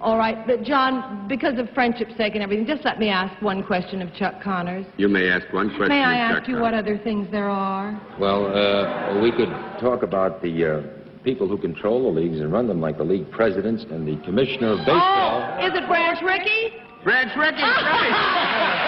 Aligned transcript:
All 0.00 0.16
right, 0.16 0.46
but 0.46 0.62
John, 0.62 1.28
because 1.28 1.58
of 1.58 1.68
friendship's 1.74 2.16
sake 2.16 2.34
and 2.34 2.42
everything, 2.42 2.66
just 2.66 2.84
let 2.86 2.98
me 2.98 3.08
ask 3.10 3.40
one 3.42 3.62
question 3.62 4.00
of 4.00 4.12
Chuck 4.14 4.42
Connors. 4.42 4.86
You 4.96 5.08
may 5.08 5.28
ask 5.28 5.44
one 5.52 5.68
question. 5.68 5.88
May 5.88 6.02
I 6.02 6.14
of 6.14 6.20
ask 6.30 6.38
Chuck 6.40 6.48
you 6.48 6.54
Connors. 6.54 6.72
what 6.72 6.74
other 6.74 6.98
things 6.98 7.28
there 7.30 7.50
are? 7.50 8.00
Well, 8.18 8.46
uh, 8.46 9.20
we 9.20 9.30
could 9.30 9.50
talk 9.78 10.02
about 10.02 10.40
the 10.40 10.64
uh, 10.64 10.82
people 11.22 11.46
who 11.46 11.58
control 11.58 12.02
the 12.12 12.20
leagues 12.20 12.40
and 12.40 12.50
run 12.50 12.66
them, 12.66 12.80
like 12.80 12.96
the 12.96 13.04
league 13.04 13.30
presidents 13.30 13.84
and 13.90 14.08
the 14.08 14.16
commissioner 14.24 14.72
of 14.72 14.78
baseball. 14.78 15.58
Oh, 15.60 15.66
is 15.66 15.72
it 15.74 15.86
Branch 15.86 16.18
Rickey? 16.22 16.72
Branch 17.04 17.32
Rickey, 17.36 17.60
right. 17.62 18.86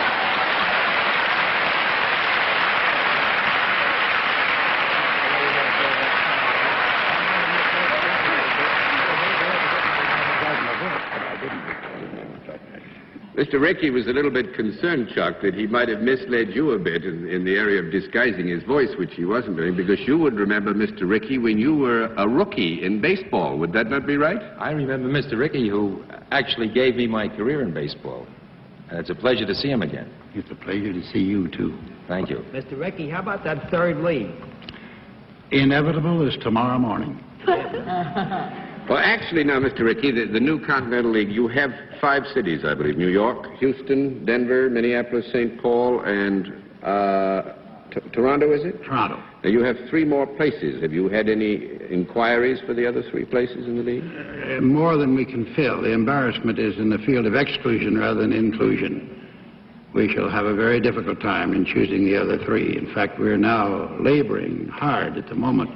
Mr. 13.43 13.61
Rickey 13.61 13.91
was 13.91 14.07
a 14.07 14.11
little 14.11 14.31
bit 14.31 14.55
concerned, 14.55 15.09
Chuck, 15.13 15.41
that 15.43 15.53
he 15.53 15.67
might 15.67 15.89
have 15.89 16.01
misled 16.01 16.55
you 16.55 16.71
a 16.73 16.79
bit 16.79 17.05
in, 17.05 17.29
in 17.29 17.45
the 17.45 17.57
area 17.57 17.83
of 17.83 17.91
disguising 17.91 18.47
his 18.47 18.63
voice, 18.63 18.91
which 18.97 19.15
he 19.15 19.25
wasn't 19.25 19.57
doing, 19.57 19.75
because 19.75 19.99
you 20.07 20.17
would 20.17 20.35
remember 20.35 20.73
Mr. 20.73 21.11
Rickey 21.11 21.39
when 21.39 21.59
you 21.59 21.75
were 21.75 22.05
a 22.19 22.29
rookie 22.29 22.85
in 22.85 23.01
baseball. 23.01 23.59
Would 23.59 23.73
that 23.73 23.89
not 23.89 24.07
be 24.07 24.17
right? 24.17 24.41
I 24.61 24.71
remember 24.71 25.09
Mr. 25.09 25.37
Rickey, 25.37 25.69
who 25.69 26.05
actually 26.31 26.69
gave 26.69 26.95
me 26.95 27.09
my 27.09 27.27
career 27.27 27.63
in 27.63 27.75
baseball. 27.75 28.29
And 28.91 29.01
it's 29.01 29.11
a 29.11 29.15
pleasure 29.17 29.45
to 29.45 29.55
see 29.57 29.71
him 29.71 29.83
again. 29.83 30.09
It's 30.37 30.51
a 30.53 30.55
pleasure 30.55 30.93
to 30.93 31.03
see 31.13 31.19
you, 31.19 31.49
too. 31.49 31.77
Thank 32.07 32.31
you. 32.31 32.45
Mr. 32.53 32.79
Rickey, 32.79 33.11
how 33.11 33.23
about 33.23 33.43
that 33.43 33.71
third 33.73 34.05
league? 34.05 34.31
Inevitable 35.51 36.29
is 36.29 36.37
tomorrow 36.45 36.79
morning. 36.79 37.19
Well, 38.93 39.01
actually, 39.03 39.43
now, 39.45 39.59
Mr. 39.59 39.87
Rickey, 39.87 40.11
the, 40.11 40.27
the 40.27 40.39
new 40.39 40.63
Continental 40.67 41.13
League, 41.13 41.31
you 41.31 41.49
have 41.49 41.71
five 41.99 42.25
cities, 42.35 42.63
I 42.63 42.75
believe 42.75 42.99
New 42.99 43.09
York, 43.09 43.47
Houston, 43.59 44.23
Denver, 44.27 44.69
Minneapolis, 44.69 45.25
St. 45.33 45.63
Paul, 45.63 46.01
and 46.01 46.53
uh, 46.83 47.55
Toronto, 48.13 48.53
is 48.53 48.67
it? 48.67 48.85
Toronto. 48.85 49.17
Now, 49.43 49.49
you 49.49 49.65
have 49.65 49.79
three 49.89 50.05
more 50.05 50.27
places. 50.27 50.83
Have 50.83 50.93
you 50.93 51.09
had 51.09 51.31
any 51.31 51.71
inquiries 51.89 52.61
for 52.67 52.75
the 52.75 52.87
other 52.87 53.03
three 53.11 53.25
places 53.25 53.65
in 53.65 53.79
the 53.79 53.83
league? 53.83 54.05
Uh, 54.05 54.61
more 54.61 54.99
than 54.99 55.15
we 55.15 55.25
can 55.25 55.51
fill. 55.55 55.81
The 55.81 55.93
embarrassment 55.93 56.59
is 56.59 56.77
in 56.77 56.91
the 56.91 56.99
field 56.99 57.25
of 57.25 57.35
exclusion 57.35 57.97
rather 57.97 58.21
than 58.21 58.35
inclusion. 58.35 59.09
We 59.95 60.13
shall 60.13 60.29
have 60.29 60.45
a 60.45 60.55
very 60.55 60.83
difficult 60.83 61.19
time 61.23 61.55
in 61.55 61.65
choosing 61.65 62.05
the 62.05 62.21
other 62.21 62.45
three. 62.45 62.77
In 62.77 62.93
fact, 62.93 63.19
we're 63.19 63.39
now 63.39 63.97
laboring 64.01 64.69
hard 64.69 65.17
at 65.17 65.31
the 65.31 65.35
moment 65.35 65.71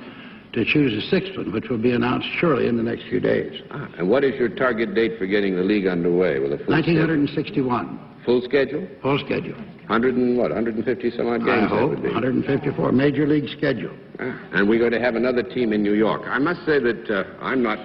to 0.56 0.64
choose 0.64 0.92
a 0.96 1.06
sixth 1.08 1.36
one, 1.36 1.52
which 1.52 1.68
will 1.68 1.78
be 1.78 1.92
announced 1.92 2.26
surely 2.40 2.66
in 2.66 2.78
the 2.78 2.82
next 2.82 3.04
few 3.10 3.20
days. 3.20 3.60
Ah, 3.70 3.88
and 3.98 4.08
what 4.08 4.24
is 4.24 4.34
your 4.40 4.48
target 4.48 4.94
date 4.94 5.18
for 5.18 5.26
getting 5.26 5.54
the 5.54 5.62
league 5.62 5.86
underway 5.86 6.38
with 6.38 6.50
a 6.52 6.56
full 6.56 6.72
1961, 6.72 7.84
schedule? 7.84 8.24
Full 8.24 8.40
schedule? 8.42 8.88
full 9.02 9.18
schedule. 9.18 9.54
100 9.86 10.16
and 10.16 10.36
what, 10.38 10.50
150 10.50 11.10
some 11.10 11.28
odd 11.28 11.44
games? 11.44 11.64
I 11.64 11.66
hope 11.68 11.90
would 11.90 12.02
be. 12.02 12.08
154 12.08 12.90
major 12.90 13.26
league 13.26 13.48
schedule. 13.56 13.94
Ah, 14.18 14.40
And 14.52 14.66
we're 14.66 14.78
going 14.78 14.92
to 14.92 15.00
have 15.00 15.14
another 15.14 15.42
team 15.42 15.74
in 15.74 15.82
New 15.82 15.92
York. 15.94 16.22
I 16.24 16.38
must 16.38 16.60
say 16.64 16.78
that 16.80 17.10
uh, 17.10 17.24
I'm 17.44 17.62
not 17.62 17.78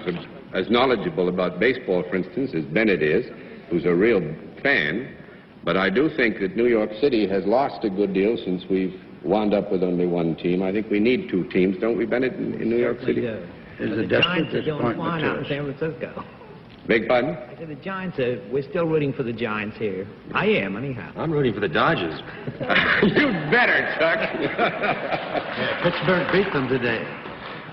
as 0.54 0.70
knowledgeable 0.70 1.28
about 1.28 1.60
baseball, 1.60 2.02
for 2.08 2.16
instance, 2.16 2.52
as 2.54 2.64
Bennett 2.64 3.02
is, 3.02 3.26
who's 3.68 3.84
a 3.84 3.94
real 3.94 4.20
fan. 4.62 5.14
But 5.62 5.76
I 5.76 5.90
do 5.90 6.08
think 6.16 6.40
that 6.40 6.56
New 6.56 6.66
York 6.66 6.90
City 7.02 7.28
has 7.28 7.44
lost 7.44 7.84
a 7.84 7.90
good 7.90 8.14
deal 8.14 8.36
since 8.42 8.64
we've 8.68 8.98
wound 9.24 9.54
up 9.54 9.70
with 9.70 9.82
only 9.82 10.06
one 10.06 10.36
team. 10.36 10.62
I 10.62 10.72
think 10.72 10.90
we 10.90 11.00
need 11.00 11.28
two 11.30 11.44
teams, 11.50 11.76
don't 11.80 11.96
we, 11.96 12.06
Bennett, 12.06 12.34
in, 12.34 12.54
in 12.60 12.68
New 12.68 12.78
York 12.78 13.00
City? 13.00 13.14
We 13.14 13.20
do. 13.22 13.46
There's 13.78 13.90
But 13.90 13.98
a 13.98 14.02
the 14.02 14.06
desperate 14.06 14.22
Giants 14.22 14.54
are 14.54 14.62
doing 14.62 14.64
disappointment 14.64 14.98
fine 14.98 15.24
out 15.24 15.38
in. 15.38 15.44
San 15.46 15.74
Francisco. 15.74 16.24
Big 16.86 17.06
pardon? 17.06 17.36
I 17.36 17.54
said 17.56 17.68
the 17.68 17.76
Giants 17.76 18.18
are, 18.18 18.42
we're 18.50 18.68
still 18.68 18.86
rooting 18.86 19.12
for 19.12 19.22
the 19.22 19.32
Giants 19.32 19.76
here. 19.76 20.06
I 20.34 20.46
am, 20.46 20.76
anyhow. 20.76 21.12
I'm 21.16 21.30
rooting 21.30 21.54
for 21.54 21.60
the 21.60 21.68
Dodgers. 21.68 22.20
You'd 23.02 23.50
better, 23.50 23.86
Chuck. 23.98 24.18
Pittsburgh 25.82 26.32
beat 26.32 26.52
them 26.52 26.68
today. 26.68 27.06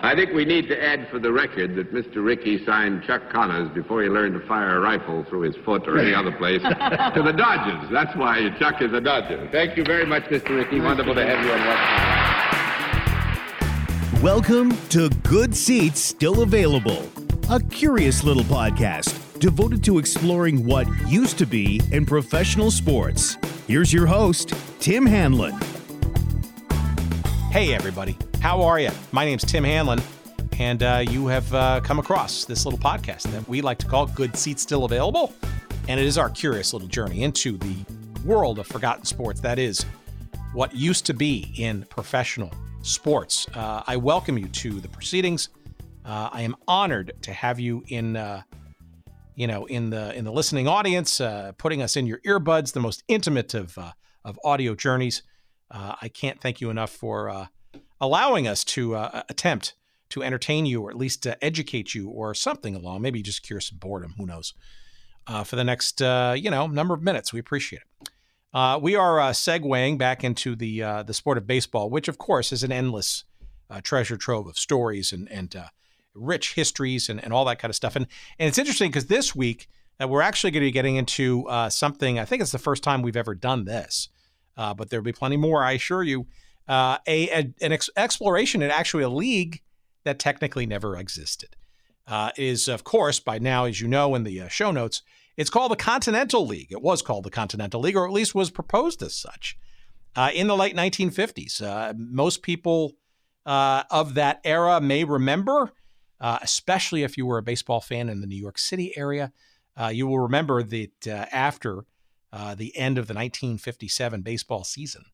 I 0.01 0.15
think 0.15 0.31
we 0.31 0.45
need 0.45 0.69
to 0.69 0.81
add 0.81 1.09
for 1.09 1.19
the 1.19 1.29
record 1.29 1.75
that 1.75 1.93
Mr. 1.93 2.23
Rickey 2.23 2.63
signed 2.65 3.03
Chuck 3.03 3.29
Connors 3.29 3.69
before 3.71 4.01
he 4.01 4.07
learned 4.07 4.39
to 4.39 4.47
fire 4.47 4.77
a 4.77 4.79
rifle 4.79 5.25
through 5.25 5.41
his 5.41 5.57
foot 5.65 5.85
or 5.89 5.99
any 5.99 6.13
other 6.13 6.31
place 6.31 6.61
to 7.13 7.21
the 7.21 7.33
Dodgers. 7.33 7.89
That's 7.91 8.15
why 8.15 8.49
Chuck 8.59 8.81
is 8.81 8.93
a 8.93 9.01
Dodger. 9.01 9.49
Thank 9.51 9.75
you 9.75 9.83
very 9.83 10.05
much, 10.05 10.23
Mr. 10.23 10.55
Rickey. 10.55 10.79
Wonderful 10.79 11.15
to 11.15 11.25
have 11.25 11.45
you 11.45 11.51
on 11.51 11.59
West 14.07 14.23
Welcome 14.23 14.71
to 14.87 15.09
Good 15.27 15.53
Seats 15.53 15.99
Still 15.99 16.43
Available, 16.43 17.05
a 17.49 17.61
curious 17.61 18.23
little 18.23 18.43
podcast 18.43 19.37
devoted 19.39 19.83
to 19.83 19.99
exploring 19.99 20.65
what 20.65 20.87
used 21.09 21.37
to 21.39 21.45
be 21.45 21.81
in 21.91 22.05
professional 22.05 22.71
sports. 22.71 23.35
Here's 23.67 23.91
your 23.91 24.07
host, 24.07 24.53
Tim 24.79 25.05
Hanlon. 25.05 25.59
Hey, 27.51 27.73
everybody. 27.73 28.17
How 28.41 28.61
are 28.61 28.79
you? 28.79 28.89
My 29.11 29.25
name's 29.25 29.43
Tim 29.43 29.65
Hanlon, 29.65 30.01
and 30.59 30.81
uh, 30.81 31.03
you 31.05 31.27
have 31.27 31.53
uh, 31.53 31.81
come 31.81 31.99
across 31.99 32.45
this 32.45 32.65
little 32.65 32.79
podcast 32.79 33.23
that 33.31 33.45
we 33.49 33.59
like 33.59 33.77
to 33.79 33.85
call 33.85 34.05
Good 34.05 34.37
Seats 34.37 34.61
Still 34.61 34.85
Available. 34.85 35.33
And 35.89 35.99
it 35.99 36.05
is 36.05 36.17
our 36.17 36.29
curious 36.29 36.71
little 36.71 36.87
journey 36.87 37.23
into 37.23 37.57
the 37.57 37.75
world 38.23 38.57
of 38.57 38.65
forgotten 38.65 39.03
sports. 39.03 39.41
That 39.41 39.59
is 39.59 39.85
what 40.53 40.73
used 40.73 41.05
to 41.07 41.13
be 41.13 41.51
in 41.57 41.83
professional 41.89 42.49
sports. 42.81 43.45
Uh, 43.53 43.83
I 43.85 43.97
welcome 43.97 44.37
you 44.37 44.47
to 44.47 44.79
the 44.79 44.87
proceedings. 44.87 45.49
Uh, 46.05 46.29
I 46.31 46.43
am 46.43 46.55
honored 46.65 47.11
to 47.23 47.33
have 47.33 47.59
you 47.59 47.83
in. 47.89 48.15
Uh, 48.15 48.43
you 49.35 49.47
know, 49.47 49.65
in 49.67 49.89
the 49.89 50.13
in 50.17 50.25
the 50.25 50.33
listening 50.33 50.67
audience, 50.67 51.21
uh, 51.21 51.53
putting 51.57 51.81
us 51.81 51.95
in 51.95 52.05
your 52.05 52.19
earbuds, 52.19 52.73
the 52.73 52.81
most 52.81 53.03
intimate 53.07 53.53
of 53.53 53.77
uh, 53.77 53.91
of 54.25 54.37
audio 54.43 54.75
journeys. 54.75 55.23
Uh, 55.71 55.95
I 56.01 56.09
can't 56.09 56.41
thank 56.41 56.59
you 56.59 56.69
enough 56.69 56.89
for 56.89 57.29
uh, 57.29 57.45
allowing 58.01 58.47
us 58.47 58.63
to 58.63 58.95
uh, 58.95 59.23
attempt 59.29 59.75
to 60.09 60.23
entertain 60.23 60.65
you, 60.65 60.81
or 60.81 60.89
at 60.89 60.97
least 60.97 61.27
uh, 61.27 61.35
educate 61.41 61.93
you, 61.93 62.09
or 62.09 62.33
something 62.33 62.75
along. 62.75 63.01
Maybe 63.01 63.21
just 63.21 63.43
cure 63.43 63.61
some 63.61 63.77
boredom. 63.77 64.15
Who 64.17 64.25
knows? 64.25 64.53
Uh, 65.27 65.43
for 65.43 65.55
the 65.55 65.63
next, 65.63 66.01
uh, 66.01 66.33
you 66.35 66.49
know, 66.49 66.65
number 66.65 66.95
of 66.95 67.03
minutes, 67.03 67.31
we 67.31 67.39
appreciate 67.39 67.83
it. 67.83 68.09
Uh, 68.51 68.79
we 68.81 68.95
are 68.95 69.19
segueing 69.31 69.97
back 69.97 70.23
into 70.23 70.55
the 70.55 70.79
the 71.05 71.13
sport 71.13 71.37
of 71.37 71.45
baseball, 71.45 71.89
which, 71.89 72.07
of 72.07 72.17
course, 72.17 72.51
is 72.51 72.63
an 72.63 72.71
endless 72.71 73.25
treasure 73.83 74.17
trove 74.17 74.47
of 74.47 74.57
stories 74.57 75.13
and 75.13 75.31
and 75.31 75.55
rich 76.15 76.55
histories 76.55 77.09
and, 77.09 77.23
and 77.23 77.31
all 77.31 77.45
that 77.45 77.59
kind 77.59 77.69
of 77.69 77.75
stuff. 77.75 77.95
And 77.95 78.07
and 78.39 78.49
it's 78.49 78.57
interesting 78.57 78.89
because 78.89 79.05
this 79.05 79.35
week 79.35 79.67
we're 79.99 80.23
actually 80.23 80.49
going 80.49 80.63
to 80.63 80.67
be 80.67 80.71
getting 80.71 80.95
into 80.95 81.45
something. 81.69 82.17
I 82.17 82.25
think 82.25 82.41
it's 82.41 82.51
the 82.51 82.57
first 82.57 82.81
time 82.81 83.03
we've 83.03 83.15
ever 83.15 83.35
done 83.35 83.65
this, 83.65 84.09
but 84.55 84.89
there'll 84.89 85.03
be 85.03 85.11
plenty 85.11 85.37
more. 85.37 85.63
I 85.63 85.73
assure 85.73 86.01
you. 86.01 86.25
Uh, 86.69 86.99
a, 87.07 87.29
a 87.31 87.53
an 87.61 87.71
ex- 87.71 87.89
exploration 87.97 88.61
in 88.61 88.69
actually 88.69 89.01
a 89.01 89.09
league 89.09 89.61
that 90.03 90.19
technically 90.19 90.67
never 90.67 90.95
existed 90.95 91.55
uh, 92.07 92.29
is, 92.37 92.67
of 92.67 92.83
course, 92.83 93.19
by 93.19 93.39
now, 93.39 93.65
as 93.65 93.81
you 93.81 93.87
know 93.87 94.13
in 94.13 94.23
the 94.23 94.39
uh, 94.39 94.47
show 94.47 94.69
notes, 94.69 95.01
it's 95.35 95.49
called 95.49 95.71
the 95.71 95.75
Continental 95.75 96.45
League. 96.45 96.71
It 96.71 96.83
was 96.83 97.01
called 97.01 97.23
the 97.23 97.31
Continental 97.31 97.81
League, 97.81 97.95
or 97.95 98.05
at 98.05 98.13
least 98.13 98.35
was 98.35 98.51
proposed 98.51 99.01
as 99.01 99.15
such 99.15 99.57
uh, 100.15 100.29
in 100.31 100.45
the 100.45 100.55
late 100.55 100.75
1950s. 100.75 101.59
Uh, 101.59 101.93
most 101.97 102.43
people 102.43 102.97
uh, 103.47 103.83
of 103.89 104.13
that 104.13 104.39
era 104.43 104.79
may 104.79 105.03
remember, 105.03 105.71
especially 106.21 107.01
if 107.01 107.17
you 107.17 107.25
were 107.25 107.39
a 107.39 107.43
baseball 107.43 107.81
fan 107.81 108.09
in 108.09 108.21
the 108.21 108.27
New 108.27 108.39
York 108.39 108.59
City 108.59 108.95
area. 108.95 109.31
You 109.91 110.05
will 110.05 110.19
remember 110.19 110.61
that 110.61 111.07
after 111.07 111.85
the 112.31 112.77
end 112.77 112.97
of 112.99 113.07
the 113.07 113.13
1957 113.13 114.21
baseball 114.21 114.63
season, 114.63 115.05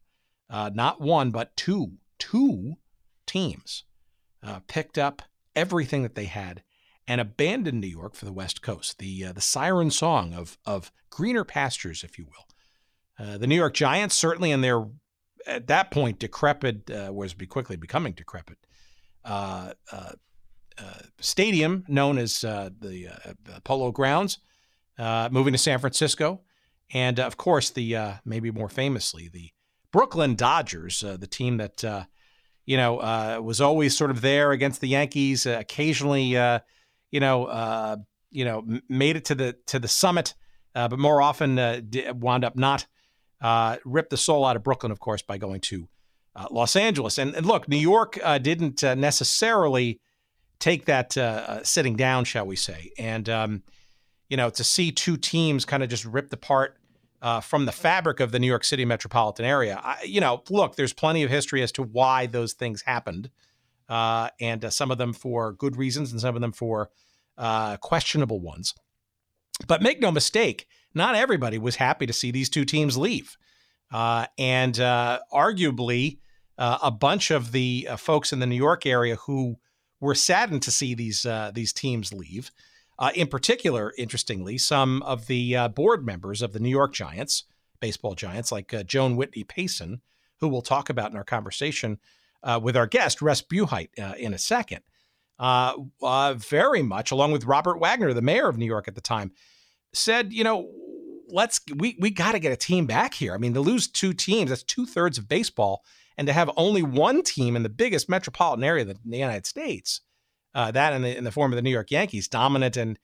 uh, 0.50 0.72
not 0.74 1.02
one 1.02 1.32
but 1.32 1.56
two, 1.56 1.94
two 2.20 2.76
teams 3.26 3.84
uh, 4.44 4.60
picked 4.68 4.98
up 4.98 5.22
everything 5.56 6.04
that 6.04 6.16
they 6.16 6.26
had 6.26 6.64
and 7.08 7.22
abandoned 7.22 7.82
New 7.82 7.88
York 7.88 8.16
for 8.16 8.26
the 8.26 8.34
West 8.34 8.62
Coast. 8.62 9.00
The 9.00 9.26
uh, 9.26 9.32
the 9.32 9.42
siren 9.42 9.92
song 9.92 10.34
of 10.34 10.58
of 10.66 10.92
greener 11.10 11.44
pastures, 11.44 12.04
if 12.04 12.18
you 12.18 12.26
will. 12.26 12.48
Uh, 13.18 13.38
the 13.38 13.48
New 13.48 13.56
York 13.56 13.74
Giants, 13.74 14.16
certainly 14.16 14.52
in 14.52 14.62
their 14.62 14.86
at 15.48 15.68
that 15.68 15.92
point 15.92 16.20
decrepit, 16.20 16.90
uh, 16.90 17.12
was 17.14 17.34
be 17.34 17.46
quickly 17.46 17.76
becoming 17.76 18.14
decrepit. 18.14 18.58
Uh, 19.24 19.74
stadium 21.20 21.86
known 21.88 22.18
as 22.18 22.42
the 22.42 23.10
Polo 23.64 23.92
Grounds, 23.92 24.40
moving 25.00 25.54
to 25.54 25.58
San 25.58 25.80
Francisco, 25.80 26.42
and 26.94 27.20
of 27.20 27.38
course 27.38 27.70
the 27.70 27.98
maybe 28.26 28.52
more 28.52 28.70
famously 28.70 29.30
the 29.30 29.52
Brooklyn 29.96 30.36
Dodgers, 30.36 31.06
uh, 31.06 31.16
the 31.16 31.26
team 31.26 31.56
that 31.56 31.82
uh, 31.82 32.04
you 32.66 32.76
know 32.76 32.98
uh, 32.98 33.40
was 33.42 33.62
always 33.62 33.96
sort 33.96 34.12
of 34.12 34.20
there 34.20 34.52
against 34.52 34.82
the 34.82 34.90
Yankees, 34.90 35.48
uh, 35.48 35.56
occasionally 35.58 36.36
uh, 36.36 36.60
you 37.12 37.22
know 37.22 38.04
you 38.30 38.44
know 38.44 38.58
m- 38.58 38.84
made 38.90 39.16
it 39.16 39.24
to 39.24 39.36
the 39.36 39.56
to 39.68 39.80
the 39.80 39.88
summit, 39.88 40.34
but 40.74 41.00
more 41.00 41.22
often 41.22 41.56
di- 41.90 42.12
wound 42.12 42.44
up 42.44 42.58
not. 42.58 42.88
Ripped 43.86 44.10
the 44.10 44.18
soul 44.18 44.46
out 44.46 44.58
of 44.58 44.64
Brooklyn, 44.64 44.92
of 44.92 45.00
course, 45.00 45.22
by 45.22 45.38
going 45.38 45.62
to 45.62 45.88
Los 46.52 46.76
Angeles. 46.76 47.18
And, 47.18 47.34
and 47.34 47.46
look, 47.46 47.70
New 47.70 47.78
York 47.78 48.20
didn't 48.42 48.84
necessarily 48.84 50.02
take 50.60 50.88
that 50.88 51.14
sitting 51.66 51.96
down, 51.96 52.26
shall 52.26 52.46
we 52.46 52.58
say. 52.58 52.92
And, 52.98 53.30
um, 53.30 53.64
you 54.28 54.36
know, 54.36 54.50
to 54.50 54.64
see 54.66 54.92
two 54.92 55.16
teams 55.16 55.64
kind 55.64 55.84
of 55.84 55.88
just 55.88 56.04
ripped 56.04 56.34
apart 56.34 56.78
uh, 57.26 57.42
from 57.42 57.66
the 57.66 57.72
fabric 57.72 58.20
of 58.20 58.32
the 58.32 58.38
New 58.38 58.46
York 58.46 58.64
City 58.64 58.86
metropolitan 58.86 59.46
area. 59.46 59.82
I, 59.84 60.04
you 60.04 60.22
know, 60.22 60.44
look, 60.52 60.76
there's 60.76 60.94
plenty 60.94 61.24
of 61.24 61.32
history 61.32 61.64
as 61.64 61.72
to 61.72 61.82
why 61.82 62.28
those 62.28 62.54
things 62.54 62.84
happened, 62.84 63.32
uh, 63.90 64.30
and 64.40 64.64
uh, 64.64 64.70
some 64.70 64.92
of 64.92 65.00
them 65.00 65.12
for 65.12 65.54
good 65.54 65.76
reasons, 65.76 66.12
and 66.12 66.22
some 66.22 66.36
of 66.36 66.42
them 66.42 66.52
for 66.52 66.92
uh, 67.40 67.78
questionable 67.78 68.40
ones. 68.40 68.76
But 69.68 69.82
make 69.82 70.00
no 70.00 70.12
mistake, 70.12 70.68
not 70.94 71.16
everybody 71.16 71.58
was 71.58 71.78
happy 71.78 72.06
to 72.06 72.14
see 72.14 72.30
these 72.30 72.48
two 72.48 72.64
teams 72.64 72.96
leave, 72.96 73.38
uh, 73.92 74.28
and 74.38 74.80
uh, 74.80 75.22
arguably, 75.34 76.20
a 76.60 76.92
bunch 76.92 77.32
of 77.32 77.52
the 77.52 77.88
folks 77.98 78.34
in 78.34 78.40
the 78.40 78.46
New 78.46 78.56
York 78.56 78.86
area 78.86 79.16
who 79.16 79.56
were 80.00 80.16
saddened 80.16 80.62
to 80.62 80.72
see 80.72 80.94
these 80.94 81.26
these 81.56 81.74
teams 81.74 82.14
leave. 82.14 82.52
Uh, 82.98 83.12
in 83.14 83.28
particular, 83.28 83.94
interestingly, 83.98 84.58
some 84.58 85.02
of 85.04 85.28
the 85.28 85.56
uh, 85.56 85.68
board 85.68 86.06
members 86.06 86.42
of 86.42 86.54
the 86.54 86.60
New 86.60 86.70
York 86.70 86.94
Giants, 86.94 87.44
baseball 87.80 88.16
giants, 88.16 88.52
like 88.52 88.74
uh, 88.74 88.84
Joan 88.84 89.16
Whitney 89.16 89.44
Payson, 89.44 90.02
who 90.40 90.48
we'll 90.48 90.62
talk 90.62 90.90
about 90.90 91.12
in 91.12 91.18
our 91.18 91.24
conversation 91.24 92.00
uh, 92.44 92.60
with 92.62 92.78
our 92.78 92.88
guest, 92.88 93.22
Russ 93.22 93.42
Buhite, 93.42 93.90
uh, 94.00 94.16
in 94.18 94.34
a 94.34 94.38
second, 94.38 94.82
uh, 95.40 95.74
very 96.38 96.84
much, 96.84 97.12
along 97.12 97.32
with 97.32 97.46
Robert 97.46 97.80
Wagner, 97.80 98.14
the 98.14 98.22
mayor 98.22 98.48
of 98.48 98.58
New 98.58 98.66
York 98.66 98.88
at 98.88 98.96
the 98.96 99.02
time, 99.02 99.32
said, 99.94 100.32
you 100.32 100.44
know, 100.44 100.70
let's 101.28 101.60
we 101.76 101.98
we 102.00 102.12
got 102.12 102.34
to 102.34 102.40
get 102.40 102.52
a 102.52 102.58
team 102.58 102.86
back 102.86 103.14
here. 103.14 103.34
I 103.34 103.38
mean, 103.38 103.54
to 103.56 103.62
lose 103.62 103.88
two 103.88 104.14
teams, 104.14 104.50
that's 104.50 104.64
two 104.64 104.86
thirds 104.86 105.18
of 105.18 105.28
baseball, 105.28 105.84
and 106.18 106.28
to 106.28 106.34
have 106.34 106.50
only 106.56 106.84
one 106.84 107.24
team 107.24 107.56
in 107.56 107.64
the 107.64 107.70
biggest 107.70 108.08
metropolitan 108.08 108.64
area 108.64 108.86
in 108.86 108.98
the 109.04 109.18
United 109.18 109.46
States 109.46 110.02
uh, 110.56 110.72
that 110.72 110.94
in 110.94 111.04
the, 111.04 111.16
in 111.16 111.24
the 111.24 111.32
form 111.32 111.52
of 111.52 111.58
the 111.58 111.62
New 111.62 111.70
York 111.70 111.92
Yankees, 111.92 112.28
dominant 112.28 112.78
and 112.78 112.98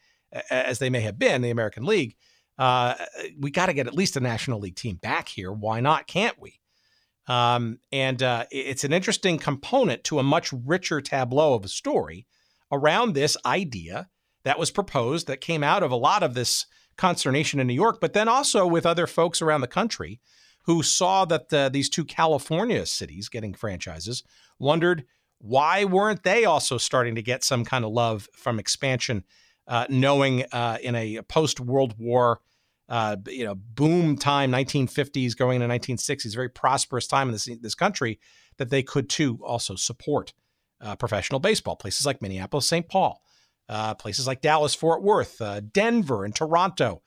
as 0.49 0.79
they 0.79 0.89
may 0.89 1.01
have 1.01 1.19
been 1.19 1.41
the 1.41 1.49
American 1.49 1.85
League, 1.85 2.15
uh, 2.57 2.95
we 3.39 3.51
got 3.51 3.65
to 3.67 3.73
get 3.73 3.87
at 3.87 3.93
least 3.93 4.15
a 4.15 4.21
National 4.21 4.59
League 4.59 4.75
team 4.75 4.95
back 4.95 5.27
here. 5.27 5.51
Why 5.51 5.81
not? 5.81 6.07
Can't 6.07 6.39
we? 6.39 6.59
Um, 7.27 7.79
and 7.91 8.23
uh, 8.23 8.45
it's 8.49 8.83
an 8.83 8.93
interesting 8.93 9.37
component 9.37 10.03
to 10.05 10.19
a 10.19 10.23
much 10.23 10.51
richer 10.53 11.01
tableau 11.01 11.53
of 11.53 11.65
a 11.65 11.69
story 11.69 12.25
around 12.71 13.13
this 13.13 13.37
idea 13.45 14.09
that 14.43 14.57
was 14.57 14.71
proposed 14.71 15.27
that 15.27 15.41
came 15.41 15.63
out 15.63 15.83
of 15.83 15.91
a 15.91 15.95
lot 15.95 16.23
of 16.23 16.33
this 16.33 16.65
consternation 16.97 17.59
in 17.59 17.67
New 17.67 17.73
York, 17.73 17.99
but 18.01 18.13
then 18.13 18.27
also 18.27 18.65
with 18.65 18.85
other 18.85 19.07
folks 19.07 19.41
around 19.41 19.61
the 19.61 19.67
country 19.67 20.19
who 20.65 20.83
saw 20.83 21.25
that 21.25 21.53
uh, 21.53 21.69
these 21.69 21.89
two 21.89 22.05
California 22.05 22.85
cities 22.85 23.29
getting 23.29 23.53
franchises 23.53 24.23
wondered 24.59 25.05
why 25.41 25.85
weren't 25.85 26.23
they 26.23 26.45
also 26.45 26.77
starting 26.77 27.15
to 27.15 27.21
get 27.21 27.43
some 27.43 27.65
kind 27.65 27.83
of 27.83 27.91
love 27.91 28.29
from 28.35 28.59
expansion, 28.59 29.23
uh, 29.67 29.87
knowing 29.89 30.45
uh, 30.51 30.77
in 30.81 30.95
a 30.95 31.21
post 31.23 31.59
World 31.59 31.95
War, 31.97 32.41
uh, 32.87 33.17
you 33.27 33.43
know, 33.43 33.55
boom 33.55 34.17
time, 34.17 34.51
1950s 34.51 35.35
going 35.35 35.61
into 35.61 35.73
1960s, 35.73 36.35
very 36.35 36.49
prosperous 36.49 37.07
time 37.07 37.29
in 37.29 37.31
this 37.33 37.49
this 37.61 37.75
country, 37.75 38.19
that 38.57 38.69
they 38.69 38.83
could 38.83 39.09
too 39.09 39.39
also 39.43 39.75
support 39.75 40.33
uh, 40.79 40.95
professional 40.95 41.39
baseball. 41.39 41.75
Places 41.75 42.05
like 42.05 42.21
Minneapolis, 42.21 42.67
St. 42.67 42.87
Paul, 42.87 43.23
uh, 43.67 43.95
places 43.95 44.27
like 44.27 44.41
Dallas, 44.41 44.75
Fort 44.75 45.01
Worth, 45.01 45.41
uh, 45.41 45.61
Denver, 45.61 46.23
and 46.23 46.35
Toronto. 46.35 47.01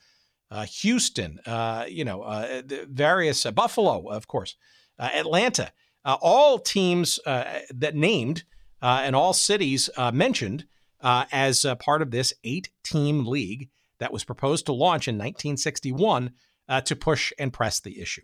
Houston, 0.83 1.41
you 1.89 2.05
know, 2.05 2.63
various 2.89 3.43
Buffalo, 3.43 4.07
of 4.09 4.29
course, 4.29 4.55
Atlanta 5.01 5.73
all 6.05 6.59
teams 6.59 7.19
uh, 7.27 7.61
that 7.71 7.95
named 7.95 8.45
uh, 8.83 9.03
and 9.03 9.17
all 9.17 9.33
cities 9.33 9.89
uh, 9.97 10.13
mentioned 10.13 10.67
uh, 11.01 11.25
as 11.33 11.67
part 11.81 12.03
of 12.03 12.11
this 12.11 12.33
eight 12.45 12.71
team 12.83 13.27
league 13.27 13.69
that 13.99 14.13
was 14.13 14.25
proposed 14.25 14.67
to 14.67 14.73
launch 14.73 15.09
in 15.09 15.15
1961 15.15 16.33
to 16.85 16.97
push 16.97 17.33
and 17.39 17.53
press 17.53 17.81
the 17.81 18.01
issue. 18.01 18.23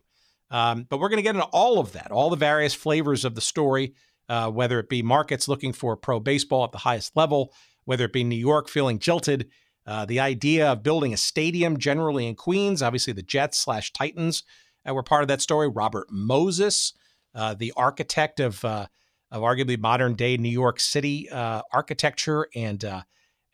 Um, 0.50 0.87
but 0.88 0.99
we're 0.99 1.09
going 1.09 1.19
to 1.19 1.23
get 1.23 1.37
into 1.37 1.47
all 1.47 1.79
of 1.79 1.93
that, 1.93 2.11
all 2.11 2.31
the 2.31 2.37
various 2.37 2.75
flavors 2.75 3.25
of 3.25 3.35
the 3.35 3.41
story, 3.41 3.94
whether 4.29 4.81
it 4.81 4.88
be 4.88 5.03
markets 5.03 5.47
looking 5.47 5.73
for 5.73 5.97
pro 5.97 6.21
baseball 6.21 6.65
at 6.65 6.73
the 6.73 6.79
highest 6.79 7.17
level, 7.17 7.53
whether 7.85 8.05
it 8.05 8.12
be 8.12 8.25
New 8.25 8.37
York 8.37 8.69
feeling 8.69 8.99
jilted, 8.99 9.49
uh, 9.87 10.05
the 10.05 10.21
idea 10.21 10.71
of 10.71 10.83
building 10.83 11.12
a 11.12 11.17
stadium 11.17 11.76
generally 11.79 12.26
in 12.26 12.35
Queens, 12.35 12.83
obviously 12.83 13.12
the 13.12 13.23
Jets 13.23 13.59
slash 13.59 13.93
Titans 13.93 14.44
uh, 14.88 14.94
were 14.94 15.03
part 15.03 15.23
of 15.23 15.29
that 15.29 15.41
story. 15.41 15.69
Robert 15.69 16.06
Moses, 16.11 16.93
uh, 17.35 17.55
the 17.55 17.73
architect 17.77 18.41
of 18.41 18.65
uh, 18.65 18.87
of 19.31 19.43
arguably 19.43 19.79
modern 19.79 20.15
day 20.15 20.37
New 20.37 20.49
York 20.49 20.81
City 20.81 21.29
uh, 21.31 21.62
architecture 21.73 22.49
and 22.55 22.85
uh, 22.85 23.03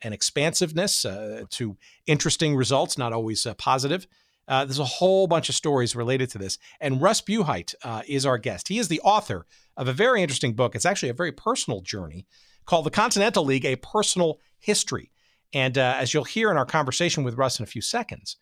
and 0.01 0.13
expansiveness 0.13 1.05
uh, 1.05 1.43
to 1.51 1.77
interesting 2.05 2.55
results, 2.55 2.97
not 2.97 3.13
always 3.13 3.45
positive. 3.57 4.07
there's 4.47 4.79
a 4.79 4.85
whole 4.85 5.27
bunch 5.27 5.49
of 5.49 5.55
stories 5.55 5.95
related 5.95 6.29
to 6.31 6.37
this, 6.37 6.57
and 6.79 7.01
Russ 7.01 7.21
Buhite 7.21 7.75
is 8.07 8.25
our 8.25 8.37
guest. 8.37 8.67
He 8.67 8.79
is 8.79 8.87
the 8.87 9.01
author 9.01 9.45
of 9.75 9.87
a 9.87 9.93
very 9.93 10.21
interesting 10.21 10.53
book. 10.53 10.75
It's 10.75 10.85
actually 10.85 11.09
a 11.09 11.13
very 11.13 11.31
personal 11.31 11.81
journey 11.81 12.25
called 12.65 12.85
"The 12.85 12.91
Continental 12.91 13.45
League: 13.45 13.65
A 13.65 13.75
Personal 13.75 14.39
History." 14.59 15.11
And 15.53 15.77
as 15.77 16.13
you'll 16.13 16.25
hear 16.25 16.51
in 16.51 16.57
our 16.57 16.65
conversation 16.65 17.23
with 17.23 17.37
Russ 17.37 17.59
in 17.59 17.63
a 17.63 17.67
few 17.67 17.81
seconds, 17.81 18.37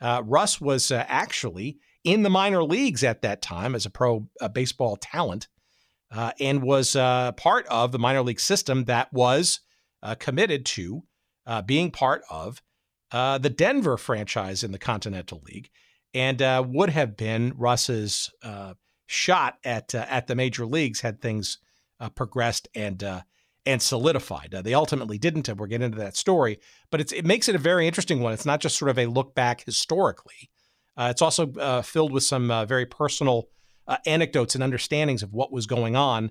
Russ 0.00 0.60
was 0.60 0.92
actually 0.92 1.78
in 2.06 2.22
the 2.22 2.30
minor 2.30 2.62
leagues 2.62 3.02
at 3.02 3.20
that 3.22 3.42
time 3.42 3.74
as 3.74 3.84
a 3.84 3.90
pro 3.90 4.28
uh, 4.40 4.48
baseball 4.48 4.96
talent 4.96 5.48
uh, 6.12 6.30
and 6.38 6.62
was 6.62 6.94
uh, 6.94 7.32
part 7.32 7.66
of 7.66 7.90
the 7.90 7.98
minor 7.98 8.22
league 8.22 8.38
system 8.38 8.84
that 8.84 9.12
was 9.12 9.60
uh, 10.04 10.14
committed 10.14 10.64
to 10.64 11.02
uh, 11.46 11.60
being 11.60 11.90
part 11.90 12.22
of 12.30 12.62
uh, 13.10 13.38
the 13.38 13.50
Denver 13.50 13.96
franchise 13.96 14.62
in 14.62 14.70
the 14.70 14.78
Continental 14.78 15.42
League 15.46 15.68
and 16.14 16.40
would 16.72 16.90
have 16.90 17.16
been 17.16 17.52
Russ's 17.56 18.30
shot 19.06 19.58
at 19.64 19.94
at 19.94 20.28
the 20.28 20.34
major 20.34 20.64
leagues 20.64 21.00
had 21.00 21.20
things 21.20 21.58
progressed 22.14 22.68
and 22.74 23.04
and 23.66 23.82
solidified. 23.82 24.54
they 24.62 24.74
ultimately 24.74 25.18
didn't, 25.18 25.48
and 25.48 25.58
we'll 25.58 25.68
get 25.68 25.82
into 25.82 25.98
that 25.98 26.16
story. 26.16 26.58
But 26.90 27.12
it 27.12 27.24
makes 27.24 27.48
it 27.48 27.54
a 27.54 27.58
very 27.58 27.86
interesting 27.86 28.20
one. 28.20 28.32
It's 28.32 28.46
not 28.46 28.60
just 28.60 28.78
sort 28.78 28.90
of 28.90 28.98
a 28.98 29.06
look 29.06 29.34
back 29.34 29.64
historically 29.64 30.50
uh, 30.96 31.08
it's 31.10 31.22
also 31.22 31.52
uh, 31.54 31.82
filled 31.82 32.12
with 32.12 32.22
some 32.22 32.50
uh, 32.50 32.64
very 32.64 32.86
personal 32.86 33.48
uh, 33.86 33.98
anecdotes 34.06 34.54
and 34.54 34.64
understandings 34.64 35.22
of 35.22 35.32
what 35.32 35.52
was 35.52 35.66
going 35.66 35.94
on 35.94 36.30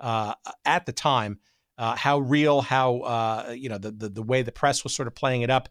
uh, 0.00 0.34
at 0.64 0.86
the 0.86 0.92
time, 0.92 1.38
uh, 1.78 1.94
how 1.94 2.18
real, 2.18 2.62
how 2.62 3.50
you 3.52 3.68
know 3.68 3.78
the, 3.78 3.90
the, 3.90 4.08
the 4.08 4.22
way 4.22 4.42
the 4.42 4.52
press 4.52 4.82
was 4.82 4.94
sort 4.94 5.06
of 5.06 5.14
playing 5.14 5.42
it 5.42 5.50
up, 5.50 5.68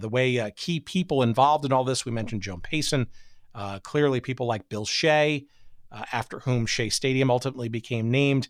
the 0.00 0.08
way 0.08 0.52
key 0.56 0.80
people 0.80 1.22
involved 1.22 1.64
in 1.64 1.72
all 1.72 1.84
this. 1.84 2.04
We 2.04 2.12
mentioned 2.12 2.42
Joan 2.42 2.60
Payson, 2.60 3.06
clearly 3.82 4.20
people 4.20 4.46
like 4.46 4.68
Bill 4.68 4.84
Shea, 4.84 5.46
after 6.12 6.40
whom 6.40 6.66
Shea 6.66 6.90
Stadium 6.90 7.30
ultimately 7.30 7.68
became 7.68 8.10
named, 8.10 8.48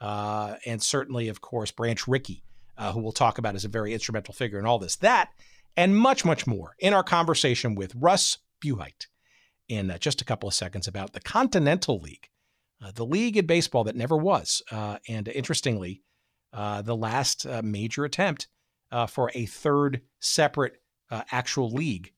and 0.00 0.82
certainly, 0.82 1.28
of 1.28 1.40
course, 1.40 1.70
Branch 1.70 2.06
Rickey, 2.06 2.44
who 2.92 3.00
we'll 3.00 3.12
talk 3.12 3.38
about 3.38 3.54
as 3.54 3.64
a 3.64 3.68
very 3.68 3.94
instrumental 3.94 4.34
figure 4.34 4.58
in 4.58 4.66
all 4.66 4.78
this. 4.78 4.96
That 4.96 5.30
and 5.76 5.96
much, 5.96 6.24
much 6.24 6.46
more 6.46 6.76
in 6.78 6.94
our 6.94 7.02
conversation 7.02 7.74
with 7.74 7.94
Russ 7.94 8.38
Buhite 8.60 9.06
in 9.68 9.90
uh, 9.90 9.98
just 9.98 10.20
a 10.20 10.24
couple 10.24 10.48
of 10.48 10.54
seconds 10.54 10.86
about 10.86 11.12
the 11.12 11.20
Continental 11.20 11.98
League, 12.00 12.28
uh, 12.82 12.92
the 12.94 13.06
league 13.06 13.36
in 13.36 13.46
baseball 13.46 13.84
that 13.84 13.96
never 13.96 14.16
was. 14.16 14.62
Uh, 14.70 14.98
and 15.08 15.28
interestingly, 15.28 16.02
uh, 16.52 16.82
the 16.82 16.96
last 16.96 17.46
uh, 17.46 17.62
major 17.62 18.04
attempt 18.04 18.48
uh, 18.92 19.06
for 19.06 19.30
a 19.34 19.46
third 19.46 20.00
separate 20.20 20.80
actual 21.30 21.70
league 21.70 22.12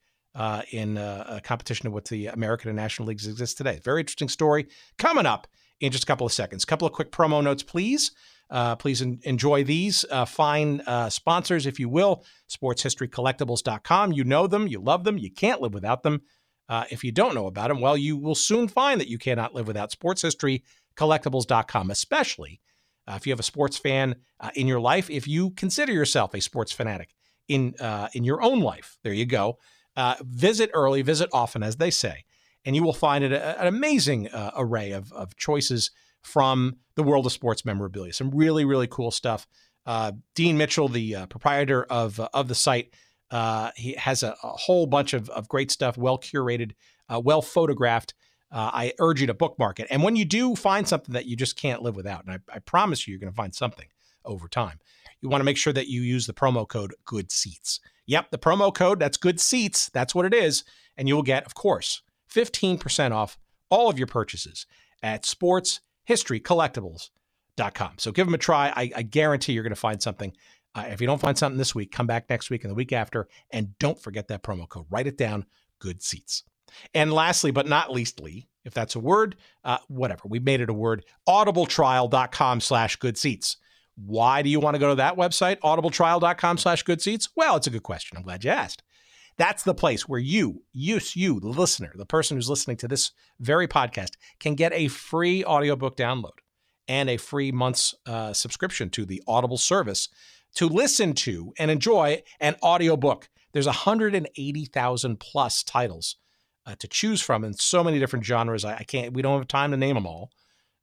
in 0.70 0.96
a 0.96 1.40
competition 1.42 1.90
what 1.92 2.06
the 2.06 2.26
American 2.26 2.70
and 2.70 2.76
National 2.76 3.08
Leagues 3.08 3.26
exist 3.26 3.56
today. 3.56 3.80
Very 3.82 4.00
interesting 4.00 4.28
story 4.28 4.66
coming 4.96 5.26
up 5.26 5.46
in 5.80 5.92
just 5.92 6.04
a 6.04 6.06
couple 6.06 6.26
of 6.26 6.32
seconds. 6.32 6.64
A 6.64 6.66
couple 6.66 6.86
of 6.86 6.94
quick 6.94 7.10
promo 7.10 7.42
notes, 7.42 7.62
please. 7.62 8.12
Uh, 8.50 8.76
please 8.76 9.02
en- 9.02 9.20
enjoy 9.24 9.62
these 9.62 10.04
uh, 10.10 10.24
fine 10.24 10.80
uh, 10.86 11.10
sponsors, 11.10 11.66
if 11.66 11.78
you 11.78 11.88
will. 11.88 12.24
SportsHistoryCollectibles.com. 12.48 14.12
You 14.12 14.24
know 14.24 14.46
them, 14.46 14.66
you 14.66 14.80
love 14.80 15.04
them, 15.04 15.18
you 15.18 15.30
can't 15.30 15.60
live 15.60 15.74
without 15.74 16.02
them. 16.02 16.22
Uh, 16.68 16.84
if 16.90 17.02
you 17.02 17.12
don't 17.12 17.34
know 17.34 17.46
about 17.46 17.68
them, 17.68 17.80
well, 17.80 17.96
you 17.96 18.16
will 18.16 18.34
soon 18.34 18.68
find 18.68 19.00
that 19.00 19.08
you 19.08 19.18
cannot 19.18 19.54
live 19.54 19.66
without 19.66 19.90
SportsHistoryCollectibles.com, 19.90 21.90
especially 21.90 22.60
uh, 23.06 23.14
if 23.16 23.26
you 23.26 23.32
have 23.32 23.40
a 23.40 23.44
sports 23.44 23.78
fan 23.78 24.16
uh, 24.40 24.50
in 24.54 24.66
your 24.66 24.80
life. 24.80 25.08
If 25.08 25.26
you 25.26 25.50
consider 25.50 25.92
yourself 25.92 26.34
a 26.34 26.40
sports 26.40 26.72
fanatic 26.72 27.14
in 27.48 27.74
in 28.12 28.24
your 28.24 28.42
own 28.42 28.60
life, 28.60 28.98
there 29.02 29.14
you 29.14 29.24
go. 29.24 29.58
visit 30.20 30.70
early, 30.74 31.00
visit 31.00 31.30
often, 31.32 31.62
as 31.62 31.76
they 31.76 31.90
say, 31.90 32.24
and 32.66 32.76
you 32.76 32.82
will 32.82 32.92
find 32.92 33.24
it 33.24 33.32
a, 33.32 33.58
an 33.58 33.66
amazing 33.66 34.28
array 34.54 34.92
of, 34.92 35.10
of 35.14 35.34
choices 35.36 35.90
from 36.22 36.76
the 36.94 37.02
world 37.02 37.26
of 37.26 37.32
sports 37.32 37.64
memorabilia. 37.64 38.12
Some 38.12 38.30
really, 38.30 38.64
really 38.64 38.86
cool 38.86 39.10
stuff. 39.10 39.46
Uh, 39.86 40.12
Dean 40.34 40.58
Mitchell, 40.58 40.88
the 40.88 41.14
uh, 41.14 41.26
proprietor 41.26 41.84
of 41.84 42.20
uh, 42.20 42.28
of 42.34 42.48
the 42.48 42.54
site, 42.54 42.94
uh, 43.30 43.70
he 43.76 43.92
has 43.94 44.22
a, 44.22 44.36
a, 44.42 44.48
whole 44.48 44.86
bunch 44.86 45.14
of, 45.14 45.28
of 45.30 45.48
great 45.48 45.70
stuff, 45.70 45.96
well 45.96 46.18
curated, 46.18 46.72
uh, 47.08 47.20
well 47.22 47.42
photographed. 47.42 48.14
Uh, 48.50 48.70
I 48.72 48.92
urge 48.98 49.20
you 49.20 49.26
to 49.26 49.34
bookmark 49.34 49.78
it. 49.78 49.86
And 49.90 50.02
when 50.02 50.16
you 50.16 50.24
do 50.24 50.56
find 50.56 50.88
something 50.88 51.12
that 51.12 51.26
you 51.26 51.36
just 51.36 51.56
can't 51.56 51.82
live 51.82 51.96
without, 51.96 52.24
and 52.24 52.34
I, 52.34 52.56
I 52.56 52.58
promise 52.60 53.06
you, 53.06 53.12
you're 53.12 53.20
going 53.20 53.32
to 53.32 53.36
find 53.36 53.54
something 53.54 53.86
over 54.24 54.48
time, 54.48 54.78
you 55.20 55.28
want 55.28 55.40
to 55.40 55.44
make 55.44 55.58
sure 55.58 55.72
that 55.72 55.88
you 55.88 56.00
use 56.00 56.26
the 56.26 56.32
promo 56.32 56.66
code 56.66 56.94
Good 57.04 57.30
Seats. 57.30 57.80
Yep, 58.06 58.30
the 58.30 58.38
promo 58.38 58.74
code, 58.74 58.98
that's 58.98 59.18
good 59.18 59.38
seats. 59.38 59.90
That's 59.90 60.14
what 60.14 60.24
it 60.24 60.32
is. 60.32 60.64
And 60.96 61.06
you 61.06 61.14
will 61.14 61.22
get, 61.22 61.44
of 61.44 61.54
course, 61.54 62.02
15% 62.32 63.12
off 63.12 63.38
all 63.68 63.90
of 63.90 63.98
your 63.98 64.06
purchases 64.06 64.66
at 65.02 65.26
sportshistorycollectibles.com. 66.08 67.94
So 67.98 68.12
give 68.12 68.26
them 68.26 68.34
a 68.34 68.38
try. 68.38 68.72
I, 68.74 68.90
I 68.96 69.02
guarantee 69.02 69.52
you're 69.52 69.62
going 69.62 69.70
to 69.70 69.76
find 69.76 70.02
something. 70.02 70.32
Uh, 70.74 70.86
if 70.88 71.00
you 71.00 71.06
don't 71.06 71.20
find 71.20 71.36
something 71.36 71.58
this 71.58 71.74
week, 71.74 71.92
come 71.92 72.06
back 72.06 72.28
next 72.28 72.50
week 72.50 72.64
and 72.64 72.70
the 72.70 72.74
week 72.74 72.92
after. 72.92 73.28
And 73.50 73.78
don't 73.78 74.00
forget 74.00 74.28
that 74.28 74.42
promo 74.42 74.68
code. 74.68 74.86
Write 74.90 75.06
it 75.06 75.16
down 75.16 75.46
good 75.78 76.02
seats. 76.02 76.44
And 76.94 77.12
lastly, 77.12 77.50
but 77.50 77.66
not 77.66 77.92
leastly, 77.92 78.48
if 78.64 78.74
that's 78.74 78.94
a 78.94 79.00
word, 79.00 79.36
uh, 79.64 79.78
whatever, 79.88 80.22
we 80.26 80.38
made 80.38 80.60
it 80.60 80.68
a 80.68 80.74
word, 80.74 81.04
audibletrial.com 81.26 82.60
slash 82.60 82.96
good 82.96 83.16
seats. 83.16 83.56
Why 83.96 84.42
do 84.42 84.50
you 84.50 84.60
want 84.60 84.74
to 84.74 84.78
go 84.78 84.90
to 84.90 84.94
that 84.96 85.16
website, 85.16 85.58
audibletrial.com 85.60 86.58
slash 86.58 86.82
good 86.82 87.00
seats? 87.00 87.30
Well, 87.34 87.56
it's 87.56 87.66
a 87.66 87.70
good 87.70 87.82
question. 87.82 88.16
I'm 88.16 88.22
glad 88.22 88.44
you 88.44 88.50
asked. 88.50 88.82
That's 89.38 89.62
the 89.62 89.74
place 89.74 90.08
where 90.08 90.18
you, 90.18 90.64
you, 90.72 91.00
you, 91.14 91.38
the 91.38 91.48
listener, 91.48 91.92
the 91.94 92.04
person 92.04 92.36
who's 92.36 92.50
listening 92.50 92.76
to 92.78 92.88
this 92.88 93.12
very 93.38 93.68
podcast, 93.68 94.14
can 94.40 94.56
get 94.56 94.72
a 94.72 94.88
free 94.88 95.44
audiobook 95.44 95.96
download 95.96 96.38
and 96.88 97.08
a 97.08 97.16
free 97.16 97.52
month's 97.52 97.94
uh, 98.04 98.32
subscription 98.32 98.90
to 98.90 99.06
the 99.06 99.22
Audible 99.28 99.56
service 99.56 100.08
to 100.56 100.66
listen 100.66 101.12
to 101.12 101.52
and 101.58 101.70
enjoy 101.70 102.22
an 102.40 102.56
audiobook. 102.64 103.28
There's 103.52 103.66
180,000 103.66 105.20
plus 105.20 105.62
titles 105.62 106.16
uh, 106.66 106.74
to 106.80 106.88
choose 106.88 107.20
from 107.20 107.44
in 107.44 107.54
so 107.54 107.84
many 107.84 108.00
different 108.00 108.24
genres. 108.24 108.64
I, 108.64 108.76
I, 108.78 108.82
can't, 108.82 109.12
we 109.12 109.22
don't 109.22 109.38
have 109.38 109.46
time 109.46 109.70
to 109.70 109.76
name 109.76 109.94
them 109.94 110.06
all. 110.06 110.32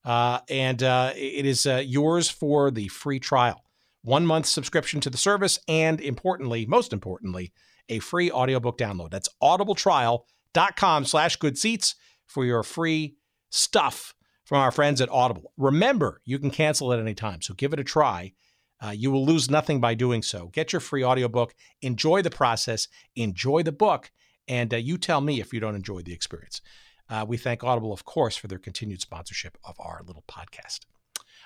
Uh, 0.05 0.39
and 0.49 0.81
uh, 0.81 1.11
it 1.15 1.45
is 1.45 1.65
uh, 1.65 1.83
yours 1.85 2.29
for 2.29 2.71
the 2.71 2.87
free 2.87 3.19
trial. 3.19 3.63
One 4.01 4.25
month 4.25 4.45
subscription 4.45 5.01
to 5.01 5.09
the 5.09 5.17
service, 5.17 5.59
and 5.67 5.99
importantly, 5.99 6.65
most 6.67 6.93
importantly, 6.93 7.51
a 7.89 7.99
free 7.99 8.31
audiobook 8.31 8.77
download. 8.77 9.11
That's 9.11 9.29
audibletrial.com 9.41 11.05
slash 11.05 11.35
good 11.37 11.57
seats 11.57 11.95
for 12.25 12.45
your 12.45 12.63
free 12.63 13.15
stuff 13.49 14.15
from 14.43 14.59
our 14.59 14.71
friends 14.71 15.01
at 15.01 15.09
Audible. 15.09 15.51
Remember, 15.57 16.21
you 16.23 16.39
can 16.39 16.51
cancel 16.51 16.93
at 16.93 16.99
any 16.99 17.15
time, 17.15 17.41
so 17.41 17.53
give 17.53 17.73
it 17.73 17.79
a 17.79 17.83
try. 17.83 18.33
Uh, 18.83 18.91
you 18.91 19.09
will 19.09 19.25
lose 19.25 19.49
nothing 19.49 19.79
by 19.79 19.93
doing 19.93 20.21
so. 20.21 20.47
Get 20.47 20.73
your 20.73 20.79
free 20.79 21.03
audiobook, 21.03 21.55
enjoy 21.81 22.21
the 22.21 22.29
process, 22.29 22.87
enjoy 23.15 23.63
the 23.63 23.71
book, 23.71 24.11
and 24.47 24.73
uh, 24.73 24.77
you 24.77 24.97
tell 24.97 25.21
me 25.21 25.39
if 25.39 25.53
you 25.53 25.59
don't 25.59 25.75
enjoy 25.75 26.01
the 26.01 26.13
experience. 26.13 26.61
Uh, 27.09 27.25
we 27.27 27.37
thank 27.37 27.63
Audible, 27.63 27.93
of 27.93 28.05
course, 28.05 28.35
for 28.35 28.47
their 28.47 28.59
continued 28.59 29.01
sponsorship 29.01 29.57
of 29.63 29.75
our 29.79 30.01
little 30.05 30.23
podcast. 30.27 30.81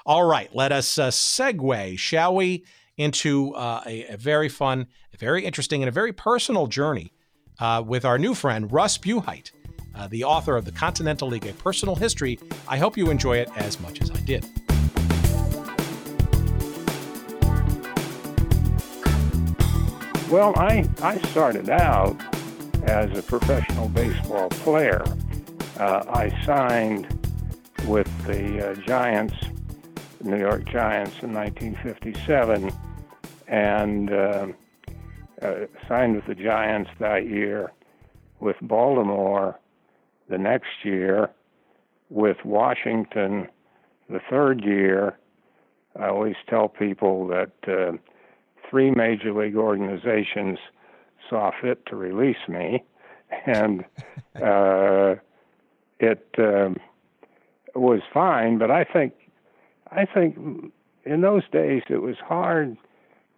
All 0.05 0.23
right, 0.23 0.53
let 0.55 0.71
us 0.71 0.97
uh, 0.97 1.09
segue, 1.09 1.99
shall 1.99 2.35
we, 2.35 2.65
into 2.99 3.55
uh, 3.55 3.81
a, 3.85 4.05
a, 4.07 4.17
very 4.17 4.49
fun, 4.49 4.85
very 5.17 5.45
interesting, 5.45 5.81
and 5.81 5.87
a 5.87 5.91
very 5.91 6.11
personal 6.11 6.67
journey 6.67 7.13
uh, 7.59 7.81
with 7.85 8.03
our 8.03 8.19
new 8.19 8.35
friend, 8.35 8.69
Russ 8.71 8.97
Buhite, 8.97 9.51
uh, 9.95 10.07
the 10.09 10.25
author 10.25 10.57
of 10.57 10.65
The 10.65 10.73
Continental 10.73 11.29
League, 11.29 11.45
a 11.45 11.53
personal 11.53 11.95
history. 11.95 12.37
I 12.67 12.77
hope 12.77 12.97
you 12.97 13.09
enjoy 13.09 13.37
it 13.37 13.49
as 13.55 13.79
much 13.79 14.01
as 14.01 14.11
I 14.11 14.19
did. 14.19 14.45
Well, 20.29 20.53
I, 20.57 20.87
I 21.01 21.17
started 21.29 21.69
out 21.69 22.21
as 22.83 23.17
a 23.17 23.23
professional 23.23 23.87
baseball 23.87 24.49
player. 24.49 25.03
Uh, 25.79 26.03
I 26.09 26.45
signed 26.45 27.07
with 27.85 28.09
the 28.27 28.71
uh, 28.71 28.73
Giants, 28.85 29.35
New 30.21 30.37
York 30.37 30.65
Giants, 30.65 31.15
in 31.23 31.33
1957, 31.33 32.71
and 33.49 34.13
uh, 34.13 34.47
uh, 35.41 35.53
signed 35.87 36.15
with 36.15 36.25
the 36.27 36.35
Giants 36.35 36.91
that 36.99 37.27
year, 37.27 37.71
with 38.39 38.55
Baltimore 38.61 39.59
the 40.29 40.37
next 40.37 40.83
year, 40.83 41.31
with 42.09 42.37
Washington 42.45 43.47
the 44.09 44.19
third 44.29 44.63
year. 44.63 45.17
I 45.99 46.07
always 46.07 46.35
tell 46.47 46.67
people 46.67 47.27
that 47.27 47.51
uh, 47.67 47.97
three 48.69 48.91
major 48.91 49.33
league 49.33 49.55
organizations 49.55 50.59
saw 51.29 51.51
fit 51.59 51.85
to 51.87 51.95
release 51.95 52.47
me, 52.47 52.83
and 53.45 53.83
uh, 54.41 55.15
it 55.99 56.27
um, 56.37 56.77
was 57.73 58.01
fine. 58.13 58.59
But 58.59 58.69
I 58.69 58.83
think, 58.83 59.13
I 59.91 60.05
think 60.05 60.37
in 61.03 61.21
those 61.21 61.43
days 61.51 61.81
it 61.89 62.01
was 62.01 62.17
hard 62.17 62.77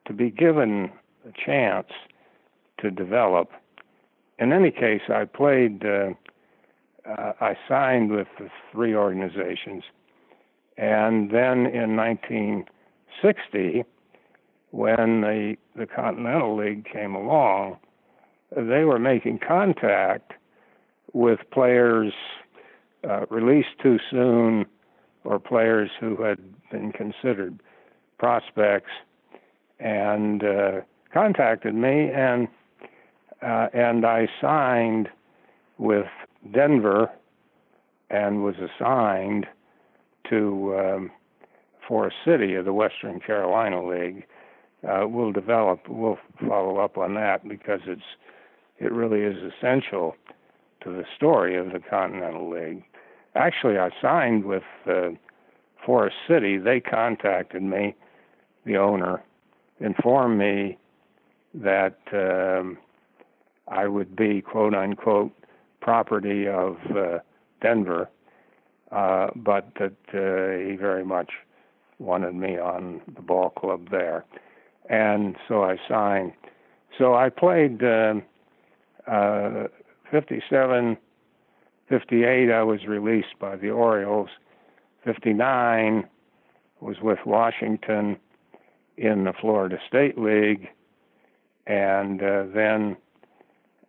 to 0.05 0.13
be 0.13 0.29
given 0.29 0.91
a 1.27 1.31
chance 1.46 1.88
to 2.79 2.91
develop. 2.91 3.51
In 4.39 4.53
any 4.53 4.72
case, 4.72 5.01
I 5.10 5.25
played. 5.25 5.86
Uh, 5.86 6.12
uh, 7.03 7.34
I 7.41 7.58
signed 7.67 8.12
with 8.12 8.27
the 8.38 8.50
three 8.72 8.93
organizations, 8.93 9.84
and 10.77 11.31
then 11.31 11.65
in 11.65 11.96
1960 11.96 13.84
when 14.72 15.22
the 15.22 15.58
the 15.75 15.86
Continental 15.86 16.55
League 16.55 16.86
came 16.86 17.13
along, 17.15 17.77
they 18.55 18.84
were 18.84 19.00
making 19.00 19.39
contact 19.46 20.34
with 21.13 21.39
players 21.51 22.13
uh, 23.08 23.25
released 23.29 23.79
too 23.81 24.00
soon 24.10 24.65
or 25.24 25.39
players 25.39 25.89
who 26.00 26.24
had 26.24 26.39
been 26.72 26.91
considered 26.91 27.62
prospects 28.17 28.91
and 29.82 30.44
uh, 30.44 30.72
contacted 31.14 31.76
me 31.76 32.10
and 32.12 32.48
uh, 33.42 33.68
and 33.74 34.06
I 34.06 34.28
signed 34.40 35.10
with 35.78 36.06
Denver 36.54 37.10
and 38.12 38.44
was 38.44 38.56
assigned 38.56 39.48
to 40.30 40.76
um, 40.78 41.12
Forest 41.88 42.18
City 42.24 42.54
of 42.54 42.66
the 42.66 42.74
Western 42.74 43.20
Carolina 43.20 43.84
League 43.84 44.26
uh, 44.88 45.06
we'll 45.08 45.32
develop, 45.32 45.88
we'll 45.88 46.18
follow 46.48 46.78
up 46.78 46.98
on 46.98 47.14
that 47.16 47.48
because 47.48 47.82
it's 47.86 48.02
it 48.80 48.92
really 48.92 49.22
is 49.22 49.38
essential 49.54 50.16
to 50.84 50.90
the 50.90 51.04
story 51.16 51.56
of 51.56 51.72
the 51.72 51.80
Continental 51.80 52.50
League. 52.50 52.84
Actually, 53.36 53.78
I 53.78 53.92
signed 54.02 54.44
with 54.44 54.64
uh, 54.88 55.10
Forest 55.86 56.16
City. 56.28 56.58
They 56.58 56.80
contacted 56.80 57.62
me, 57.62 57.96
the 58.66 58.78
owner, 58.78 59.22
informed 59.82 60.38
me 60.38 60.78
that 61.54 61.98
um, 62.14 62.78
I 63.68 63.88
would 63.88 64.16
be 64.16 64.42
quote 64.42 64.74
unquote 64.74 65.32
property 65.82 66.48
of 66.48 66.78
uh, 66.96 67.20
Denver, 67.62 68.10
uh, 68.92 69.28
but 69.36 69.68
that 69.80 69.94
uh, 70.14 70.70
he 70.70 70.76
very 70.76 71.04
much 71.04 71.32
wanted 72.00 72.36
me 72.36 72.58
on 72.58 73.02
the 73.16 73.22
ball 73.22 73.50
club 73.50 73.90
there 73.92 74.26
and 74.92 75.36
so 75.48 75.64
I 75.64 75.78
signed. 75.88 76.34
So 76.98 77.16
I 77.16 77.30
played 77.30 77.82
uh, 77.84 78.16
uh, 79.08 79.68
57, 80.12 80.98
58. 81.90 82.52
I 82.52 82.64
was 82.64 82.86
released 82.86 83.40
by 83.40 83.56
the 83.56 83.70
Orioles. 83.70 84.30
59 85.06 86.08
was 86.82 86.98
with 87.02 87.20
Washington 87.26 88.18
in 89.01 89.24
the 89.24 89.34
Florida 89.41 89.79
State 89.88 90.17
League, 90.17 90.67
and 91.65 92.22
uh, 92.22 92.43
then 92.53 92.96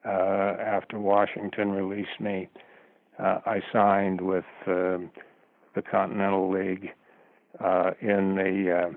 uh, 0.07 0.57
after 0.59 0.99
Washington 0.99 1.71
released 1.73 2.19
me, 2.19 2.49
uh, 3.19 3.41
I 3.45 3.61
signed 3.71 4.23
with 4.23 4.47
uh, 4.67 4.99
the 5.75 5.83
Continental 5.89 6.51
League 6.51 6.93
uh, 7.61 7.91
in 8.01 8.37
the 8.37 8.87
uh, 8.87 8.91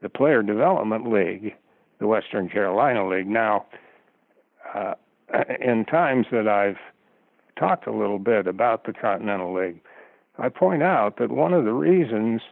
the 0.00 0.08
Player 0.08 0.42
Development 0.44 1.10
League, 1.10 1.56
the 1.98 2.06
Western 2.06 2.48
Carolina 2.48 3.08
League. 3.08 3.26
Now, 3.26 3.66
uh, 4.74 4.94
in 5.60 5.84
times 5.86 6.26
that 6.30 6.46
I've 6.46 6.78
talked 7.58 7.88
a 7.88 7.92
little 7.92 8.20
bit 8.20 8.46
about 8.46 8.84
the 8.84 8.92
Continental 8.92 9.52
League, 9.52 9.80
I 10.38 10.50
point 10.50 10.84
out 10.84 11.16
that 11.18 11.32
one 11.32 11.52
of 11.52 11.64
the 11.64 11.72
reasons 11.72 12.42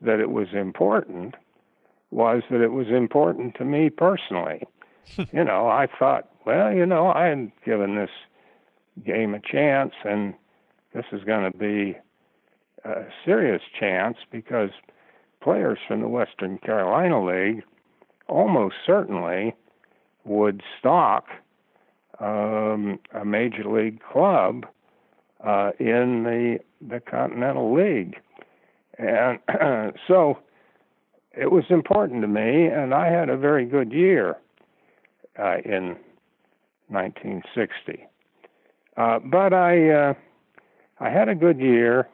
that 0.00 0.18
it 0.18 0.30
was 0.30 0.48
important 0.52 1.36
was 2.10 2.42
that 2.50 2.60
it 2.60 2.72
was 2.72 2.88
important 2.88 3.54
to 3.56 3.64
me 3.64 3.90
personally. 3.90 4.62
you 5.32 5.44
know, 5.44 5.68
I 5.68 5.86
thought, 5.98 6.28
well, 6.44 6.72
you 6.72 6.86
know, 6.86 7.08
I 7.08 7.26
had 7.26 7.50
given 7.64 7.96
this 7.96 8.10
game 9.04 9.34
a 9.34 9.40
chance, 9.40 9.92
and 10.04 10.34
this 10.94 11.04
is 11.12 11.24
going 11.24 11.50
to 11.50 11.56
be 11.56 11.96
a 12.84 13.04
serious 13.24 13.62
chance 13.78 14.16
because 14.30 14.70
players 15.42 15.78
from 15.86 16.00
the 16.00 16.08
Western 16.08 16.58
Carolina 16.58 17.24
League 17.24 17.62
almost 18.28 18.76
certainly 18.86 19.54
would 20.24 20.62
stock 20.78 21.26
um, 22.20 22.98
a 23.14 23.24
major 23.24 23.64
league 23.64 24.00
club 24.02 24.66
uh, 25.44 25.70
in 25.78 26.24
the 26.24 26.58
the 26.80 27.00
Continental 27.00 27.72
League, 27.72 28.16
and 28.98 29.38
so 30.08 30.38
it 31.40 31.50
was 31.50 31.64
important 31.70 32.22
to 32.22 32.28
me, 32.28 32.66
and 32.66 32.92
I 32.94 33.08
had 33.08 33.28
a 33.28 33.36
very 33.36 33.64
good 33.66 33.92
year. 33.92 34.36
uh, 35.38 35.58
in 35.64 35.96
1960. 36.88 38.06
Uh, 38.96 39.18
but 39.20 39.52
I 39.52 39.90
uh, 39.90 40.14
I 41.00 41.10
had 41.10 41.28
a 41.28 41.34
good 41.34 41.60
year, 41.60 42.08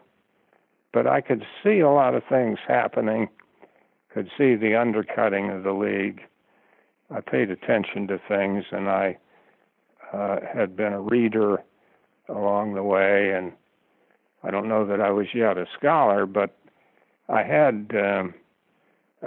but 0.93 1.07
I 1.07 1.21
could 1.21 1.45
see 1.63 1.81
a 1.81 1.91
lot 1.91 2.15
of 2.15 2.23
things 2.29 2.59
happening. 2.67 3.29
Could 4.13 4.31
see 4.37 4.55
the 4.55 4.77
undercutting 4.79 5.51
of 5.51 5.63
the 5.63 5.73
league. 5.73 6.21
I 7.11 7.21
paid 7.21 7.51
attention 7.51 8.07
to 8.09 8.21
things, 8.29 8.65
and 8.71 8.89
I 8.89 9.17
uh, 10.13 10.41
had 10.53 10.77
been 10.77 10.93
a 10.93 11.01
reader 11.01 11.63
along 12.29 12.75
the 12.75 12.83
way, 12.83 13.33
and 13.33 13.53
I 14.43 14.51
don't 14.51 14.69
know 14.69 14.87
that 14.87 15.01
I 15.01 15.11
was 15.11 15.27
yet 15.35 15.59
a 15.59 15.67
scholar, 15.77 16.27
but 16.27 16.57
I 17.29 17.43
had 17.43 17.91
um, 17.95 18.35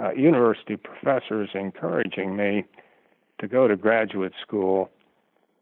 uh, 0.00 0.12
university 0.12 0.76
professors 0.76 1.50
encouraging 1.54 2.36
me 2.36 2.64
to 3.40 3.48
go 3.48 3.68
to 3.68 3.76
graduate 3.76 4.32
school, 4.42 4.90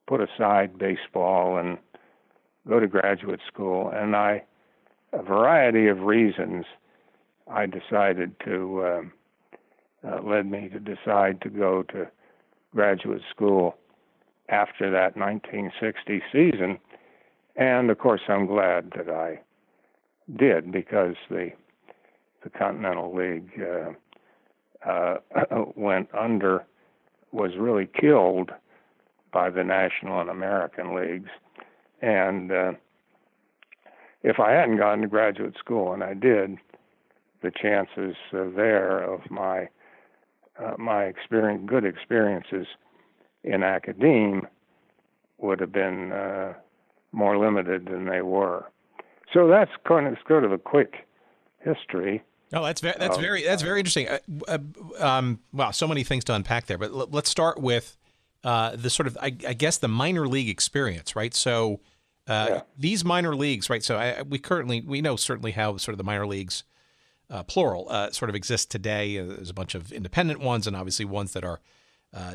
put 0.06 0.20
aside 0.20 0.78
baseball, 0.78 1.58
and 1.58 1.78
go 2.68 2.80
to 2.80 2.86
graduate 2.86 3.40
school. 3.46 3.90
And 3.94 4.16
I, 4.16 4.42
a 5.12 5.22
variety 5.22 5.88
of 5.88 6.00
reasons, 6.00 6.64
I 7.48 7.66
decided 7.66 8.34
to 8.44 8.86
um, 8.86 9.12
uh, 10.06 10.20
led 10.22 10.50
me 10.50 10.68
to 10.68 10.80
decide 10.80 11.40
to 11.42 11.48
go 11.48 11.82
to 11.84 12.08
graduate 12.74 13.22
school 13.30 13.76
after 14.48 14.90
that 14.90 15.16
1960 15.16 16.22
season. 16.32 16.78
And 17.56 17.90
of 17.90 17.98
course, 17.98 18.20
I'm 18.28 18.46
glad 18.46 18.92
that 18.96 19.08
I 19.08 19.40
did 20.36 20.72
because 20.72 21.14
the 21.30 21.50
the 22.42 22.50
Continental 22.50 23.12
League 23.12 23.50
uh, 23.60 23.90
uh, 24.86 25.16
went 25.76 26.08
under, 26.14 26.64
was 27.32 27.52
really 27.58 27.86
killed 27.86 28.50
by 29.32 29.50
the 29.50 29.64
National 29.64 30.20
and 30.20 30.30
American 30.30 30.94
leagues, 30.94 31.30
and 32.00 32.52
uh, 32.52 32.72
if 34.22 34.40
I 34.40 34.52
hadn't 34.52 34.78
gone 34.78 35.02
to 35.02 35.08
graduate 35.08 35.54
school, 35.58 35.92
and 35.92 36.02
I 36.02 36.14
did, 36.14 36.56
the 37.42 37.50
chances 37.50 38.16
uh, 38.32 38.44
there 38.56 38.98
of 38.98 39.30
my 39.30 39.68
uh, 40.58 40.74
my 40.78 41.04
experience, 41.04 41.62
good 41.66 41.84
experiences 41.84 42.66
in 43.44 43.62
academe 43.62 44.46
would 45.38 45.60
have 45.60 45.72
been 45.72 46.12
uh, 46.12 46.54
more 47.12 47.38
limited 47.38 47.86
than 47.86 48.06
they 48.06 48.22
were. 48.22 48.64
So 49.32 49.48
that's 49.48 49.70
kind 49.86 50.06
of 50.06 50.16
sort 50.26 50.44
of 50.44 50.52
a 50.52 50.58
quick 50.58 51.06
history. 51.60 52.22
Oh, 52.52 52.64
that's 52.64 52.80
very 52.80 52.94
that's 52.98 53.18
very 53.18 53.42
that's 53.42 53.62
very 53.62 53.80
interesting. 53.80 54.08
Uh, 54.08 54.18
uh, 54.46 54.58
um, 55.00 55.40
wow, 55.52 55.72
so 55.72 55.88
many 55.88 56.04
things 56.04 56.24
to 56.24 56.34
unpack 56.34 56.66
there. 56.66 56.78
But 56.78 56.92
l- 56.92 57.08
let's 57.10 57.28
start 57.28 57.60
with 57.60 57.96
uh, 58.44 58.76
the 58.76 58.90
sort 58.90 59.08
of 59.08 59.18
I, 59.20 59.26
I, 59.46 59.54
guess 59.54 59.78
the 59.78 59.88
minor 59.88 60.28
league 60.28 60.48
experience, 60.48 61.16
right? 61.16 61.34
So 61.34 61.80
uh, 62.28 62.46
yeah. 62.48 62.60
these 62.78 63.04
minor 63.04 63.34
leagues, 63.34 63.68
right? 63.68 63.82
So 63.82 63.96
I, 63.96 64.22
we 64.22 64.38
currently 64.38 64.80
we 64.80 65.00
know 65.00 65.16
certainly 65.16 65.52
how 65.52 65.76
sort 65.78 65.94
of 65.94 65.98
the 65.98 66.04
minor 66.04 66.26
leagues, 66.26 66.62
uh, 67.28 67.42
plural, 67.42 67.88
uh, 67.90 68.12
sort 68.12 68.28
of 68.28 68.36
exist 68.36 68.70
today. 68.70 69.18
There's 69.18 69.50
a 69.50 69.54
bunch 69.54 69.74
of 69.74 69.90
independent 69.90 70.40
ones, 70.40 70.68
and 70.68 70.76
obviously 70.76 71.04
ones 71.04 71.32
that 71.32 71.44
are 71.44 71.60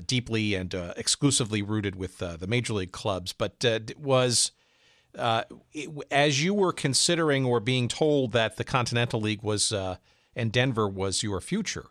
deeply 0.06 0.54
and 0.54 0.74
exclusively 0.96 1.62
rooted 1.62 1.96
with 1.96 2.18
the 2.18 2.46
major 2.48 2.74
league 2.74 2.92
clubs. 2.92 3.32
But 3.32 3.64
was 3.98 4.52
uh, 5.18 5.44
as 6.10 6.44
you 6.44 6.54
were 6.54 6.74
considering 6.74 7.46
or 7.46 7.60
being 7.60 7.88
told 7.88 8.32
that 8.32 8.58
the 8.58 8.64
Continental 8.64 9.20
League 9.20 9.44
was 9.44 9.72
uh, 9.72 9.98
and 10.36 10.52
Denver 10.52 10.88
was 10.88 11.24
your 11.24 11.42
future, 11.42 11.88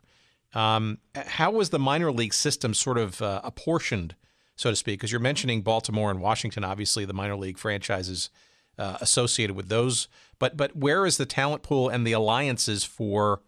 um, 0.55 0.99
how 1.15 1.51
was 1.51 1.71
the 1.71 1.79
minor 1.79 2.11
league 2.11 2.35
system 2.35 2.75
sort 2.75 2.99
of 2.99 3.23
uh, 3.23 3.41
apportioned, 3.45 4.17
so 4.57 4.71
to 4.71 4.77
speak? 4.77 4.99
Because 4.99 5.13
you're 5.13 5.21
mentioning 5.21 5.63
Baltimore 5.63 6.11
and 6.11 6.21
Washington, 6.21 6.65
obviously 6.65 7.05
the 7.05 7.13
minor 7.13 7.37
league 7.37 7.59
franchises 7.59 8.31
uh, 8.79 8.99
associated 9.01 9.55
with 9.55 9.69
those. 9.69 10.09
But 10.39 10.57
but 10.57 10.75
where 10.75 11.07
is 11.07 11.19
the 11.19 11.27
talent 11.27 11.63
pool 11.63 11.89
and 11.89 12.07
the 12.07 12.13
alliances 12.13 12.83
for 12.83 13.43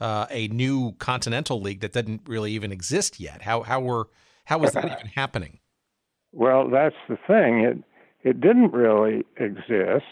uh, 0.00 0.26
a 0.30 0.48
new 0.48 0.92
Continental 0.98 1.60
League 1.60 1.80
that 1.80 1.92
didn't 1.92 2.22
really 2.26 2.52
even 2.52 2.72
exist 2.72 3.20
yet? 3.20 3.42
How 3.42 3.62
how 3.62 3.80
were 3.80 4.08
how 4.44 4.58
was 4.58 4.72
that 4.72 4.84
even 4.98 5.06
happening? 5.06 5.60
Well, 6.32 6.68
that's 6.68 6.96
the 7.08 7.18
thing. 7.26 7.60
It 7.60 7.78
it 8.22 8.40
didn't 8.40 8.72
really 8.72 9.24
exist, 9.36 10.06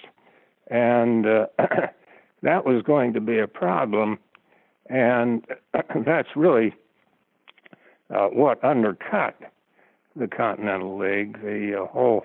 and 0.68 1.27
uh, 1.27 1.46
that 2.42 2.64
was 2.66 2.83
going 2.83 3.12
to 3.12 3.20
be 3.20 3.38
a 3.38 3.46
problem. 3.46 4.18
And 4.88 5.46
that's 6.05 6.29
really 6.35 6.75
uh, 8.14 8.27
what 8.29 8.62
undercut 8.64 9.37
the 10.16 10.27
Continental 10.27 10.99
League, 10.99 11.40
the 11.42 11.83
uh, 11.83 11.87
whole 11.87 12.25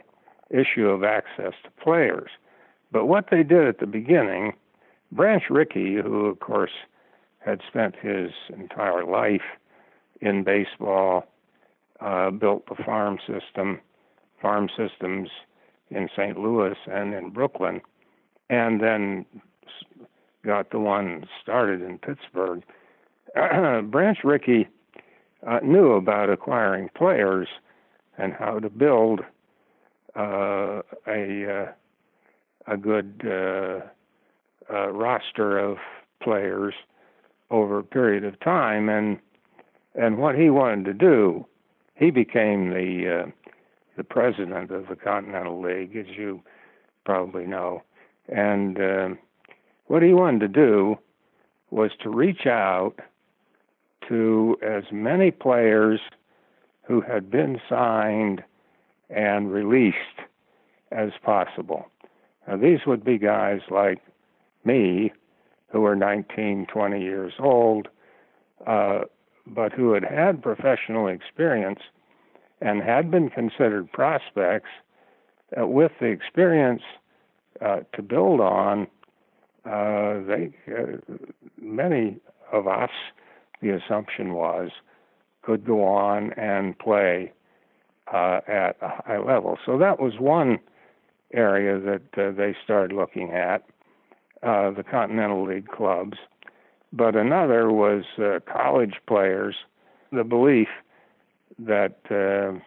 issue 0.50 0.88
of 0.88 1.04
access 1.04 1.54
to 1.64 1.84
players. 1.84 2.30
But 2.92 3.06
what 3.06 3.26
they 3.30 3.44
did 3.44 3.68
at 3.68 3.80
the 3.80 3.88
beginning, 3.88 4.54
Branch 5.12 5.44
Rickey, 5.50 5.96
who 5.96 6.26
of 6.26 6.40
course 6.40 6.72
had 7.40 7.62
spent 7.68 7.96
his 7.96 8.32
entire 8.50 9.06
life 9.06 9.44
in 10.22 10.44
baseball, 10.44 11.26
uh, 12.00 12.32
built 12.32 12.66
the 12.68 12.84
farm 12.84 13.20
system, 13.28 13.80
farm 14.42 14.70
systems 14.76 15.30
in 15.96 16.10
St. 16.16 16.38
Louis 16.38 16.76
and 16.92 17.14
in 17.14 17.30
Brooklyn, 17.30 17.82
and 18.50 18.82
then 18.82 19.26
got 20.46 20.70
the 20.70 20.80
one 20.80 21.26
started 21.42 21.82
in 21.82 21.98
Pittsburgh. 21.98 22.62
Branch 23.92 24.18
Rickey 24.24 24.68
uh, 25.48 25.60
knew 25.64 25.94
about 25.94 26.30
acquiring 26.30 26.90
players 26.96 27.48
and 28.18 28.34
how 28.34 28.60
to 28.60 28.70
build 28.70 29.22
uh, 30.16 30.82
a 31.08 31.64
uh, 31.64 31.72
a 32.68 32.78
good 32.78 33.22
uh, 33.26 33.82
uh, 34.74 34.90
roster 34.90 35.58
of 35.58 35.78
players 36.22 36.74
over 37.52 37.80
a 37.80 37.84
period 37.84 38.24
of 38.24 38.40
time, 38.40 38.90
and 38.90 39.20
and 39.96 40.18
what 40.18 40.36
he 40.36 40.50
wanted 40.50 40.86
to 40.86 40.94
do, 40.94 41.46
he 41.96 42.12
became 42.12 42.70
the 42.70 43.24
uh, 43.26 43.45
the 43.98 44.04
president 44.04 44.72
of 44.72 44.88
the 44.88 44.96
Continental 44.96 45.62
League, 45.62 45.96
as 45.96 46.08
you 46.18 46.42
probably 47.06 47.46
know. 47.46 47.84
And 48.28 48.80
uh, 48.80 49.10
what 49.88 50.04
he 50.04 50.14
wanted 50.14 50.40
to 50.42 50.48
do 50.48 50.98
was 51.70 51.92
to 52.02 52.10
reach 52.10 52.46
out 52.46 52.96
to 54.08 54.58
as 54.62 54.84
many 54.92 55.32
players 55.32 56.00
who 56.84 57.02
had 57.02 57.32
been 57.32 57.60
signed 57.68 58.44
and 59.10 59.52
released 59.52 59.98
as 60.92 61.12
possible. 61.24 61.88
Now, 62.48 62.58
these 62.58 62.80
would 62.86 63.04
be 63.04 63.18
guys 63.18 63.62
like 63.70 64.00
me, 64.64 65.12
who 65.70 65.82
were 65.82 65.96
19, 65.96 66.68
20 66.72 67.02
years 67.02 67.34
old, 67.40 67.88
uh, 68.66 69.02
but 69.48 69.74
who 69.74 69.94
had 69.94 70.04
had 70.04 70.42
professional 70.42 71.08
experience 71.08 71.80
and 72.66 72.82
had 72.82 73.12
been 73.12 73.30
considered 73.30 73.92
prospects 73.92 74.70
uh, 75.56 75.68
with 75.68 75.92
the 76.02 76.08
experience 76.08 76.82
uh, 77.62 77.82
to 77.94 78.02
build 78.02 78.42
on. 78.42 78.88
Uh, 79.66 80.20
they, 80.28 80.52
uh, 80.68 80.98
many 81.62 82.18
of 82.52 82.68
us, 82.68 82.90
the 83.62 83.70
assumption 83.70 84.34
was, 84.34 84.72
could 85.44 85.64
go 85.64 85.84
on 85.84 86.34
and 86.34 86.78
play 86.80 87.32
uh, 88.12 88.40
at 88.48 88.78
a 88.82 88.90
high 89.06 89.20
level. 89.20 89.60
So 89.64 89.78
that 89.78 90.00
was 90.00 90.14
one 90.20 90.58
area 91.34 91.80
that 91.80 92.36
they 92.36 92.56
started 92.64 92.96
looking 92.96 93.32
at, 93.32 93.64
the 94.42 94.84
Continental 94.90 95.46
League 95.46 95.68
clubs. 95.68 96.18
But 96.92 97.16
another 97.16 97.72
was 97.72 98.04
college 98.52 98.96
players. 99.08 99.56
The 100.12 100.24
belief 100.24 100.68
that 101.60 101.98
uh, 102.06 102.60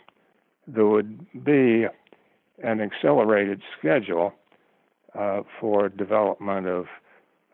there 0.66 0.86
would 0.86 1.26
be 1.44 1.86
an 2.62 2.80
accelerated 2.80 3.62
schedule 3.78 4.32
uh, 5.18 5.42
for 5.60 5.88
development 5.88 6.66
of 6.66 6.86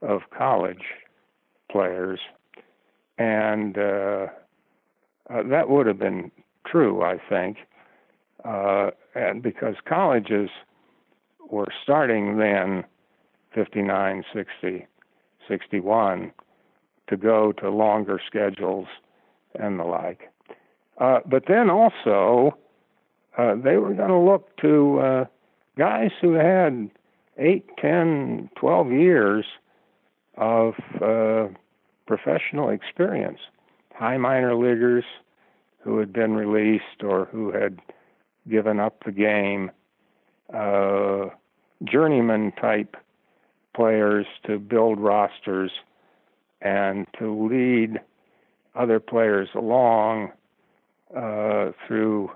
of 0.02 0.22
college 0.36 0.84
players, 1.70 2.20
and 3.16 3.78
uh, 3.78 4.26
uh 5.30 5.42
that 5.44 5.70
would 5.70 5.86
have 5.86 5.98
been 5.98 6.30
true, 6.66 7.02
I 7.02 7.18
think, 7.28 7.58
uh, 8.44 8.90
and 9.14 9.42
because 9.42 9.76
colleges 9.86 10.50
were 11.50 11.68
starting 11.82 12.38
then, 12.38 12.84
59, 13.54 14.24
60, 14.34 14.86
61, 15.48 16.32
to 17.08 17.16
go 17.16 17.52
to 17.52 17.70
longer 17.70 18.20
schedules 18.26 18.86
and 19.54 19.78
the 19.78 19.84
like. 19.84 20.30
Uh, 20.98 21.20
but 21.26 21.44
then 21.48 21.70
also, 21.70 22.56
uh, 23.36 23.54
they 23.56 23.76
were 23.76 23.94
going 23.94 24.08
to 24.08 24.18
look 24.18 24.56
to 24.58 24.98
uh, 25.00 25.24
guys 25.76 26.10
who 26.20 26.34
had 26.34 26.90
eight, 27.38 27.66
ten, 27.78 28.48
twelve 28.56 28.92
years 28.92 29.44
of 30.36 30.74
uh, 31.02 31.48
professional 32.06 32.70
experience, 32.70 33.38
high 33.94 34.16
minor 34.16 34.54
leaguers 34.54 35.04
who 35.80 35.98
had 35.98 36.12
been 36.12 36.34
released 36.34 37.02
or 37.02 37.26
who 37.26 37.52
had 37.52 37.78
given 38.48 38.78
up 38.78 39.02
the 39.04 39.12
game, 39.12 39.70
uh, 40.52 41.26
journeyman 41.84 42.52
type 42.52 42.96
players 43.74 44.26
to 44.46 44.58
build 44.58 45.00
rosters 45.00 45.72
and 46.60 47.06
to 47.18 47.46
lead 47.48 48.00
other 48.74 49.00
players 49.00 49.48
along 49.54 50.30
uh, 51.16 51.72
through 51.86 52.30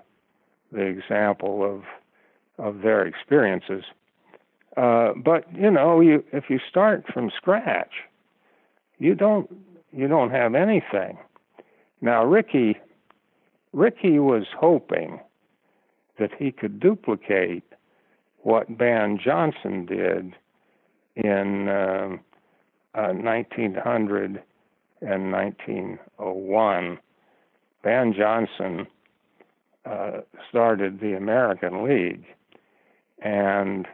the 0.73 0.83
example 0.83 1.64
of 1.64 1.85
of 2.59 2.83
their 2.83 3.07
experiences. 3.07 3.85
Uh, 4.77 5.12
but 5.17 5.45
you 5.55 5.71
know, 5.71 6.01
you 6.01 6.25
if 6.33 6.45
you 6.49 6.59
start 6.69 7.05
from 7.12 7.31
scratch, 7.37 7.93
you 8.99 9.14
don't 9.14 9.51
you 9.93 10.09
don't 10.09 10.31
have 10.31 10.55
anything. 10.55 11.19
Now, 12.01 12.25
Ricky 12.25 12.77
Rickey 13.73 14.19
was 14.19 14.45
hoping 14.59 15.21
that 16.19 16.31
he 16.38 16.53
could 16.53 16.81
duplicate 16.81 17.64
what 18.43 18.79
Ban 18.79 19.19
Johnson 19.23 19.85
did 19.87 20.35
in 21.17 21.69
um, 21.69 22.21
uh, 22.95 23.12
1900 23.12 24.43
and 25.01 25.33
1901. 25.33 26.99
Ban 27.83 28.12
Johnson 28.12 28.87
uh, 29.85 30.21
started 30.49 31.01
the 31.01 31.17
American 31.17 31.85
League, 31.85 32.25
and 33.23 33.87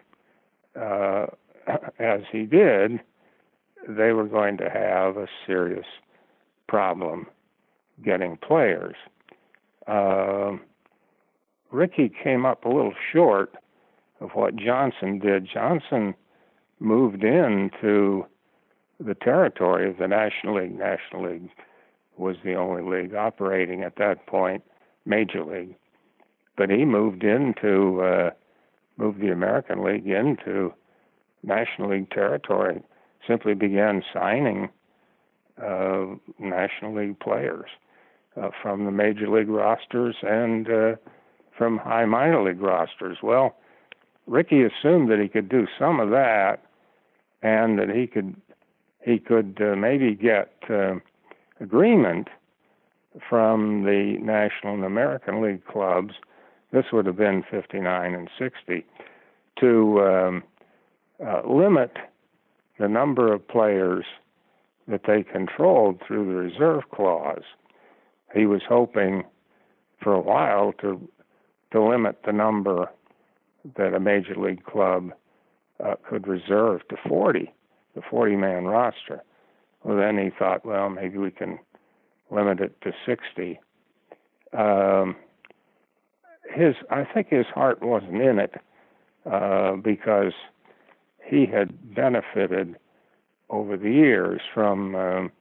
uh, 0.78 1.26
as 1.98 2.20
he 2.30 2.44
did, 2.44 3.00
they 3.88 4.12
were 4.12 4.26
going 4.26 4.56
to 4.58 4.70
have 4.70 5.16
a 5.16 5.28
serious 5.46 5.86
problem 6.68 7.26
getting 8.04 8.36
players. 8.36 8.96
Uh, 9.86 10.52
Rickey 11.70 12.10
came 12.22 12.46
up 12.46 12.64
a 12.64 12.68
little 12.68 12.94
short 13.12 13.54
of 14.20 14.30
what 14.32 14.56
Johnson 14.56 15.18
did. 15.18 15.46
Johnson 15.52 16.14
moved 16.80 17.24
into 17.24 18.24
the 18.98 19.14
territory 19.14 19.88
of 19.88 19.98
the 19.98 20.08
National 20.08 20.56
League. 20.62 20.78
National 20.78 21.30
League 21.30 21.50
was 22.16 22.36
the 22.44 22.54
only 22.54 22.82
league 22.82 23.14
operating 23.14 23.82
at 23.82 23.96
that 23.96 24.26
point, 24.26 24.62
Major 25.04 25.44
League. 25.44 25.76
But 26.56 26.70
he 26.70 26.84
moved 26.84 27.24
into 27.24 28.02
uh, 28.02 28.30
moved 28.96 29.20
the 29.20 29.32
American 29.32 29.82
League 29.82 30.06
into 30.06 30.72
National 31.42 31.90
League 31.90 32.10
territory. 32.10 32.82
Simply 33.26 33.54
began 33.54 34.02
signing 34.12 34.68
uh, 35.62 36.06
National 36.38 36.94
League 36.94 37.18
players 37.18 37.68
uh, 38.40 38.50
from 38.62 38.84
the 38.84 38.90
Major 38.90 39.28
League 39.28 39.48
rosters 39.48 40.16
and 40.22 40.68
uh, 40.68 40.96
from 41.56 41.78
high 41.78 42.04
minor 42.04 42.42
league 42.42 42.60
rosters. 42.60 43.18
Well, 43.22 43.56
Rickey 44.26 44.62
assumed 44.62 45.10
that 45.10 45.20
he 45.20 45.28
could 45.28 45.48
do 45.48 45.66
some 45.78 46.00
of 46.00 46.10
that, 46.10 46.64
and 47.42 47.78
that 47.78 47.90
he 47.90 48.06
could 48.06 48.34
he 49.04 49.18
could 49.18 49.58
uh, 49.60 49.76
maybe 49.76 50.14
get 50.14 50.52
uh, 50.68 50.94
agreement 51.60 52.28
from 53.28 53.84
the 53.84 54.18
National 54.20 54.74
and 54.74 54.84
American 54.84 55.42
League 55.42 55.64
clubs. 55.66 56.14
This 56.72 56.86
would 56.92 57.06
have 57.06 57.16
been 57.16 57.44
59 57.50 58.14
and 58.14 58.28
60 58.38 58.84
to 59.60 60.00
um, 60.02 60.42
uh, 61.24 61.42
limit 61.48 61.92
the 62.78 62.88
number 62.88 63.32
of 63.32 63.46
players 63.46 64.04
that 64.88 65.02
they 65.06 65.22
controlled 65.22 66.00
through 66.06 66.26
the 66.26 66.34
reserve 66.34 66.82
clause. 66.92 67.44
He 68.34 68.46
was 68.46 68.62
hoping 68.68 69.24
for 70.02 70.12
a 70.12 70.20
while 70.20 70.72
to 70.80 71.08
to 71.72 71.82
limit 71.82 72.20
the 72.24 72.32
number 72.32 72.88
that 73.76 73.94
a 73.94 74.00
major 74.00 74.36
league 74.36 74.64
club 74.64 75.10
uh, 75.84 75.94
could 76.08 76.28
reserve 76.28 76.86
to 76.88 76.96
40, 77.08 77.52
the 77.96 78.02
40 78.08 78.36
man 78.36 78.64
roster. 78.64 79.22
Well, 79.84 79.98
then 79.98 80.18
he 80.18 80.30
thought, 80.36 80.64
well, 80.64 80.88
maybe 80.88 81.18
we 81.18 81.30
can 81.30 81.58
limit 82.30 82.60
it 82.60 82.80
to 82.80 82.92
60. 83.06 83.60
Um, 84.56 85.16
his, 86.52 86.74
I 86.90 87.04
think 87.04 87.28
his 87.28 87.46
heart 87.46 87.82
wasn't 87.82 88.20
in 88.20 88.38
it 88.38 88.54
uh, 89.30 89.76
because 89.76 90.32
he 91.24 91.46
had 91.46 91.94
benefited 91.94 92.76
over 93.50 93.76
the 93.76 93.90
years 93.90 94.40
from 94.52 94.94
um, 94.94 95.32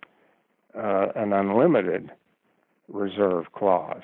uh, 0.78 1.08
an 1.16 1.34
unlimited 1.34 2.12
reserve 2.90 3.46
clause. 3.54 4.02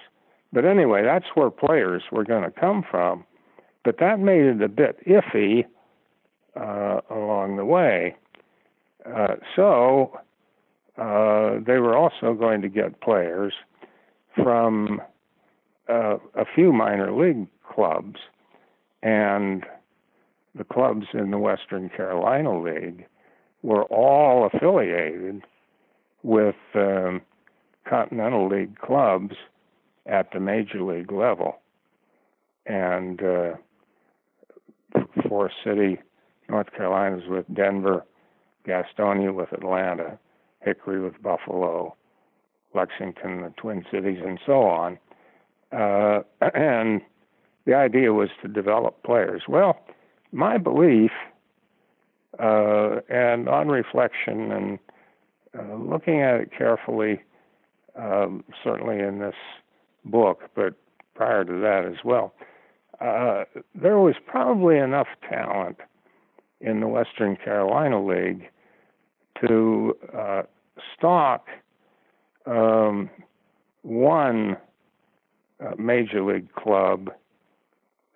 But 0.53 0.65
anyway, 0.65 1.03
that's 1.03 1.27
where 1.35 1.49
players 1.49 2.03
were 2.11 2.23
going 2.23 2.43
to 2.43 2.51
come 2.51 2.83
from. 2.89 3.25
But 3.83 3.97
that 3.99 4.19
made 4.19 4.43
it 4.43 4.61
a 4.61 4.67
bit 4.67 4.97
iffy 5.05 5.65
uh, 6.55 7.01
along 7.09 7.57
the 7.57 7.65
way. 7.65 8.15
Uh, 9.05 9.35
so 9.55 10.19
uh, 10.99 11.59
they 11.65 11.79
were 11.79 11.95
also 11.97 12.33
going 12.33 12.61
to 12.61 12.69
get 12.69 13.01
players 13.01 13.53
from 14.35 15.01
uh, 15.87 16.17
a 16.35 16.45
few 16.53 16.73
minor 16.73 17.11
league 17.11 17.47
clubs, 17.67 18.19
and 19.01 19.65
the 20.55 20.63
clubs 20.63 21.07
in 21.13 21.31
the 21.31 21.37
Western 21.37 21.89
Carolina 21.89 22.59
League 22.59 23.05
were 23.61 23.83
all 23.85 24.45
affiliated 24.45 25.43
with 26.23 26.55
um, 26.75 27.21
Continental 27.87 28.47
League 28.49 28.77
clubs 28.79 29.35
at 30.05 30.31
the 30.33 30.39
major 30.39 30.81
league 30.81 31.11
level. 31.11 31.59
And 32.65 33.21
uh, 33.23 33.53
Forest 35.27 35.55
City, 35.63 35.99
North 36.49 36.71
Carolina 36.75 37.17
is 37.17 37.27
with 37.27 37.45
Denver, 37.53 38.05
Gastonia 38.67 39.33
with 39.33 39.51
Atlanta, 39.53 40.19
Hickory 40.61 41.01
with 41.01 41.21
Buffalo, 41.21 41.95
Lexington, 42.73 43.41
the 43.41 43.53
Twin 43.57 43.85
Cities, 43.91 44.19
and 44.25 44.39
so 44.45 44.63
on. 44.63 44.97
Uh, 45.71 46.21
and 46.53 47.01
the 47.65 47.73
idea 47.73 48.13
was 48.13 48.29
to 48.41 48.47
develop 48.47 49.03
players. 49.03 49.43
Well, 49.47 49.79
my 50.31 50.57
belief, 50.57 51.11
uh, 52.39 53.01
and 53.09 53.49
on 53.49 53.67
reflection 53.69 54.51
and 54.51 54.79
uh, 55.57 55.75
looking 55.75 56.21
at 56.21 56.39
it 56.39 56.51
carefully, 56.55 57.21
um, 57.95 58.43
certainly 58.63 58.99
in 58.99 59.19
this 59.19 59.35
book, 60.05 60.43
but 60.55 60.75
prior 61.15 61.43
to 61.43 61.53
that 61.53 61.85
as 61.85 62.03
well, 62.05 62.33
uh, 63.01 63.45
there 63.75 63.97
was 63.97 64.15
probably 64.25 64.77
enough 64.77 65.07
talent 65.27 65.77
in 66.61 66.79
the 66.81 66.87
Western 66.87 67.35
Carolina 67.35 68.03
League 68.03 68.49
to 69.41 69.95
uh, 70.17 70.41
stock 70.97 71.47
um, 72.45 73.09
one 73.83 74.57
uh, 75.59 75.71
major 75.77 76.23
league 76.23 76.53
club 76.53 77.09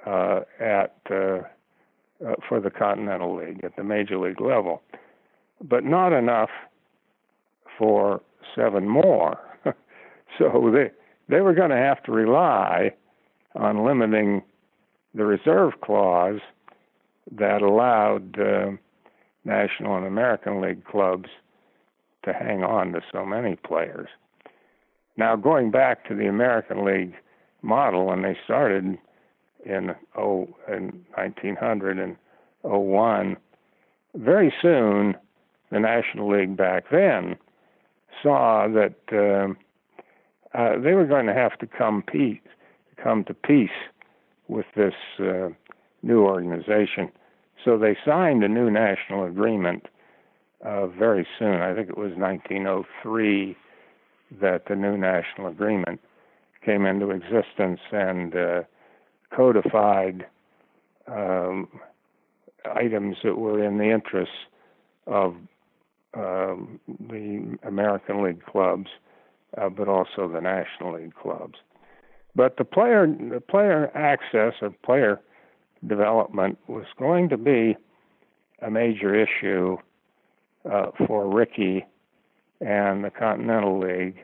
uh, 0.06 0.42
at 0.60 0.96
uh, 1.10 1.40
uh, 2.26 2.36
for 2.48 2.60
the 2.60 2.70
Continental 2.70 3.36
League 3.36 3.64
at 3.64 3.76
the 3.76 3.84
major 3.84 4.18
league 4.18 4.42
level, 4.42 4.82
but 5.62 5.84
not 5.84 6.14
enough 6.14 6.50
for 7.78 8.22
seven 8.56 8.88
more. 8.88 9.38
so 10.38 10.72
they 10.74 10.92
they 11.30 11.42
were 11.42 11.54
going 11.54 11.70
to 11.70 11.78
have 11.78 12.04
to 12.04 12.12
rely 12.12 12.94
on 13.56 13.86
limiting 13.86 14.42
the 15.14 15.26
reserve 15.26 15.74
clause 15.82 16.40
that 17.32 17.62
allowed 17.62 18.40
uh, 18.40 18.72
National 19.46 19.98
and 19.98 20.06
American 20.06 20.62
League 20.62 20.86
clubs 20.86 21.30
to 22.24 22.34
hang 22.34 22.64
on 22.64 22.94
to 22.94 23.02
so 23.12 23.26
many 23.26 23.56
players. 23.56 24.08
Now, 25.18 25.36
going 25.36 25.72
back 25.72 26.08
to 26.08 26.16
the 26.16 26.28
American 26.28 26.86
League 26.86 27.14
model, 27.62 28.06
when 28.06 28.22
they 28.22 28.38
started 28.44 28.98
in 29.66 29.96
oh 30.18 30.50
in 30.68 31.06
1900 31.16 32.00
and 32.00 32.16
01, 32.64 33.38
very 34.16 34.54
soon 34.62 35.16
the 35.72 35.80
National 35.80 36.32
League 36.32 36.56
back 36.56 36.86
then 36.92 37.36
saw 38.22 38.68
that 38.68 38.96
um, 39.12 39.58
uh, 40.54 40.78
they 40.80 40.94
were 40.94 41.06
going 41.06 41.26
to 41.26 41.34
have 41.34 41.58
to 41.60 41.68
come 41.68 42.04
peace, 42.04 42.40
come 43.02 43.24
to 43.26 43.34
peace 43.34 43.70
with 44.48 44.66
this 44.76 44.94
uh, 45.20 45.50
new 46.04 46.22
organization. 46.24 47.12
So 47.64 47.78
they 47.78 47.98
signed 48.06 48.44
a 48.44 48.48
new 48.48 48.70
national 48.70 49.26
agreement 49.26 49.88
uh, 50.64 50.88
very 50.88 51.28
soon. 51.38 51.62
I 51.62 51.74
think 51.74 51.90
it 51.90 51.98
was 51.98 52.12
1903 52.16 53.56
that 54.42 54.64
the 54.68 54.76
new 54.76 54.98
national 54.98 55.48
agreement 55.48 56.00
came 56.66 56.86
into 56.86 57.12
existence 57.12 57.80
and 57.92 58.36
uh, 58.36 58.62
codified 59.36 60.26
um, 61.08 61.68
items 62.66 63.18
that 63.24 63.38
were 63.38 63.64
in 63.64 63.78
the 63.78 63.92
interests 63.92 64.36
of 65.08 65.36
um, 66.14 66.80
the 66.88 67.58
American 67.64 68.24
League 68.24 68.46
clubs 68.46 68.88
uh, 69.58 69.70
but 69.70 69.88
also 69.88 70.28
the 70.28 70.42
National 70.42 70.96
League 70.96 71.16
clubs. 71.16 71.56
But 72.36 72.58
the 72.58 72.66
player, 72.66 73.08
the 73.08 73.42
player 73.42 73.92
access 73.96 74.54
or 74.62 74.72
player 74.84 75.20
development 75.88 76.58
was 76.68 76.86
going 76.98 77.30
to 77.30 77.38
be 77.38 77.76
a 78.62 78.70
major 78.72 79.14
issue 79.16 79.78
uh, 80.70 80.92
for 81.06 81.28
Rickey 81.28 81.86
and 82.62 83.04
the 83.04 83.10
Continental 83.10 83.80
League, 83.80 84.24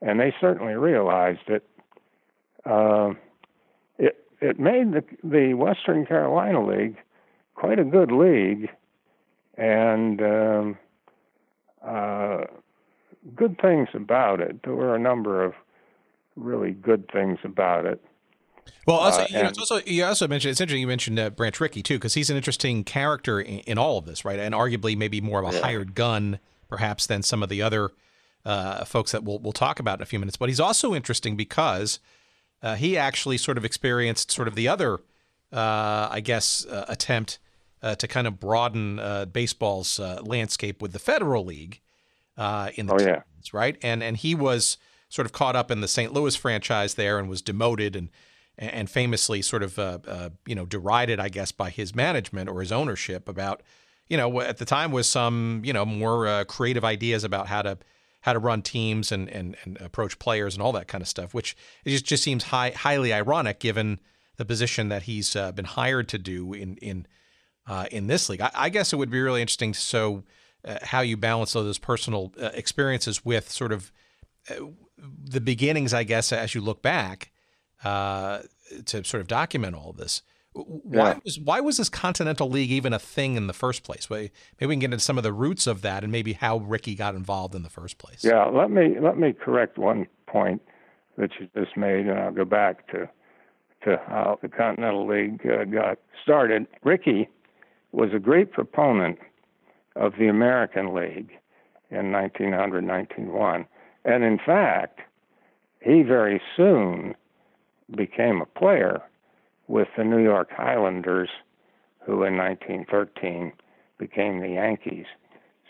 and 0.00 0.18
they 0.18 0.34
certainly 0.40 0.74
realized 0.74 1.48
it. 1.48 1.62
Uh, 2.64 3.12
it 3.98 4.24
it 4.40 4.58
made 4.58 4.92
the 4.92 5.04
the 5.22 5.54
Western 5.54 6.06
Carolina 6.06 6.64
League 6.64 6.96
quite 7.54 7.78
a 7.78 7.84
good 7.84 8.10
league, 8.10 8.70
and 9.58 10.22
um, 10.22 10.78
uh, 11.86 12.44
good 13.36 13.58
things 13.60 13.88
about 13.92 14.40
it. 14.40 14.62
There 14.62 14.74
were 14.74 14.94
a 14.94 14.98
number 14.98 15.44
of 15.44 15.52
really 16.36 16.72
good 16.72 17.10
things 17.12 17.38
about 17.44 17.84
it. 17.84 18.02
Well, 18.86 18.96
also, 18.96 19.22
Uh, 19.22 19.26
you, 19.28 19.34
know, 19.34 19.40
and- 19.48 19.58
also 19.58 19.80
you 19.86 20.04
also 20.04 20.26
mentioned 20.28 20.50
it's 20.52 20.60
interesting 20.60 20.80
you 20.80 20.86
mentioned 20.86 21.18
uh, 21.18 21.30
Branch 21.30 21.58
Rickey 21.60 21.82
too 21.82 21.94
because 21.96 22.14
he's 22.14 22.30
an 22.30 22.36
interesting 22.36 22.84
character 22.84 23.40
in, 23.40 23.60
in 23.60 23.78
all 23.78 23.98
of 23.98 24.04
this, 24.06 24.24
right? 24.24 24.38
And 24.38 24.54
arguably 24.54 24.96
maybe 24.96 25.20
more 25.20 25.42
of 25.44 25.54
a 25.54 25.60
hired 25.60 25.94
gun 25.94 26.38
perhaps 26.68 27.06
than 27.06 27.22
some 27.22 27.42
of 27.42 27.48
the 27.48 27.62
other 27.62 27.90
uh, 28.44 28.84
folks 28.84 29.12
that 29.12 29.22
we'll 29.24 29.38
we'll 29.38 29.52
talk 29.52 29.78
about 29.80 29.98
in 29.98 30.02
a 30.02 30.06
few 30.06 30.18
minutes. 30.18 30.36
But 30.36 30.48
he's 30.48 30.60
also 30.60 30.94
interesting 30.94 31.36
because 31.36 31.98
uh, 32.62 32.74
he 32.76 32.96
actually 32.96 33.38
sort 33.38 33.58
of 33.58 33.64
experienced 33.64 34.30
sort 34.30 34.48
of 34.48 34.54
the 34.54 34.68
other, 34.68 34.94
uh, 35.52 36.08
I 36.10 36.20
guess, 36.20 36.64
uh, 36.66 36.84
attempt 36.88 37.38
uh, 37.82 37.94
to 37.96 38.06
kind 38.08 38.26
of 38.26 38.38
broaden 38.38 38.98
uh, 38.98 39.24
baseball's 39.26 39.98
uh, 39.98 40.20
landscape 40.22 40.80
with 40.82 40.92
the 40.92 40.98
Federal 40.98 41.44
League 41.44 41.80
uh, 42.36 42.70
in 42.74 42.86
the 42.86 42.94
Oh, 42.94 43.00
yeah. 43.00 43.22
teens, 43.34 43.52
right? 43.54 43.76
And 43.82 44.02
and 44.02 44.16
he 44.16 44.34
was 44.34 44.76
sort 45.08 45.26
of 45.26 45.32
caught 45.32 45.56
up 45.56 45.70
in 45.70 45.80
the 45.80 45.88
St. 45.88 46.12
Louis 46.12 46.36
franchise 46.36 46.94
there 46.94 47.18
and 47.18 47.28
was 47.28 47.42
demoted 47.42 47.96
and 47.96 48.10
and 48.60 48.90
famously 48.90 49.40
sort 49.40 49.62
of 49.62 49.78
uh, 49.78 49.98
uh, 50.06 50.30
you 50.46 50.54
know 50.54 50.66
derided, 50.66 51.18
I 51.18 51.30
guess, 51.30 51.50
by 51.50 51.70
his 51.70 51.94
management 51.94 52.48
or 52.48 52.60
his 52.60 52.70
ownership 52.70 53.28
about 53.28 53.62
you 54.08 54.16
know 54.16 54.40
at 54.42 54.58
the 54.58 54.64
time 54.66 54.92
was 54.92 55.08
some 55.08 55.62
you 55.64 55.72
know 55.72 55.86
more 55.86 56.28
uh, 56.28 56.44
creative 56.44 56.84
ideas 56.84 57.24
about 57.24 57.48
how 57.48 57.62
to 57.62 57.78
how 58.20 58.34
to 58.34 58.38
run 58.38 58.60
teams 58.60 59.10
and, 59.10 59.28
and 59.30 59.56
and 59.64 59.80
approach 59.80 60.18
players 60.18 60.54
and 60.54 60.62
all 60.62 60.72
that 60.72 60.88
kind 60.88 61.00
of 61.00 61.08
stuff, 61.08 61.32
which 61.32 61.56
it 61.84 61.90
just 61.90 62.04
just 62.04 62.22
seems 62.22 62.44
high, 62.44 62.70
highly 62.70 63.12
ironic 63.12 63.58
given 63.60 63.98
the 64.36 64.44
position 64.44 64.90
that 64.90 65.04
he's 65.04 65.34
uh, 65.34 65.52
been 65.52 65.64
hired 65.64 66.08
to 66.08 66.18
do 66.18 66.52
in 66.52 66.76
in 66.76 67.06
uh, 67.66 67.86
in 67.90 68.08
this 68.08 68.28
league. 68.28 68.42
I, 68.42 68.50
I 68.54 68.68
guess 68.68 68.92
it 68.92 68.96
would 68.96 69.10
be 69.10 69.22
really 69.22 69.40
interesting 69.40 69.72
to 69.72 69.80
so 69.80 70.24
uh, 70.66 70.76
how 70.82 71.00
you 71.00 71.16
balance 71.16 71.54
those 71.54 71.78
personal 71.78 72.34
experiences 72.36 73.24
with 73.24 73.50
sort 73.50 73.72
of 73.72 73.90
the 74.98 75.40
beginnings, 75.40 75.94
I 75.94 76.02
guess, 76.02 76.30
as 76.30 76.54
you 76.54 76.60
look 76.60 76.82
back 76.82 77.30
uh, 77.84 78.40
to 78.86 79.04
sort 79.04 79.20
of 79.20 79.26
document 79.26 79.74
all 79.74 79.90
of 79.90 79.96
this. 79.96 80.22
Why 80.52 81.10
Yeah. 81.10 81.18
was 81.24 81.38
why 81.38 81.60
was 81.60 81.76
this 81.76 81.88
Continental 81.88 82.48
League 82.50 82.72
even 82.72 82.92
a 82.92 82.98
thing 82.98 83.36
in 83.36 83.46
the 83.46 83.52
first 83.52 83.84
place? 83.84 84.10
Maybe 84.10 84.32
we 84.60 84.74
can 84.74 84.80
get 84.80 84.86
into 84.86 84.98
some 84.98 85.16
of 85.16 85.22
the 85.22 85.32
roots 85.32 85.66
of 85.68 85.82
that 85.82 86.02
and 86.02 86.10
maybe 86.10 86.32
how 86.32 86.58
Rickey 86.58 86.96
got 86.96 87.14
involved 87.14 87.54
in 87.54 87.62
the 87.62 87.70
first 87.70 87.98
place. 87.98 88.24
Yeah, 88.24 88.44
let 88.46 88.70
me 88.70 88.96
let 89.00 89.16
me 89.16 89.32
correct 89.32 89.78
one 89.78 90.06
point 90.26 90.60
that 91.16 91.30
you 91.38 91.48
just 91.54 91.76
made, 91.76 92.06
and 92.06 92.18
I'll 92.18 92.32
go 92.32 92.44
back 92.44 92.88
to 92.88 93.08
to 93.84 94.00
how 94.08 94.38
the 94.42 94.48
Continental 94.48 95.06
League 95.06 95.40
uh, 95.46 95.64
got 95.64 95.98
started. 96.22 96.66
Rickey 96.82 97.28
was 97.92 98.10
a 98.12 98.18
great 98.18 98.50
proponent 98.52 99.18
of 99.96 100.14
the 100.18 100.26
American 100.28 100.94
League 100.94 101.30
in 101.90 102.12
1900, 102.12 102.84
1901, 102.84 103.66
and 104.04 104.24
in 104.24 104.38
fact, 104.44 105.00
he 105.80 106.02
very 106.02 106.40
soon 106.56 107.14
became 107.96 108.40
a 108.40 108.46
player 108.46 109.02
with 109.68 109.88
the 109.96 110.04
New 110.04 110.22
York 110.22 110.50
Highlanders, 110.50 111.30
who 112.00 112.24
in 112.24 112.36
1913 112.36 113.52
became 113.98 114.40
the 114.40 114.48
Yankees. 114.48 115.06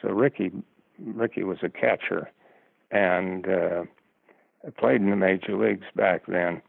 So 0.01 0.09
Rickey 0.11 0.53
Rickey 0.99 1.45
was 1.45 1.59
a 1.63 1.69
catcher 1.69 2.31
and 2.91 3.49
uh, 3.49 3.85
played 4.79 5.01
in 5.01 5.11
the 5.11 5.17
major 5.17 5.57
leagues 5.57 5.87
back 5.95 6.27
then. 6.27 6.61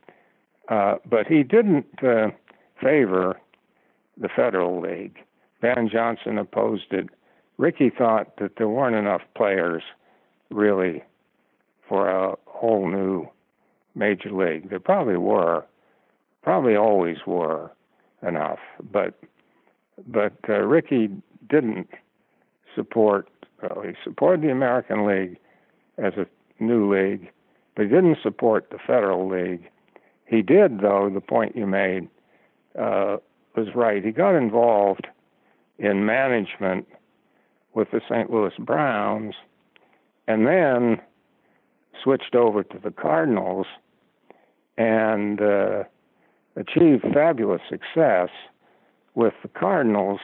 Uh, 0.69 0.95
but 1.09 1.27
he 1.27 1.43
didn't 1.43 1.85
uh, 2.03 2.29
favor 2.81 3.39
the 4.17 4.29
Federal 4.29 4.79
League. 4.79 5.17
Ban 5.61 5.89
Johnson 5.91 6.37
opposed 6.37 6.91
it. 6.91 7.09
Rickey 7.57 7.89
thought 7.95 8.37
that 8.37 8.53
there 8.57 8.69
weren't 8.69 8.95
enough 8.95 9.21
players 9.35 9.83
really 10.49 11.03
for 11.87 12.09
a 12.09 12.35
whole 12.45 12.87
new 12.87 13.27
major 13.95 14.31
league. 14.31 14.69
There 14.69 14.79
probably 14.79 15.17
were, 15.17 15.65
probably 16.43 16.75
always 16.75 17.17
were 17.25 17.71
enough, 18.25 18.59
but 18.91 19.19
but 20.07 20.33
uh, 20.49 20.59
Rickey 20.59 21.09
didn't 21.49 21.89
support. 22.75 23.29
Well, 23.61 23.83
he 23.83 23.93
supported 24.03 24.41
the 24.41 24.51
American 24.51 25.05
League 25.05 25.37
as 25.97 26.13
a 26.13 26.25
new 26.63 26.91
league, 26.91 27.29
but 27.75 27.83
he 27.83 27.89
didn't 27.89 28.17
support 28.23 28.69
the 28.71 28.79
Federal 28.79 29.27
League. 29.27 29.69
He 30.25 30.41
did, 30.41 30.79
though. 30.79 31.09
The 31.13 31.21
point 31.21 31.55
you 31.55 31.67
made 31.67 32.07
uh, 32.79 33.17
was 33.55 33.67
right. 33.75 34.03
He 34.03 34.11
got 34.11 34.35
involved 34.35 35.07
in 35.77 36.05
management 36.05 36.87
with 37.73 37.91
the 37.91 38.01
St. 38.09 38.31
Louis 38.31 38.53
Browns, 38.59 39.35
and 40.27 40.47
then 40.47 41.01
switched 42.03 42.35
over 42.35 42.63
to 42.63 42.79
the 42.83 42.91
Cardinals 42.91 43.67
and 44.77 45.41
uh, 45.41 45.83
achieved 46.55 47.03
fabulous 47.13 47.61
success 47.69 48.29
with 49.15 49.33
the 49.43 49.49
Cardinals. 49.49 50.19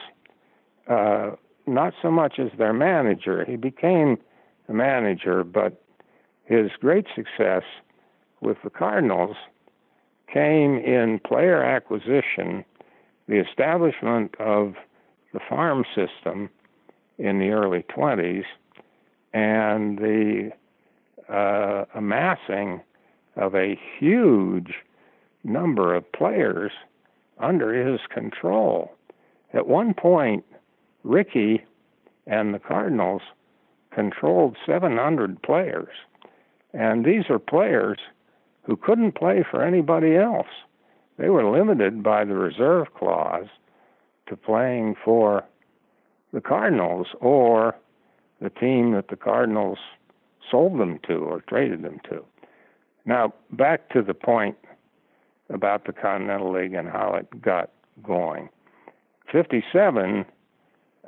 Uh, 0.88 1.32
not 1.66 1.92
so 2.00 2.10
much 2.10 2.38
as 2.38 2.50
their 2.56 2.72
manager. 2.72 3.44
He 3.44 3.56
became 3.56 4.18
a 4.68 4.72
manager, 4.72 5.44
but 5.44 5.82
his 6.44 6.70
great 6.80 7.06
success 7.14 7.62
with 8.40 8.56
the 8.64 8.70
Cardinals 8.70 9.36
came 10.32 10.78
in 10.78 11.20
player 11.26 11.62
acquisition, 11.62 12.64
the 13.26 13.40
establishment 13.40 14.34
of 14.38 14.74
the 15.32 15.40
farm 15.48 15.84
system 15.94 16.48
in 17.18 17.38
the 17.38 17.50
early 17.50 17.84
20s, 17.94 18.44
and 19.34 19.98
the 19.98 20.50
uh, 21.28 21.84
amassing 21.94 22.80
of 23.36 23.54
a 23.54 23.78
huge 23.98 24.74
number 25.44 25.94
of 25.94 26.10
players 26.12 26.72
under 27.38 27.72
his 27.72 28.00
control. 28.12 28.92
At 29.52 29.68
one 29.68 29.94
point, 29.94 30.44
Rickey 31.04 31.64
and 32.26 32.52
the 32.52 32.58
Cardinals 32.58 33.22
controlled 33.90 34.56
700 34.66 35.42
players. 35.42 35.94
And 36.74 37.04
these 37.04 37.24
are 37.30 37.38
players 37.38 37.98
who 38.62 38.76
couldn't 38.76 39.12
play 39.12 39.44
for 39.48 39.62
anybody 39.62 40.16
else. 40.16 40.48
They 41.16 41.30
were 41.30 41.50
limited 41.50 42.02
by 42.02 42.24
the 42.24 42.34
reserve 42.34 42.94
clause 42.94 43.46
to 44.28 44.36
playing 44.36 44.96
for 45.02 45.44
the 46.32 46.40
Cardinals 46.40 47.08
or 47.20 47.74
the 48.40 48.50
team 48.50 48.92
that 48.92 49.08
the 49.08 49.16
Cardinals 49.16 49.78
sold 50.50 50.78
them 50.78 50.98
to 51.08 51.14
or 51.14 51.40
traded 51.42 51.82
them 51.82 52.00
to. 52.10 52.24
Now, 53.04 53.32
back 53.52 53.88
to 53.90 54.02
the 54.02 54.14
point 54.14 54.56
about 55.50 55.86
the 55.86 55.92
Continental 55.92 56.52
League 56.52 56.74
and 56.74 56.88
how 56.88 57.14
it 57.14 57.40
got 57.40 57.70
going. 58.02 58.48
57, 59.32 60.24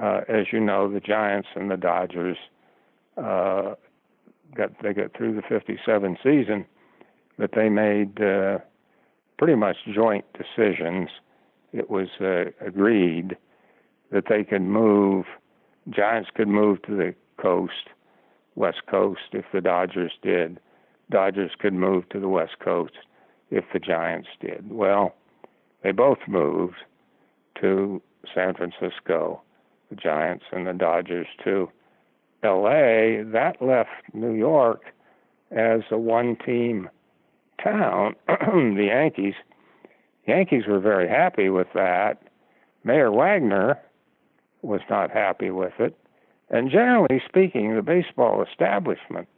uh, 0.03 0.21
as 0.29 0.47
you 0.53 0.61
know, 0.61 0.91
the 0.91 1.01
Giants 1.01 1.49
and 1.55 1.71
the 1.71 1.77
Dodgers 1.77 2.39
uh, 3.17 3.75
got 4.55 4.71
they 4.83 4.93
got 4.93 5.17
through 5.17 5.35
the 5.35 5.43
57 5.43 6.17
season, 6.23 6.65
but 7.39 7.51
they 7.55 7.69
made 7.69 8.21
uh, 8.21 8.59
pretty 9.39 9.55
much 9.55 9.77
joint 9.93 10.25
decisions. 10.33 11.11
It 11.73 11.91
was 11.91 12.09
uh, 12.21 12.51
agreed 12.65 13.37
that 14.11 14.25
they 14.29 14.45
could 14.45 14.63
move, 14.63 15.27
Giants 15.89 16.31
could 16.35 16.49
move 16.49 16.83
to 16.83 16.97
the 16.97 17.15
coast, 17.41 17.89
West 18.55 18.83
Coast, 18.91 19.21
if 19.33 19.45
the 19.53 19.61
Dodgers 19.61 20.13
did. 20.23 20.61
Dodgers 21.11 21.53
could 21.59 21.75
move 21.75 22.09
to 22.11 22.21
the 22.21 22.29
West 22.29 22.59
Coast 22.61 22.93
if 23.51 23.65
the 23.73 23.79
Giants 23.79 24.29
did. 24.41 24.71
Well, 24.71 25.15
they 25.83 25.93
both 25.93 26.19
moved 26.29 26.77
to 27.61 28.01
San 28.35 28.55
Francisco, 28.55 29.43
the 29.89 29.97
Giants 29.97 30.45
and 30.53 30.67
the 30.67 30.73
Dodgers 30.73 31.27
to 31.45 31.71
LA. 32.43 33.23
That 33.33 33.57
left 33.61 33.91
New 34.13 34.35
York 34.35 34.83
as 35.51 35.81
a 35.91 35.99
one 35.99 36.37
team 36.37 36.89
town. 37.63 38.15
the 38.29 38.87
Yankees 38.87 39.35
Yankees 40.27 40.67
were 40.69 40.79
very 40.79 41.09
happy 41.09 41.49
with 41.49 41.67
that. 41.75 42.23
Mayor 42.85 43.11
Wagner 43.11 43.79
was 44.63 44.81
not 44.89 45.11
happy 45.11 45.51
with 45.51 45.73
it. 45.79 45.97
And 46.51 46.71
generally 46.71 47.23
speaking, 47.29 47.75
the 47.75 47.83
baseball 47.83 48.43
establishment 48.43 49.29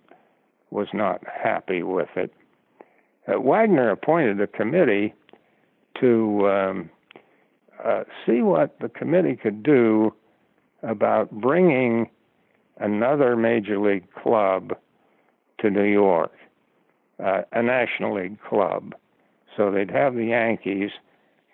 was 0.70 0.88
not 0.94 1.22
happy 1.26 1.82
with 1.82 2.08
it. 2.16 2.32
uh, 3.28 3.38
Wagner 3.38 3.90
appointed 3.90 4.40
a 4.40 4.46
committee 4.46 5.14
to 6.00 6.48
um, 6.48 6.90
uh, 7.84 8.04
see 8.24 8.40
what 8.40 8.78
the 8.80 8.88
committee 8.88 9.36
could 9.36 9.62
do 9.62 10.14
about 10.82 11.30
bringing 11.30 12.08
another 12.78 13.36
major 13.36 13.78
league 13.78 14.10
club 14.14 14.74
to 15.60 15.70
New 15.70 15.84
York, 15.84 16.32
uh, 17.22 17.42
a 17.52 17.62
National 17.62 18.14
League 18.14 18.40
club. 18.42 18.94
So 19.56 19.70
they'd 19.70 19.90
have 19.90 20.14
the 20.14 20.24
Yankees, 20.26 20.90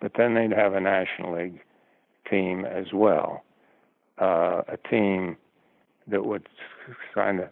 but 0.00 0.12
then 0.16 0.34
they'd 0.34 0.52
have 0.52 0.72
a 0.74 0.80
National 0.80 1.36
League 1.36 1.60
team 2.30 2.64
as 2.64 2.86
well, 2.92 3.44
uh, 4.18 4.62
a 4.68 4.76
team 4.88 5.36
that 6.10 6.24
would 6.24 6.48
kind 7.14 7.40
of 7.40 7.48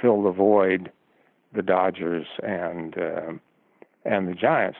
fill 0.00 0.22
the 0.22 0.32
void 0.32 0.90
the 1.52 1.62
Dodgers 1.62 2.26
and 2.42 2.96
uh, 2.96 3.32
and 4.04 4.28
the 4.28 4.34
Giants. 4.34 4.78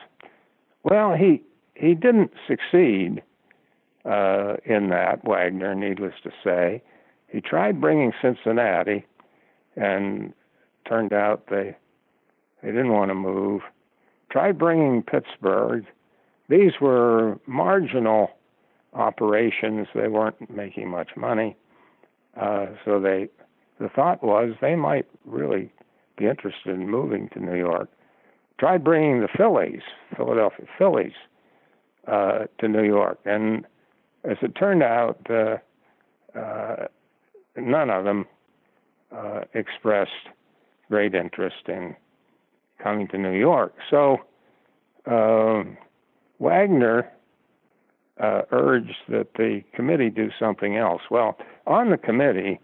Well, 0.83 1.13
he 1.13 1.43
he 1.75 1.93
didn't 1.93 2.31
succeed 2.47 3.21
uh, 4.05 4.55
in 4.65 4.89
that. 4.89 5.21
Wagner, 5.25 5.75
needless 5.75 6.13
to 6.23 6.31
say, 6.43 6.81
he 7.27 7.41
tried 7.41 7.81
bringing 7.81 8.13
Cincinnati, 8.21 9.05
and 9.75 10.33
turned 10.87 11.13
out 11.13 11.47
they 11.49 11.75
they 12.61 12.69
didn't 12.69 12.93
want 12.93 13.09
to 13.09 13.15
move. 13.15 13.61
Tried 14.31 14.57
bringing 14.57 15.03
Pittsburgh. 15.03 15.85
These 16.47 16.73
were 16.81 17.39
marginal 17.47 18.31
operations. 18.93 19.87
They 19.93 20.07
weren't 20.07 20.49
making 20.49 20.89
much 20.89 21.11
money, 21.15 21.55
uh, 22.39 22.67
so 22.85 22.99
they 22.99 23.29
the 23.79 23.89
thought 23.89 24.23
was 24.23 24.53
they 24.61 24.75
might 24.75 25.07
really 25.25 25.71
be 26.17 26.27
interested 26.27 26.73
in 26.73 26.89
moving 26.89 27.29
to 27.29 27.39
New 27.39 27.57
York. 27.57 27.89
Tried 28.59 28.83
bringing 28.83 29.21
the 29.21 29.27
Phillies, 29.35 29.81
Philadelphia 30.15 30.67
Phillies, 30.77 31.13
uh, 32.07 32.45
to 32.59 32.67
New 32.67 32.83
York, 32.83 33.19
and 33.25 33.65
as 34.23 34.37
it 34.41 34.55
turned 34.55 34.83
out, 34.83 35.19
uh, 35.29 35.57
uh, 36.37 36.87
none 37.57 37.89
of 37.89 38.03
them 38.05 38.25
uh, 39.11 39.41
expressed 39.53 40.11
great 40.89 41.15
interest 41.15 41.67
in 41.67 41.95
coming 42.81 43.07
to 43.09 43.17
New 43.17 43.37
York. 43.37 43.73
So 43.89 44.17
um, 45.05 45.77
Wagner 46.39 47.11
uh, 48.21 48.43
urged 48.51 48.95
that 49.09 49.33
the 49.35 49.63
committee 49.73 50.09
do 50.09 50.29
something 50.39 50.77
else. 50.77 51.01
Well, 51.09 51.37
on 51.65 51.89
the 51.89 51.97
committee, 51.97 52.59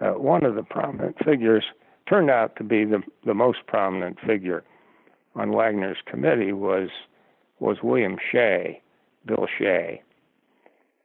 uh, 0.00 0.12
one 0.12 0.44
of 0.44 0.54
the 0.56 0.62
prominent 0.62 1.16
figures 1.24 1.64
turned 2.08 2.30
out 2.30 2.56
to 2.56 2.64
be 2.64 2.84
the, 2.84 3.02
the 3.24 3.34
most 3.34 3.58
prominent 3.66 4.18
figure 4.26 4.64
on 5.36 5.52
Wagner's 5.52 5.98
committee 6.06 6.52
was 6.52 6.88
was 7.60 7.76
William 7.82 8.16
Shea, 8.32 8.80
Bill 9.26 9.46
Shea, 9.58 10.02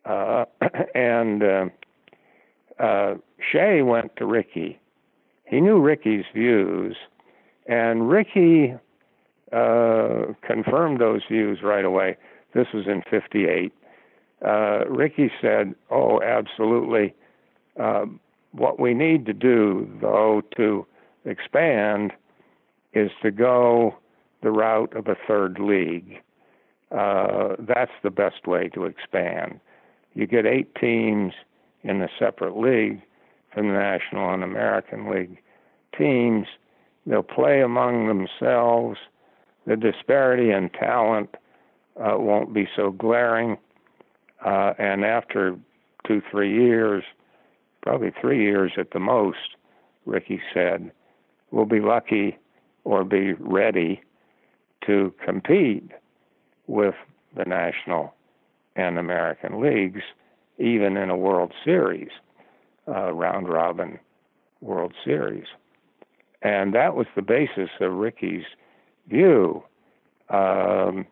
uh, 0.05 0.45
and 0.95 1.43
uh, 1.43 1.65
uh, 2.79 3.15
Shea 3.51 3.81
went 3.81 4.15
to 4.15 4.25
Rickey. 4.25 4.79
He 5.43 5.59
knew 5.59 5.79
Rickey's 5.81 6.23
views, 6.33 6.95
and 7.67 8.09
Rickey 8.09 8.73
uh, 9.51 10.33
confirmed 10.41 11.01
those 11.01 11.21
views 11.29 11.59
right 11.61 11.85
away. 11.85 12.17
This 12.55 12.67
was 12.73 12.87
in 12.87 13.03
'58. 13.07 13.71
Uh, 14.43 14.85
Rickey 14.87 15.29
said, 15.41 15.75
"Oh, 15.91 16.21
absolutely. 16.21 17.13
Uh, 17.77 18.05
what 18.53 18.79
we 18.79 18.93
need 18.93 19.25
to 19.25 19.33
do, 19.33 19.87
though, 20.01 20.41
to 20.55 20.87
expand 21.25 22.13
is 22.93 23.11
to 23.21 23.29
go 23.29 23.97
the 24.41 24.51
route 24.51 24.95
of 24.95 25.07
a 25.07 25.17
third 25.27 25.59
league. 25.59 26.21
Uh, 26.91 27.55
that's 27.59 27.91
the 28.03 28.09
best 28.09 28.47
way 28.47 28.69
to 28.69 28.85
expand. 28.85 29.59
You 30.13 30.25
get 30.25 30.45
eight 30.45 30.73
teams 30.75 31.33
in 31.83 32.01
a 32.01 32.07
separate 32.17 32.55
league 32.57 33.01
from 33.53 33.67
the 33.67 33.73
National 33.73 34.33
and 34.33 34.43
American 34.43 35.11
League 35.11 35.41
teams. 35.97 36.47
They'll 37.05 37.23
play 37.23 37.61
among 37.61 38.07
themselves. 38.07 38.97
The 39.67 39.75
disparity 39.75 40.51
in 40.51 40.69
talent 40.69 41.35
uh, 41.99 42.17
won't 42.17 42.53
be 42.53 42.67
so 42.75 42.91
glaring. 42.91 43.58
Uh, 44.45 44.73
and 44.77 45.03
after 45.05 45.58
two, 46.05 46.21
three 46.29 46.53
years, 46.53 47.03
probably 47.81 48.12
three 48.19 48.43
years 48.43 48.73
at 48.77 48.91
the 48.91 48.99
most, 48.99 49.55
Rickey 50.05 50.41
said, 50.53 50.91
we'll 51.51 51.65
be 51.65 51.79
lucky 51.79 52.38
or 52.84 53.03
be 53.03 53.34
ready 53.34 54.01
to 54.86 55.13
compete 55.23 55.91
with 56.67 56.95
the 57.36 57.45
National 57.45 58.13
and 58.75 58.97
American 58.97 59.62
leagues, 59.62 60.01
even 60.58 60.97
in 60.97 61.10
a 61.10 61.17
World 61.17 61.53
Series, 61.63 62.10
uh, 62.88 63.12
round 63.13 63.49
robin 63.49 63.99
World 64.62 64.93
Series. 65.03 65.45
And 66.41 66.73
that 66.75 66.95
was 66.95 67.08
the 67.15 67.21
basis 67.21 67.69
of 67.79 67.93
Rickey's 67.93 68.45
view. 69.08 69.63
Um, 70.29 71.05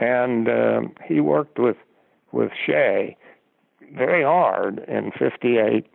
and 0.00 0.48
um, 0.48 0.94
he 1.04 1.20
worked 1.20 1.58
with, 1.58 1.76
with 2.32 2.50
Shea 2.66 3.16
very 3.94 4.22
hard 4.22 4.80
in 4.88 5.12
58 5.18 5.86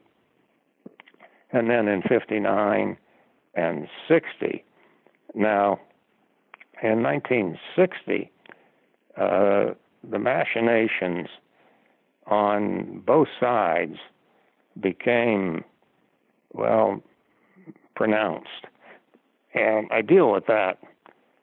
and 1.51 1.69
then 1.69 1.87
in 1.87 2.01
59 2.01 2.97
and 3.53 3.87
60. 4.07 4.63
Now, 5.35 5.79
in 6.81 7.03
1960, 7.03 8.31
uh, 9.15 9.73
the 10.09 10.19
machinations 10.19 11.27
on 12.27 13.01
both 13.05 13.27
sides 13.39 13.97
became, 14.79 15.63
well, 16.53 17.01
pronounced. 17.95 18.67
And 19.53 19.87
I 19.91 20.01
deal 20.01 20.31
with 20.31 20.47
that 20.47 20.79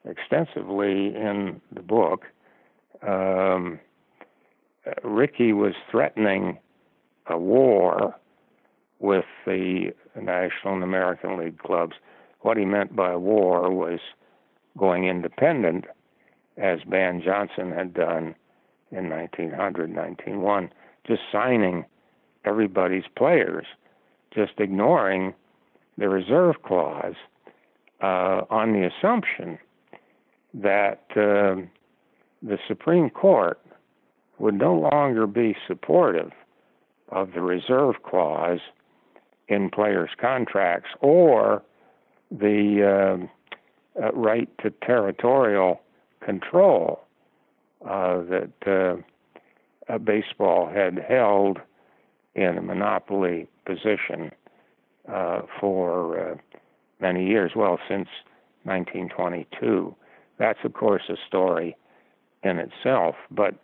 extensively 0.05 1.14
in 1.14 1.61
the 1.73 1.83
book. 1.83 2.25
Um, 3.06 3.80
Rickey 5.02 5.52
was 5.52 5.74
threatening 5.90 6.58
a 7.26 7.38
war 7.38 8.14
with 8.98 9.24
the 9.46 9.92
National 10.20 10.74
and 10.74 10.82
American 10.82 11.38
League 11.38 11.58
clubs. 11.58 11.94
What 12.40 12.56
he 12.56 12.64
meant 12.64 12.94
by 12.94 13.16
war 13.16 13.70
was 13.70 14.00
going 14.78 15.06
independent, 15.06 15.86
as 16.56 16.80
Ban 16.86 17.22
Johnson 17.24 17.72
had 17.72 17.94
done 17.94 18.34
in 18.90 19.08
1900, 19.08 19.94
1901, 19.94 20.70
just 21.06 21.22
signing 21.32 21.84
everybody's 22.44 23.04
players, 23.16 23.66
just 24.34 24.52
ignoring 24.58 25.34
the 25.98 26.08
reserve 26.08 26.62
clause 26.62 27.14
uh, 28.02 28.42
on 28.50 28.72
the 28.72 28.88
assumption 28.88 29.58
that 30.54 31.04
uh, 31.16 31.60
the 32.42 32.59
Supreme 32.66 33.11
Court 33.11 33.61
would 34.38 34.55
no 34.55 34.74
longer 34.74 35.26
be 35.26 35.57
supportive 35.66 36.33
of 37.11 37.33
the 37.33 37.42
reserve 37.42 37.96
clause 38.03 38.61
in 39.48 39.68
players' 39.70 40.11
contracts 40.18 40.90
or 41.00 41.62
the 42.31 43.26
uh, 43.98 44.03
uh, 44.03 44.12
right 44.12 44.48
to 44.59 44.70
territorial 44.87 45.81
control 46.24 47.00
uh, 47.85 48.20
that 48.22 49.03
uh, 49.88 49.98
baseball 49.98 50.70
had 50.72 51.05
held 51.09 51.59
in 52.35 52.57
a 52.57 52.62
monopoly 52.62 53.48
position 53.66 54.31
uh, 55.12 55.42
for 55.61 56.38
many 57.00 57.27
years, 57.27 57.52
well, 57.56 57.79
since 57.88 58.08
1922. 58.64 59.94
That's, 60.38 60.58
of 60.64 60.73
course, 60.75 61.02
a 61.08 61.17
story 61.27 61.77
in 62.42 62.58
itself. 62.58 63.14
But 63.30 63.54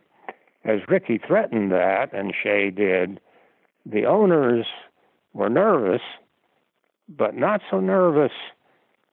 as 0.64 0.80
Rickey 0.88 1.18
threatened 1.18 1.70
that, 1.72 2.12
and 2.12 2.34
Shea 2.34 2.70
did, 2.70 3.20
the 3.84 4.04
owners 4.04 4.66
were 5.32 5.48
nervous, 5.48 6.02
but 7.08 7.36
not 7.36 7.60
so 7.70 7.80
nervous 7.80 8.32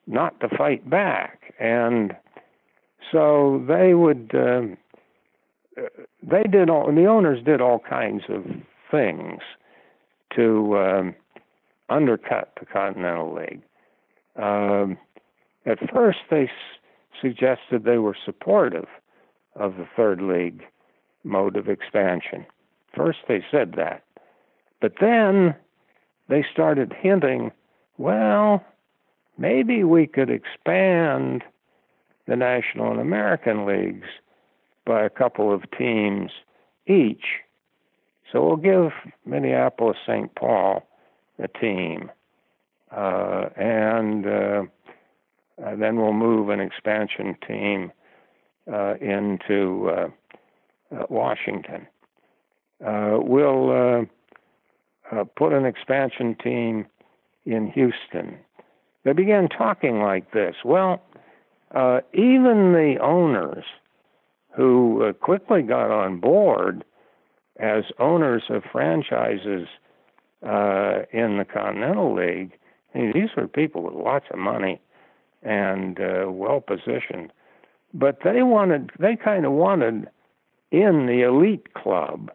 not 0.07 0.39
to 0.39 0.49
fight 0.49 0.89
back. 0.89 1.53
And 1.59 2.15
so 3.11 3.63
they 3.67 3.93
would, 3.93 4.31
um, 4.33 4.77
they 6.21 6.43
did 6.43 6.69
all, 6.69 6.91
the 6.91 7.05
owners 7.05 7.43
did 7.43 7.61
all 7.61 7.79
kinds 7.79 8.23
of 8.29 8.43
things 8.89 9.41
to 10.35 10.77
um, 10.77 11.15
undercut 11.89 12.51
the 12.59 12.65
Continental 12.65 13.33
League. 13.33 13.61
Um, 14.35 14.97
at 15.65 15.77
first, 15.91 16.19
they 16.29 16.43
s- 16.43 16.49
suggested 17.21 17.83
they 17.83 17.99
were 17.99 18.17
supportive 18.25 18.87
of 19.55 19.75
the 19.77 19.87
third 19.95 20.21
league 20.21 20.63
mode 21.23 21.55
of 21.55 21.69
expansion. 21.69 22.45
First, 22.95 23.19
they 23.27 23.43
said 23.51 23.73
that. 23.77 24.03
But 24.81 24.93
then 24.99 25.55
they 26.29 26.45
started 26.51 26.93
hinting, 26.99 27.51
well, 27.97 28.63
maybe 29.37 29.83
we 29.83 30.07
could 30.07 30.29
expand 30.29 31.43
the 32.27 32.35
National 32.35 32.91
and 32.91 32.99
American 32.99 33.65
leagues 33.65 34.07
by 34.85 35.03
a 35.03 35.09
couple 35.09 35.53
of 35.53 35.63
teams 35.77 36.31
each. 36.87 37.25
So 38.31 38.45
we'll 38.45 38.57
give 38.57 38.91
Minneapolis 39.25 39.97
St. 40.05 40.33
Paul 40.35 40.87
a 41.39 41.47
team. 41.47 42.11
Uh, 42.91 43.49
and 43.55 44.25
uh, 44.25 44.63
then 45.77 45.97
we'll 45.97 46.13
move 46.13 46.49
an 46.49 46.59
expansion 46.59 47.35
team 47.47 47.91
uh, 48.71 48.95
into 49.01 49.89
uh, 49.89 50.07
uh, 50.95 51.05
Washington. 51.09 51.87
we'll 52.79 54.07
put 55.35 55.53
an 55.53 55.65
expansion 55.65 56.35
team 56.41 56.85
in 57.45 57.71
Houston. 57.71 58.37
They 59.03 59.13
began 59.13 59.49
talking 59.49 59.99
like 59.99 60.31
this. 60.31 60.55
Well, 60.63 61.01
even 62.13 62.73
the 62.73 62.97
owners 63.01 63.65
who 64.55 65.13
quickly 65.19 65.61
got 65.61 65.91
on 65.91 66.19
board 66.19 66.85
as 67.59 67.83
owners 67.99 68.43
of 68.49 68.63
franchises 68.71 69.67
uh, 70.41 71.03
in 71.11 71.37
the 71.37 71.45
Continental 71.45 72.15
League, 72.15 72.57
I 72.93 72.99
mean, 72.99 73.11
these 73.13 73.29
were 73.35 73.47
people 73.47 73.83
with 73.83 73.93
lots 73.93 74.25
of 74.31 74.39
money 74.39 74.79
and 75.41 75.99
uh, 75.99 76.25
well 76.27 76.61
positioned. 76.61 77.31
But 77.93 78.19
they 78.23 78.41
wanted, 78.43 78.91
they 78.99 79.15
kind 79.15 79.45
of 79.45 79.51
wanted 79.51 80.07
in 80.71 81.05
the 81.05 81.21
elite 81.21 81.73
club. 81.73 82.31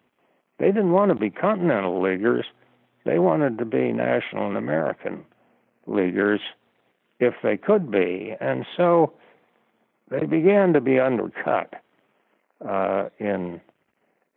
They 0.58 0.66
didn't 0.66 0.92
want 0.92 1.10
to 1.10 1.14
be 1.14 1.30
continental 1.30 2.00
leaguers. 2.00 2.46
They 3.04 3.18
wanted 3.18 3.58
to 3.58 3.64
be 3.64 3.92
national 3.92 4.48
and 4.48 4.56
American 4.56 5.24
leaguers 5.86 6.40
if 7.20 7.34
they 7.42 7.56
could 7.56 7.90
be. 7.90 8.34
And 8.40 8.64
so 8.76 9.12
they 10.10 10.26
began 10.26 10.72
to 10.72 10.80
be 10.80 10.98
undercut 10.98 11.74
uh, 12.66 13.08
in 13.18 13.60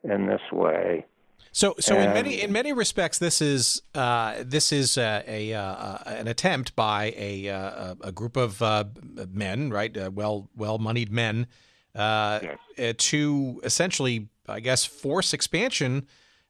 in 0.03 0.25
this 0.25 0.41
way. 0.51 1.05
So, 1.51 1.75
so 1.79 1.95
and, 1.95 2.05
in 2.05 2.13
many 2.13 2.41
in 2.41 2.51
many 2.51 2.73
respects, 2.73 3.19
this 3.19 3.41
is 3.41 3.81
uh, 3.93 4.35
this 4.39 4.71
is 4.71 4.97
a, 4.97 5.23
a 5.27 5.53
uh, 5.53 5.97
an 6.05 6.27
attempt 6.27 6.75
by 6.75 7.13
a 7.17 7.49
uh, 7.49 7.95
a 8.01 8.11
group 8.11 8.37
of 8.37 8.61
uh, 8.61 8.85
men, 9.29 9.69
right? 9.69 9.95
Uh, 9.95 10.11
well 10.13 10.49
well 10.55 10.77
moneyed 10.77 11.11
men, 11.11 11.47
yes. 11.93 12.95
to 12.97 13.61
essentially, 13.63 14.29
I 14.47 14.59
guess, 14.61 14.85
force 14.85 15.33
expansion, 15.33 16.07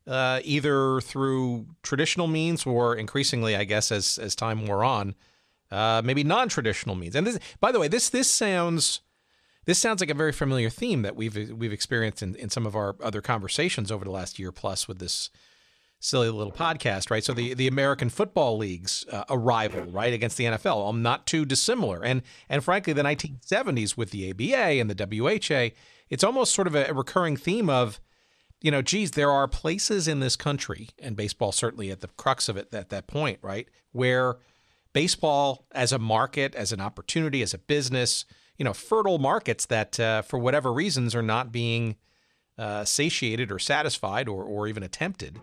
either 0.08 1.02
through 1.02 1.68
traditional 1.82 2.28
means 2.28 2.66
or 2.66 2.96
increasingly, 2.96 3.56
I 3.56 3.64
guess, 3.64 3.92
as 3.92 4.18
as 4.18 4.36
time 4.36 4.68
wore 4.68 4.84
on, 4.84 5.16
maybe 5.72 6.24
non 6.24 6.48
traditional 6.48 6.96
means. 6.96 7.16
And 7.16 7.26
this, 7.26 7.40
by 7.60 7.72
the 7.72 7.80
way, 7.80 7.88
this 7.88 8.10
this 8.10 8.30
sounds 8.30 9.02
this 9.66 9.80
sounds 9.80 10.02
like 10.02 10.10
a 10.10 10.16
very 10.16 10.32
familiar 10.32 10.70
theme 10.70 11.02
that 11.04 11.16
we've 11.16 11.52
we've 11.52 11.74
experienced 11.74 12.24
in, 12.24 12.36
in 12.36 12.50
some 12.50 12.66
of 12.66 12.76
our 12.76 12.96
other 13.02 13.22
conversations 13.22 13.92
over 13.92 14.06
the 14.06 14.12
last 14.12 14.40
year 14.40 14.52
plus 14.52 14.88
with 14.88 15.00
this 15.00 15.30
silly 16.02 16.30
little 16.30 16.52
podcast, 16.52 17.12
right? 17.12 17.24
So 17.24 17.34
the 17.34 17.54
the 17.54 17.68
American 17.68 18.10
Football 18.10 18.58
League's 18.58 19.06
uh, 19.10 19.24
arrival, 19.30 19.84
right, 19.84 20.12
against 20.12 20.36
the 20.36 20.46
NFL, 20.46 20.90
um, 20.90 21.02
not 21.02 21.26
too 21.26 21.46
dissimilar, 21.46 22.04
and 22.04 22.24
and 22.50 22.64
frankly, 22.64 22.92
the 22.92 23.04
1970s 23.04 23.96
with 23.96 24.10
the 24.10 24.32
ABA 24.32 24.80
and 24.82 24.90
the 24.90 24.96
WHA, 24.96 25.76
it's 26.10 26.24
almost 26.24 26.54
sort 26.54 26.68
of 26.68 26.76
a 26.76 26.92
recurring 26.94 27.38
theme 27.38 27.70
of, 27.70 28.02
you 28.60 28.72
know, 28.72 28.82
geez, 28.82 29.12
there 29.12 29.32
are 29.32 29.48
places 29.48 30.08
in 30.08 30.20
this 30.20 30.36
country, 30.36 30.90
and 31.00 31.16
baseball 31.16 31.52
certainly 31.52 31.92
at 31.92 32.02
the 32.02 32.10
crux 32.18 32.50
of 32.50 32.58
it 32.58 32.74
at 32.74 32.90
that 32.90 33.08
point, 33.08 33.38
right, 33.42 33.70
where 33.92 34.38
baseball 34.94 35.68
as 35.72 35.94
a 35.94 36.00
market, 36.00 36.56
as 36.56 36.72
an 36.72 36.82
opportunity, 36.82 37.42
as 37.42 37.54
a 37.54 37.60
business 37.60 38.26
you 38.62 38.64
know, 38.64 38.74
fertile 38.74 39.18
markets 39.18 39.66
that, 39.66 40.00
uh, 40.00 40.22
for 40.22 40.38
whatever 40.38 40.72
reasons, 40.72 41.16
are 41.16 41.24
not 41.24 41.52
being 41.52 41.96
uh, 42.60 42.86
satiated 42.86 43.52
or 43.52 43.58
satisfied 43.58 44.30
or, 44.30 44.44
or 44.44 44.68
even 44.68 44.84
attempted. 44.84 45.40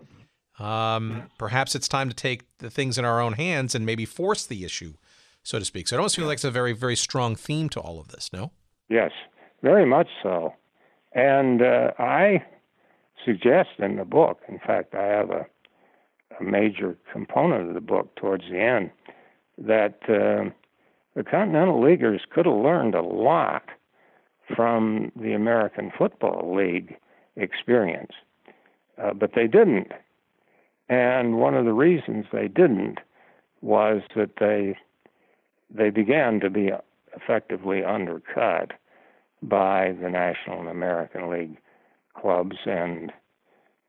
Um, 0.60 1.24
perhaps 1.36 1.74
it's 1.74 1.88
time 1.88 2.08
to 2.10 2.14
take 2.14 2.44
the 2.58 2.70
things 2.70 2.96
in 2.96 3.04
our 3.04 3.20
own 3.20 3.32
hands 3.32 3.74
and 3.74 3.84
maybe 3.84 4.04
force 4.04 4.46
the 4.46 4.64
issue, 4.64 4.94
so 5.42 5.58
to 5.58 5.64
speak. 5.64 5.88
So 5.88 5.96
it 5.96 5.98
almost 5.98 6.14
feels 6.14 6.28
like 6.28 6.36
it's 6.36 6.44
a 6.44 6.52
very, 6.52 6.72
very 6.72 6.94
strong 6.94 7.34
theme 7.34 7.68
to 7.70 7.80
all 7.80 7.98
of 7.98 8.06
this, 8.06 8.30
no? 8.32 8.52
Yes, 8.88 9.10
very 9.64 9.84
much 9.84 10.06
so. 10.22 10.54
And 11.12 11.60
uh, 11.60 11.90
I 11.98 12.44
suggest 13.24 13.70
in 13.80 13.96
the 13.96 14.04
book, 14.04 14.42
in 14.48 14.60
fact, 14.60 14.94
I 14.94 15.06
have 15.06 15.30
a, 15.30 15.44
a 16.38 16.44
major 16.44 16.96
component 17.12 17.66
of 17.66 17.74
the 17.74 17.80
book 17.80 18.14
towards 18.14 18.44
the 18.48 18.60
end, 18.60 18.92
that 19.58 19.98
uh, 20.08 20.50
the 21.18 21.24
Continental 21.24 21.82
Leaguers 21.82 22.20
could 22.30 22.46
have 22.46 22.54
learned 22.54 22.94
a 22.94 23.02
lot 23.02 23.64
from 24.54 25.10
the 25.16 25.32
American 25.32 25.90
Football 25.98 26.54
League 26.54 26.96
experience, 27.34 28.12
uh, 29.02 29.12
but 29.14 29.32
they 29.34 29.48
didn't. 29.48 29.90
And 30.88 31.38
one 31.38 31.54
of 31.54 31.64
the 31.64 31.72
reasons 31.72 32.26
they 32.32 32.46
didn't 32.46 33.00
was 33.60 34.02
that 34.14 34.36
they 34.38 34.78
they 35.74 35.90
began 35.90 36.38
to 36.38 36.50
be 36.50 36.70
effectively 37.16 37.82
undercut 37.82 38.70
by 39.42 39.96
the 40.00 40.08
National 40.08 40.60
and 40.60 40.68
American 40.68 41.28
League 41.28 41.58
clubs, 42.14 42.58
and 42.64 43.12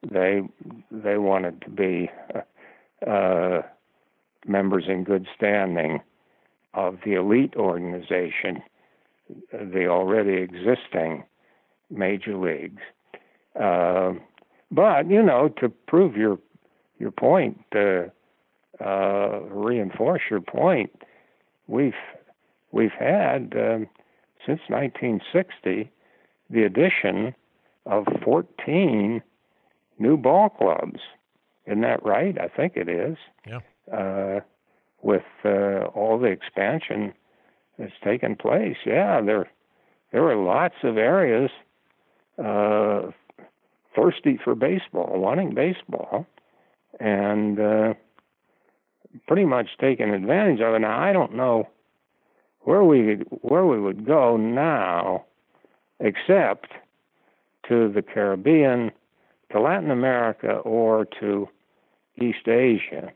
they 0.01 0.41
they 0.89 1.19
wanted 1.19 1.61
to 1.61 1.69
be 1.69 2.09
uh, 2.33 3.07
uh, 3.07 3.61
members 4.47 4.85
in 4.87 5.03
good 5.03 5.27
standing 5.37 6.01
of 6.73 6.97
the 7.05 7.13
elite 7.13 7.55
organization, 7.55 8.61
the 9.51 9.87
already 9.87 10.41
existing 10.41 11.23
major 11.89 12.37
leagues. 12.37 12.81
Uh, 13.59 14.13
but 14.71 15.09
you 15.09 15.21
know, 15.21 15.49
to 15.59 15.69
prove 15.69 16.15
your 16.15 16.37
your 16.99 17.11
point, 17.11 17.59
uh, 17.75 18.03
uh, 18.83 19.39
reinforce 19.49 20.21
your 20.29 20.41
point, 20.41 20.91
we've 21.67 21.93
we've 22.71 22.91
had 22.91 23.53
um, 23.57 23.87
since 24.45 24.61
1960 24.67 25.91
the 26.49 26.63
addition 26.63 27.35
of 27.85 28.05
14 28.23 29.21
new 29.99 30.17
ball 30.17 30.49
clubs. 30.49 30.99
Isn't 31.65 31.81
that 31.81 32.03
right? 32.03 32.37
I 32.39 32.47
think 32.47 32.73
it 32.75 32.89
is. 32.89 33.17
Yeah. 33.47 33.59
Uh, 33.91 34.39
with 35.01 35.23
uh, 35.45 35.85
all 35.95 36.19
the 36.19 36.27
expansion 36.27 37.13
that's 37.77 37.93
taken 38.03 38.35
place. 38.35 38.77
Yeah, 38.85 39.21
there 39.21 39.49
there 40.11 40.23
are 40.29 40.35
lots 40.35 40.75
of 40.83 40.97
areas 40.97 41.49
uh, 42.43 43.11
thirsty 43.95 44.39
for 44.43 44.55
baseball, 44.55 45.19
wanting 45.19 45.53
baseball, 45.53 46.25
and 46.99 47.59
uh, 47.59 47.93
pretty 49.27 49.45
much 49.45 49.67
taking 49.79 50.09
advantage 50.09 50.61
of 50.61 50.73
it. 50.73 50.79
Now 50.79 50.99
I 50.99 51.13
don't 51.13 51.35
know 51.35 51.67
where 52.61 52.83
we 52.83 53.15
where 53.41 53.65
we 53.65 53.79
would 53.79 54.05
go 54.05 54.37
now, 54.37 55.25
except 55.99 56.67
to 57.67 57.91
the 57.91 58.01
Caribbean, 58.01 58.91
to 59.51 59.61
Latin 59.61 59.91
America, 59.91 60.55
or 60.57 61.05
to 61.19 61.47
East 62.19 62.47
Asia 62.47 63.11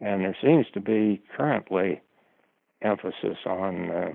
and 0.00 0.22
there 0.22 0.36
seems 0.42 0.66
to 0.74 0.80
be 0.80 1.22
currently 1.36 2.00
emphasis 2.82 3.38
on 3.46 3.90
uh, 3.90 4.10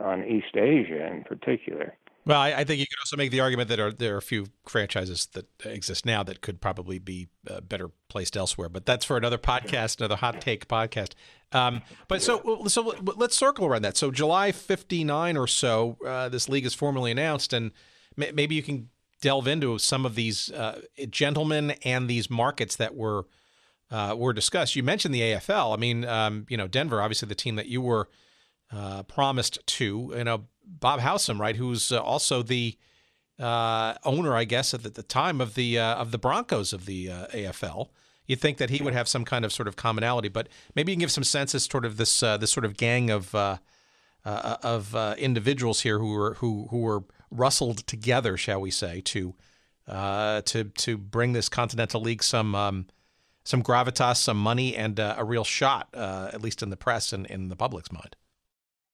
on 0.00 0.24
East 0.24 0.56
Asia 0.56 1.06
in 1.06 1.24
particular. 1.24 1.94
Well, 2.24 2.40
I, 2.40 2.52
I, 2.52 2.64
think 2.64 2.78
you 2.78 2.86
could 2.86 3.00
also 3.00 3.16
make 3.16 3.32
the 3.32 3.40
argument 3.40 3.68
that 3.68 3.80
are, 3.80 3.90
there 3.90 4.14
are 4.14 4.18
a 4.18 4.22
few 4.22 4.46
franchises 4.64 5.26
that 5.32 5.46
exist 5.64 6.06
now 6.06 6.22
that 6.22 6.40
could 6.40 6.60
probably 6.60 7.00
be 7.00 7.26
uh, 7.50 7.60
better 7.60 7.90
placed 8.08 8.36
elsewhere. 8.36 8.68
But 8.68 8.86
that's 8.86 9.04
for 9.04 9.16
another 9.16 9.38
podcast, 9.38 9.98
another 9.98 10.14
hot 10.14 10.40
take 10.40 10.68
podcast. 10.68 11.14
Um, 11.50 11.82
but 12.06 12.22
so 12.22 12.64
so 12.68 12.94
let's 13.16 13.36
circle 13.36 13.66
around 13.66 13.82
that. 13.82 13.96
So 13.96 14.10
July 14.10 14.52
fifty 14.52 15.04
nine 15.04 15.36
or 15.36 15.46
so, 15.46 15.98
uh, 16.06 16.28
this 16.28 16.48
league 16.48 16.64
is 16.64 16.74
formally 16.74 17.10
announced, 17.10 17.52
and 17.52 17.72
maybe 18.16 18.54
you 18.54 18.62
can 18.62 18.88
delve 19.20 19.46
into 19.46 19.78
some 19.78 20.06
of 20.06 20.14
these 20.14 20.50
uh, 20.52 20.80
gentlemen 21.10 21.72
and 21.84 22.08
these 22.08 22.30
markets 22.30 22.76
that 22.76 22.94
were 22.94 23.26
uh, 23.92 24.14
were 24.16 24.32
discussed. 24.32 24.74
You 24.74 24.82
mentioned 24.82 25.14
the 25.14 25.20
AFL. 25.20 25.74
I 25.74 25.76
mean, 25.76 26.04
um, 26.06 26.46
you 26.48 26.56
know, 26.56 26.66
Denver, 26.66 27.02
obviously 27.02 27.28
the 27.28 27.34
team 27.34 27.56
that 27.56 27.66
you 27.66 27.82
were 27.82 28.08
uh, 28.72 29.02
promised 29.02 29.58
to. 29.66 30.12
You 30.16 30.24
know, 30.24 30.44
Bob 30.66 31.00
Howsam, 31.00 31.38
right, 31.38 31.56
who's 31.56 31.92
uh, 31.92 32.00
also 32.00 32.42
the 32.42 32.78
uh, 33.38 33.94
owner, 34.04 34.34
I 34.34 34.44
guess, 34.44 34.72
at 34.72 34.82
the, 34.94 35.02
time 35.02 35.40
of 35.42 35.54
the 35.54 35.78
uh, 35.78 35.96
of 35.96 36.10
the 36.10 36.18
Broncos 36.18 36.72
of 36.72 36.86
the 36.86 37.10
uh, 37.10 37.26
AFL. 37.28 37.90
You'd 38.26 38.40
think 38.40 38.56
that 38.58 38.70
he 38.70 38.82
would 38.82 38.94
have 38.94 39.08
some 39.08 39.26
kind 39.26 39.44
of 39.44 39.52
sort 39.52 39.68
of 39.68 39.76
commonality, 39.76 40.28
but 40.28 40.48
maybe 40.74 40.92
you 40.92 40.96
can 40.96 41.00
give 41.00 41.10
some 41.10 41.24
sense 41.24 41.54
as 41.54 41.64
sort 41.64 41.84
of 41.84 41.98
this 41.98 42.20
this 42.20 42.50
sort 42.50 42.64
of 42.64 42.76
gang 42.78 43.10
of 43.10 43.34
of 44.24 44.94
individuals 45.18 45.82
here 45.82 45.98
who 45.98 46.12
were 46.12 46.34
who 46.34 46.68
who 46.70 46.78
were 46.78 47.04
rustled 47.30 47.78
together, 47.86 48.38
shall 48.38 48.60
we 48.60 48.70
say, 48.70 49.02
to 49.02 49.34
to 49.86 50.64
to 50.64 50.96
bring 50.96 51.34
this 51.34 51.50
Continental 51.50 52.00
League 52.00 52.22
some. 52.22 52.54
Um, 52.54 52.86
some 53.44 53.62
gravitas, 53.62 54.16
some 54.16 54.36
money, 54.36 54.76
and 54.76 55.00
uh, 55.00 55.14
a 55.18 55.24
real 55.24 55.44
shot, 55.44 55.88
uh, 55.94 56.30
at 56.32 56.42
least 56.42 56.62
in 56.62 56.70
the 56.70 56.76
press 56.76 57.12
and 57.12 57.26
in 57.26 57.48
the 57.48 57.56
public's 57.56 57.90
mind. 57.90 58.16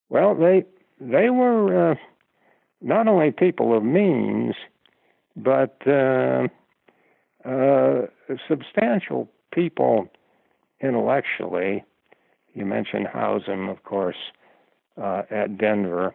Well, 0.08 0.34
they 0.34 0.64
they 1.00 1.30
were 1.30 1.92
uh, 1.92 1.94
not 2.80 3.08
only 3.08 3.30
people 3.30 3.76
of 3.76 3.84
means, 3.84 4.54
but 5.36 5.76
uh, 5.86 6.48
uh, 7.44 8.06
substantial 8.48 9.28
people 9.52 10.08
intellectually. 10.80 11.84
You 12.54 12.64
mentioned 12.64 13.06
Howsam, 13.06 13.70
of 13.70 13.84
course, 13.84 14.16
uh, 15.00 15.22
at 15.30 15.58
Denver, 15.58 16.14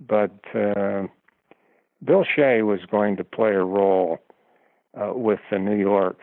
but 0.00 0.32
Bill 0.52 2.24
Shea 2.24 2.62
was 2.62 2.80
going 2.90 3.16
to 3.16 3.24
play 3.24 3.52
a 3.52 3.64
role 3.64 4.18
with 4.94 5.40
the 5.50 5.58
New 5.58 5.76
York 5.76 6.18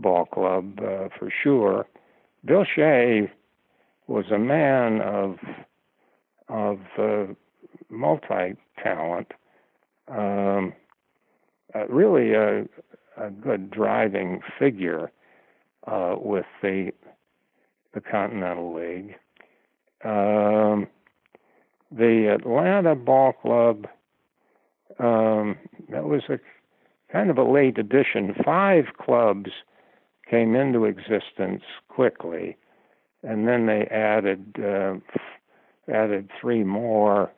Ball 0.00 0.26
Club 0.26 0.78
uh, 0.80 1.08
for 1.18 1.30
sure. 1.42 1.86
Bill 2.44 2.64
Shea 2.64 3.30
was 4.06 4.26
a 4.30 4.38
man 4.38 5.00
of 5.00 5.36
of 6.48 6.80
uh, 6.98 7.26
multi 7.88 8.56
talent, 8.82 9.32
um, 10.08 10.72
uh, 11.74 11.86
really 11.88 12.32
a, 12.34 12.62
a, 13.16 13.30
good 13.30 13.70
driving 13.70 14.40
figure 14.58 15.12
uh, 15.86 16.16
with 16.18 16.46
the 16.62 16.92
the 17.94 18.00
Continental 18.00 18.74
League. 18.74 19.14
Um, 20.04 20.88
the 21.92 22.34
Atlanta 22.34 22.94
Ball 22.94 23.32
Club 23.32 23.86
um, 24.98 25.56
that 25.88 26.04
was 26.04 26.22
a 26.28 26.38
kind 27.12 27.30
of 27.30 27.38
a 27.38 27.44
late 27.44 27.78
addition. 27.78 28.34
Five 28.44 28.84
clubs 28.98 29.50
came 30.30 30.54
into 30.54 30.84
existence 30.84 31.62
quickly, 31.88 32.56
and 33.22 33.48
then 33.48 33.66
they 33.66 33.86
added 33.90 34.54
uh, 34.58 34.94
added 35.92 36.30
three 36.40 36.62
more 36.62 37.32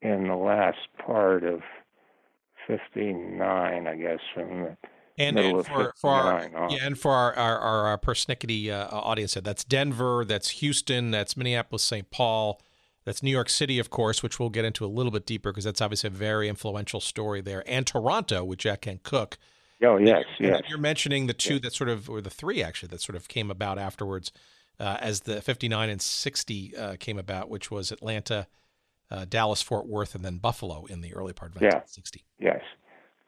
in 0.00 0.26
the 0.26 0.34
last 0.34 0.88
part 1.04 1.44
of 1.44 1.60
59, 2.66 3.86
I 3.86 3.94
guess, 3.96 4.18
from 4.34 4.62
the 4.62 4.76
and, 5.18 5.38
and 5.38 5.66
for, 5.66 5.92
for 5.96 6.10
our, 6.10 6.56
on. 6.56 6.70
yeah, 6.70 6.78
and 6.86 6.98
for 6.98 7.12
our 7.12 7.34
our, 7.34 7.58
our, 7.58 7.86
our 7.88 7.98
persnickety 7.98 8.70
uh, 8.70 8.88
audience, 8.90 9.34
that's 9.34 9.62
Denver, 9.62 10.24
that's 10.24 10.50
Houston, 10.50 11.10
that's 11.10 11.36
Minneapolis, 11.36 11.82
St. 11.82 12.10
Paul, 12.10 12.60
that's 13.04 13.22
New 13.22 13.30
York 13.30 13.50
City, 13.50 13.78
of 13.78 13.90
course, 13.90 14.22
which 14.22 14.40
we'll 14.40 14.48
get 14.48 14.64
into 14.64 14.84
a 14.84 14.88
little 14.88 15.12
bit 15.12 15.26
deeper 15.26 15.50
because 15.52 15.64
that's 15.64 15.82
obviously 15.82 16.08
a 16.08 16.10
very 16.10 16.48
influential 16.48 17.00
story 17.00 17.40
there, 17.40 17.62
and 17.66 17.86
Toronto 17.86 18.42
with 18.42 18.58
Jack 18.58 18.82
Kent 18.82 19.02
Cooke. 19.02 19.38
Oh 19.82 19.96
yes, 19.96 20.24
you're, 20.38 20.52
yes. 20.52 20.62
You're 20.68 20.78
mentioning 20.78 21.26
the 21.26 21.34
two 21.34 21.58
that 21.60 21.72
sort 21.72 21.90
of, 21.90 22.08
or 22.08 22.20
the 22.20 22.30
three 22.30 22.62
actually, 22.62 22.88
that 22.88 23.00
sort 23.00 23.16
of 23.16 23.28
came 23.28 23.50
about 23.50 23.78
afterwards, 23.78 24.32
uh, 24.78 24.98
as 25.00 25.20
the 25.20 25.40
59 25.40 25.90
and 25.90 26.00
60 26.00 26.76
uh, 26.76 26.96
came 26.98 27.18
about, 27.18 27.48
which 27.48 27.70
was 27.70 27.90
Atlanta, 27.90 28.46
uh, 29.10 29.24
Dallas, 29.28 29.62
Fort 29.62 29.86
Worth, 29.86 30.14
and 30.14 30.24
then 30.24 30.38
Buffalo 30.38 30.84
in 30.86 31.00
the 31.00 31.14
early 31.14 31.32
part 31.32 31.50
of 31.50 31.60
1960. 31.60 32.24
Yeah. 32.38 32.54
Yes, 32.54 32.62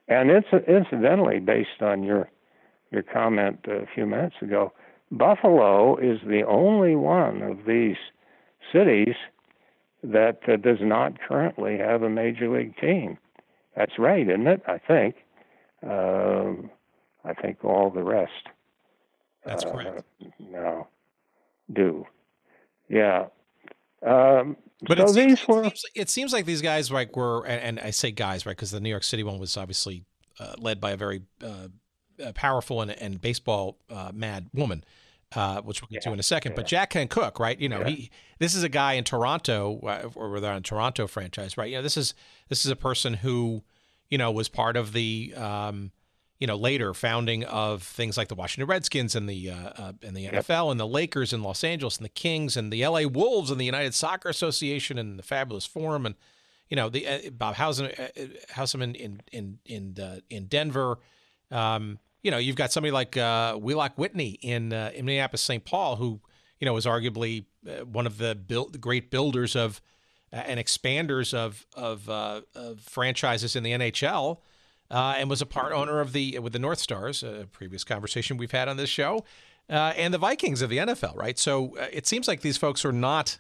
and 0.09 0.31
it's 0.31 0.49
incidentally 0.69 1.41
based 1.41 1.83
on 1.83 2.03
your 2.03 2.31
your 2.91 3.03
comment 3.03 3.59
a 3.67 3.87
few 3.95 4.07
minutes 4.07 4.37
ago. 4.41 4.73
Buffalo 5.11 5.97
is 5.97 6.21
the 6.27 6.43
only 6.43 6.95
one 6.95 7.43
of 7.43 7.67
these 7.67 7.97
cities 8.73 9.15
that 10.03 10.41
uh, 10.49 10.57
does 10.57 10.79
not 10.81 11.21
currently 11.21 11.79
have 11.79 12.03
a 12.03 12.11
major 12.11 12.49
league 12.49 12.77
team. 12.77 13.19
That's 13.77 13.99
right, 13.99 14.29
isn't 14.29 14.47
it? 14.47 14.63
I 14.67 14.79
think. 14.79 15.17
Um, 15.85 16.71
I 17.25 17.35
think 17.35 17.65
all 17.65 17.91
the 17.91 18.03
rest. 18.03 18.33
That's 19.45 19.65
uh, 19.65 19.71
correct. 19.71 20.03
Now 20.39 20.89
do. 21.73 22.07
Yeah. 22.89 23.27
Um, 24.05 24.57
but 24.87 24.99
so 24.99 25.05
it, 25.05 25.09
seems, 25.11 25.41
these 25.41 25.49
were. 25.49 25.65
It 25.65 25.79
seems, 25.79 25.85
it 25.95 26.11
seems 26.11 26.33
like 26.33 26.45
these 26.47 26.63
guys 26.63 26.91
like 26.91 27.17
were, 27.17 27.45
and, 27.47 27.79
and 27.79 27.81
I 27.81 27.91
say 27.91 28.11
guys, 28.11 28.45
right, 28.45 28.53
because 28.57 28.71
the 28.71 28.81
New 28.81 28.91
York 28.91 29.05
City 29.05 29.23
one 29.23 29.39
was 29.39 29.57
obviously 29.57 30.05
uh, 30.39 30.55
led 30.59 30.81
by 30.81 30.93
a 30.93 30.97
very 30.97 31.23
uh, 31.43 31.69
powerful 32.35 32.83
and, 32.83 32.91
and 32.91 33.21
baseball 33.21 33.79
uh, 33.91 34.11
mad 34.15 34.49
woman. 34.53 34.85
Uh, 35.35 35.61
which 35.63 35.83
we'll 35.83 35.89
get 35.89 35.97
yeah, 36.05 36.11
to 36.11 36.13
in 36.13 36.21
a 36.21 36.23
second. 36.23 36.53
yeah. 36.53 36.57
But 36.57 36.67
Jack 36.69 36.91
Kent 36.91 37.11
Cooke, 37.11 37.41
right? 37.41 37.59
You 37.59 37.69
know, 37.69 37.81
Yeah. 37.81 37.89
he 37.89 38.11
this 38.39 38.55
is 38.55 38.63
a 38.63 38.69
guy 38.69 38.93
in 38.93 39.03
Toronto, 39.03 39.81
uh, 39.81 40.09
or 40.15 40.29
rather 40.29 40.49
on 40.49 40.59
a 40.59 40.61
Toronto 40.61 41.09
franchise, 41.09 41.57
right? 41.57 41.69
You 41.69 41.79
know, 41.79 41.83
this 41.83 41.97
is 41.97 42.15
this 42.49 42.65
is 42.65 42.71
a 42.71 42.77
person 42.77 43.15
who, 43.15 43.65
you 44.15 44.19
know, 44.19 44.31
was 44.31 44.49
part 44.49 44.77
of 44.77 44.93
the, 44.93 45.35
um, 45.37 45.91
you 46.39 46.47
know, 46.47 46.55
later 46.55 46.95
founding 46.95 47.43
of 47.47 47.83
things 47.83 48.17
like 48.17 48.29
the 48.29 48.37
Washington 48.37 48.69
Redskins 48.69 49.17
and 49.17 49.29
the 49.29 49.51
uh, 49.51 49.71
uh, 49.77 49.93
and 50.05 50.17
the 50.17 50.21
Yep. 50.21 50.35
NFL 50.35 50.71
and 50.71 50.79
the 50.79 50.87
Lakers 50.87 51.33
in 51.33 51.43
Los 51.43 51.65
Angeles 51.65 51.97
and 51.97 52.05
the 52.05 52.11
Kings 52.11 52.57
and 52.57 52.73
the 52.73 52.85
L.A. 52.85 53.07
Wolves 53.07 53.51
and 53.51 53.61
the 53.61 53.65
United 53.65 53.93
Soccer 53.93 54.29
Association 54.29 54.99
and 54.99 55.19
the 55.19 55.25
Fabulous 55.25 55.67
Forum 55.67 56.07
and 56.07 56.15
you 56.71 56.77
know 56.77 56.89
the 56.89 57.09
uh, 57.09 57.31
Bob 57.33 57.57
Howsam, 57.57 57.87
uh, 57.99 58.03
uh, 58.23 58.27
Houseman 58.51 58.95
in 58.95 59.21
in 59.33 59.59
in 59.65 59.97
uh, 60.01 60.21
in 60.31 60.47
Denver. 60.47 61.01
Um, 61.51 61.99
you 62.23 62.31
know, 62.31 62.39
you've 62.39 62.55
got 62.55 62.71
somebody 62.71 62.93
like 62.93 63.17
uh, 63.17 63.57
Wheelock 63.57 63.99
Whitney 63.99 64.39
in 64.43 64.73
uh, 64.73 64.93
in 64.95 65.07
Minneapolis, 65.07 65.41
St. 65.41 65.65
Paul, 65.65 65.97
who 65.97 66.21
you 66.61 66.67
know 66.67 66.73
was 66.73 66.87
arguably 66.87 67.47
uh, 67.69 67.85
one 67.85 68.07
of 68.07 68.19
the 68.19 68.37
build, 68.37 68.75
the 68.75 68.79
great 68.79 69.11
builders 69.11 69.57
of 69.57 69.81
and 70.47 70.61
expanders 70.61 71.33
of 71.33 71.67
of, 71.75 72.09
uh, 72.09 72.43
of 72.55 72.81
franchises 72.81 73.55
in 73.57 73.63
the 73.63 73.73
NHL, 73.73 74.39
uh, 74.91 75.15
and 75.17 75.31
was 75.31 75.41
a 75.41 75.47
part 75.47 75.73
owner 75.73 76.01
of 76.01 76.13
the 76.13 76.39
with 76.39 76.53
the 76.53 76.59
North 76.59 76.79
Stars, 76.79 77.23
a 77.23 77.47
previous 77.53 77.85
conversation 77.85 78.37
we've 78.37 78.51
had 78.51 78.69
on 78.69 78.77
this 78.77 78.91
show, 78.91 79.25
uh, 79.71 79.93
and 79.97 80.13
the 80.13 80.19
Vikings 80.19 80.63
of 80.63 80.71
the 80.71 80.79
NFL. 80.79 81.17
Right, 81.17 81.39
so 81.39 81.77
uh, 81.79 81.87
it 81.93 82.07
seems 82.07 82.29
like 82.29 82.41
these 82.41 82.57
folks 82.57 82.85
are 82.85 82.93
not 82.93 83.39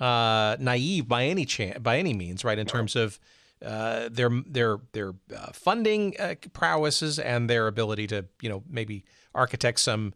uh, 0.00 0.56
naive 0.58 1.06
by 1.06 1.24
any 1.24 1.44
chance, 1.44 1.78
by 1.78 1.98
any 1.98 2.12
means, 2.12 2.44
right? 2.44 2.58
In 2.58 2.66
terms 2.66 2.96
of 2.96 3.18
uh, 3.64 4.08
their 4.10 4.30
their 4.46 4.78
their 4.92 5.14
uh, 5.34 5.52
funding 5.52 6.16
uh, 6.18 6.34
prowesses 6.52 7.18
and 7.18 7.48
their 7.48 7.68
ability 7.68 8.06
to 8.08 8.26
you 8.40 8.48
know 8.48 8.64
maybe 8.68 9.04
architect 9.34 9.80
some 9.80 10.14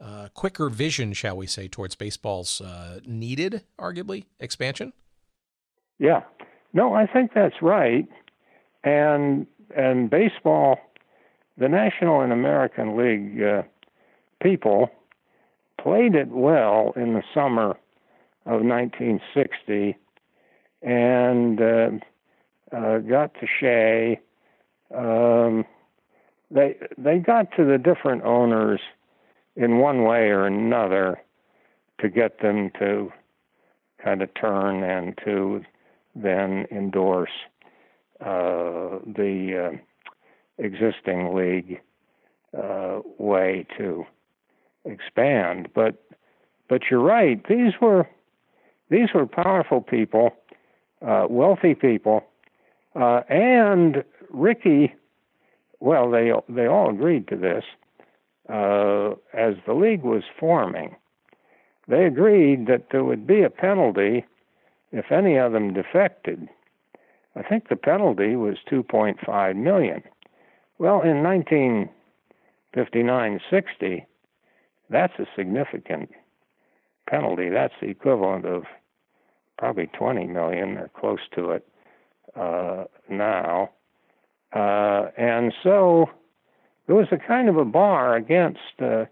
uh, 0.00 0.28
quicker 0.34 0.68
vision, 0.68 1.12
shall 1.12 1.36
we 1.36 1.46
say, 1.46 1.66
towards 1.66 1.94
baseball's 1.94 2.60
uh, 2.60 3.00
needed, 3.04 3.64
arguably 3.78 4.26
expansion. 4.38 4.92
Yeah. 5.98 6.22
No, 6.72 6.94
I 6.94 7.06
think 7.06 7.32
that's 7.34 7.62
right. 7.62 8.06
And 8.82 9.46
and 9.74 10.10
baseball, 10.10 10.78
the 11.56 11.68
National 11.68 12.20
and 12.20 12.32
American 12.32 12.96
League 12.96 13.42
uh, 13.42 13.62
people 14.42 14.90
played 15.80 16.14
it 16.14 16.28
well 16.28 16.92
in 16.96 17.14
the 17.14 17.22
summer 17.32 17.70
of 18.46 18.62
1960, 18.62 19.96
and 20.82 21.60
uh, 21.60 21.90
uh, 22.76 22.98
got 22.98 23.34
to 23.34 23.46
Shea. 23.60 24.20
Um, 24.94 25.64
they 26.50 26.76
they 26.98 27.18
got 27.18 27.50
to 27.56 27.64
the 27.64 27.78
different 27.78 28.22
owners 28.24 28.80
in 29.56 29.78
one 29.78 30.04
way 30.04 30.28
or 30.30 30.46
another 30.46 31.20
to 32.00 32.08
get 32.08 32.40
them 32.40 32.70
to 32.78 33.12
kind 34.02 34.22
of 34.22 34.28
turn 34.34 34.82
and 34.82 35.18
to 35.24 35.64
then 36.14 36.66
endorse 36.70 37.30
uh, 38.20 38.98
the 39.06 39.72
uh, 39.72 40.62
existing 40.62 41.34
league 41.34 41.80
uh, 42.56 43.00
way 43.18 43.66
to 43.76 44.04
expand. 44.84 45.68
But 45.74 46.02
but 46.68 46.82
you're 46.90 47.00
right; 47.00 47.44
these 47.48 47.72
were 47.80 48.08
these 48.88 49.08
were 49.14 49.26
powerful 49.26 49.80
people, 49.80 50.30
uh, 51.06 51.26
wealthy 51.28 51.74
people, 51.74 52.24
and 52.94 54.04
Rickey. 54.30 54.94
Well, 55.80 56.10
they 56.10 56.32
they 56.48 56.66
all 56.66 56.90
agreed 56.90 57.28
to 57.28 57.36
this 57.36 57.64
uh, 58.48 59.10
as 59.32 59.54
the 59.66 59.74
league 59.74 60.02
was 60.02 60.22
forming. 60.38 60.96
They 61.88 62.04
agreed 62.04 62.66
that 62.66 62.86
there 62.90 63.04
would 63.04 63.26
be 63.26 63.42
a 63.42 63.50
penalty 63.50 64.24
if 64.94 65.10
any 65.10 65.36
of 65.36 65.52
them 65.52 65.74
defected. 65.74 66.48
I 67.36 67.42
think 67.42 67.68
the 67.68 67.74
penalty 67.76 68.36
was 68.36 68.58
2.5 68.70 69.56
million. 69.56 70.04
Well, 70.78 71.02
in 71.02 71.24
1959-60, 72.76 74.06
that's 74.88 75.18
a 75.18 75.26
significant 75.36 76.10
penalty. 77.10 77.48
That's 77.50 77.74
the 77.80 77.88
equivalent 77.88 78.46
of 78.46 78.62
probably 79.58 79.86
20 79.98 80.26
million 80.28 80.78
or 80.78 80.88
close 80.96 81.18
to 81.34 81.50
it 81.50 81.66
uh, 82.36 82.84
now. 83.10 83.70
Uh, 84.54 85.10
and 85.16 85.52
so 85.64 86.06
there 86.86 86.94
was 86.94 87.08
a 87.10 87.18
kind 87.18 87.48
of 87.48 87.56
a 87.56 87.64
bar 87.64 88.14
against 88.14 88.60
uh, 88.80 89.06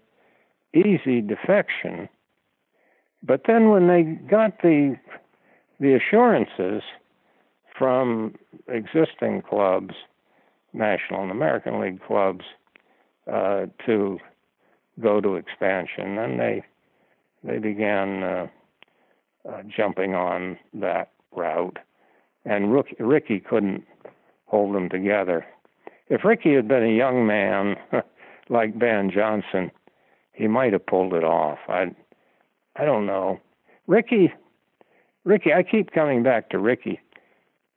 easy 0.73 1.19
defection. 1.19 2.07
But 3.21 3.41
then 3.47 3.69
when 3.69 3.87
they 3.87 4.03
got 4.03 4.61
the 4.61 4.95
the 5.79 5.93
assurances 5.95 6.83
from 7.77 8.35
existing 8.67 9.41
clubs, 9.41 9.95
National 10.73 11.23
and 11.23 11.31
American 11.31 11.79
League 11.79 12.01
clubs, 12.05 12.45
uh, 13.31 13.65
to 13.85 14.19
go 15.01 15.21
to 15.21 15.35
expansion, 15.35 16.15
then 16.15 16.37
they 16.37 16.63
they 17.43 17.57
began 17.57 18.23
uh, 18.23 18.47
uh, 19.49 19.63
jumping 19.75 20.13
on 20.15 20.57
that 20.73 21.11
route, 21.35 21.77
and 22.45 22.73
Rickey 22.99 23.39
couldn't 23.39 23.83
hold 24.45 24.75
them 24.75 24.89
together. 24.89 25.45
If 26.09 26.23
Rickey 26.23 26.53
had 26.53 26.67
been 26.67 26.83
a 26.83 26.95
young 26.95 27.25
man 27.25 27.75
like 28.49 28.77
Ban 28.77 29.11
Johnson, 29.11 29.71
he 30.33 30.47
might 30.47 30.73
have 30.73 30.85
pulled 30.85 31.13
it 31.13 31.23
off. 31.23 31.59
I, 31.67 31.93
I 32.75 32.85
don't 32.85 33.05
know. 33.05 33.39
Rickey, 33.87 34.31
Rickey, 35.25 35.53
I 35.53 35.63
keep 35.63 35.91
coming 35.91 36.23
back 36.23 36.49
to 36.49 36.59
Rickey. 36.59 36.99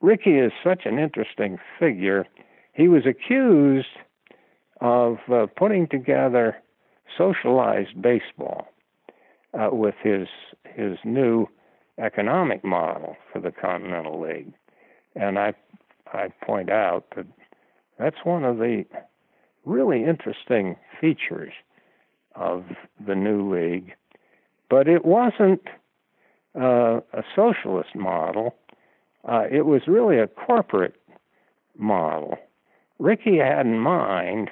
Rickey 0.00 0.38
is 0.38 0.52
such 0.64 0.82
an 0.84 0.98
interesting 0.98 1.58
figure. 1.78 2.26
He 2.72 2.88
was 2.88 3.04
accused 3.06 3.86
of 4.80 5.18
uh, 5.32 5.46
putting 5.56 5.86
together 5.86 6.56
socialized 7.16 8.00
baseball 8.00 8.68
uh, 9.54 9.70
with 9.72 9.94
his 10.02 10.28
his 10.74 10.98
new 11.04 11.46
economic 11.98 12.62
model 12.62 13.16
for 13.32 13.40
the 13.40 13.50
Continental 13.50 14.20
League, 14.20 14.52
and 15.14 15.38
I 15.38 15.54
I 16.12 16.28
point 16.44 16.70
out 16.70 17.06
that 17.16 17.26
that's 17.98 18.24
one 18.24 18.44
of 18.44 18.58
the 18.58 18.84
really 19.64 20.04
interesting 20.04 20.76
features 21.00 21.52
of 22.34 22.64
the 23.04 23.14
new 23.14 23.50
league, 23.50 23.94
but 24.68 24.88
it 24.88 25.06
wasn't 25.06 25.62
uh, 26.56 27.00
a 27.12 27.22
socialist 27.34 27.94
model. 27.94 28.54
Uh, 29.24 29.44
it 29.50 29.66
was 29.66 29.82
really 29.86 30.18
a 30.18 30.26
corporate 30.26 30.94
model. 31.76 32.36
Rickey 32.98 33.38
had 33.38 33.66
in 33.66 33.78
mind 33.78 34.50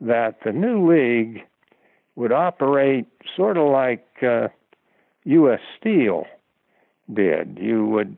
that 0.00 0.38
the 0.44 0.52
new 0.52 0.90
league 0.90 1.42
would 2.14 2.32
operate 2.32 3.06
sort 3.34 3.56
of 3.56 3.70
like 3.70 4.06
uh, 4.22 4.48
U.S. 5.24 5.60
Steel 5.78 6.26
did. 7.12 7.58
You 7.60 7.86
would 7.86 8.16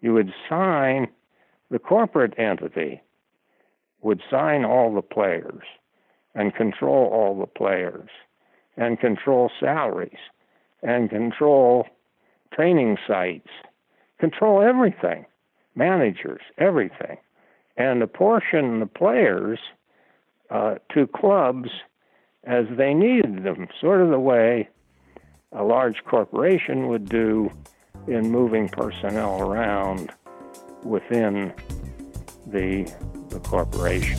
you 0.00 0.12
would 0.14 0.32
sign 0.48 1.08
the 1.70 1.78
corporate 1.78 2.38
entity 2.38 3.00
would 4.02 4.20
sign 4.30 4.64
all 4.64 4.94
the 4.94 5.02
players 5.02 5.62
and 6.34 6.54
control 6.54 7.08
all 7.12 7.38
the 7.38 7.46
players 7.46 8.10
and 8.76 8.98
control 8.98 9.50
salaries 9.60 10.18
and 10.82 11.08
control 11.08 11.86
training 12.54 12.98
sites, 13.06 13.48
control 14.18 14.62
everything, 14.62 15.26
managers, 15.74 16.42
everything, 16.58 17.16
and 17.76 18.02
apportion 18.02 18.80
the 18.80 18.86
players 18.86 19.58
uh, 20.50 20.76
to 20.92 21.06
clubs 21.06 21.70
as 22.44 22.66
they 22.76 22.92
needed 22.92 23.44
them, 23.44 23.68
sort 23.80 24.00
of 24.00 24.10
the 24.10 24.18
way 24.18 24.68
a 25.52 25.62
large 25.62 26.02
corporation 26.04 26.88
would 26.88 27.08
do 27.08 27.50
in 28.08 28.30
moving 28.30 28.68
personnel 28.68 29.40
around 29.40 30.10
within 30.82 31.52
the, 32.46 32.92
the 33.28 33.40
corporation. 33.40 34.18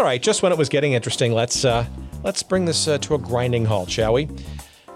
All 0.00 0.06
right, 0.06 0.22
just 0.22 0.42
when 0.42 0.50
it 0.50 0.56
was 0.56 0.70
getting 0.70 0.94
interesting, 0.94 1.34
let's 1.34 1.62
uh, 1.62 1.84
let's 2.24 2.42
bring 2.42 2.64
this 2.64 2.88
uh, 2.88 2.96
to 2.96 3.16
a 3.16 3.18
grinding 3.18 3.66
halt, 3.66 3.90
shall 3.90 4.14
we? 4.14 4.30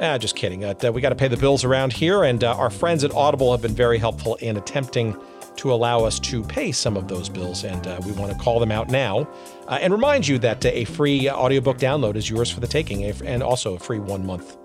Ah, 0.00 0.16
just 0.16 0.34
kidding. 0.34 0.64
Uh, 0.64 0.74
we 0.94 1.02
got 1.02 1.10
to 1.10 1.14
pay 1.14 1.28
the 1.28 1.36
bills 1.36 1.62
around 1.62 1.92
here, 1.92 2.24
and 2.24 2.42
uh, 2.42 2.56
our 2.56 2.70
friends 2.70 3.04
at 3.04 3.12
Audible 3.12 3.52
have 3.52 3.60
been 3.60 3.74
very 3.74 3.98
helpful 3.98 4.36
in 4.36 4.56
attempting 4.56 5.14
to 5.56 5.74
allow 5.74 6.02
us 6.02 6.18
to 6.20 6.42
pay 6.44 6.72
some 6.72 6.96
of 6.96 7.06
those 7.06 7.28
bills, 7.28 7.64
and 7.64 7.86
uh, 7.86 8.00
we 8.06 8.12
want 8.12 8.32
to 8.32 8.38
call 8.38 8.58
them 8.58 8.72
out 8.72 8.88
now 8.88 9.28
uh, 9.68 9.78
and 9.78 9.92
remind 9.92 10.26
you 10.26 10.38
that 10.38 10.64
a 10.64 10.86
free 10.86 11.28
audiobook 11.28 11.76
download 11.76 12.16
is 12.16 12.30
yours 12.30 12.50
for 12.50 12.60
the 12.60 12.66
taking, 12.66 13.04
and 13.04 13.42
also 13.42 13.74
a 13.74 13.78
free 13.78 13.98
one 13.98 14.24
month 14.24 14.56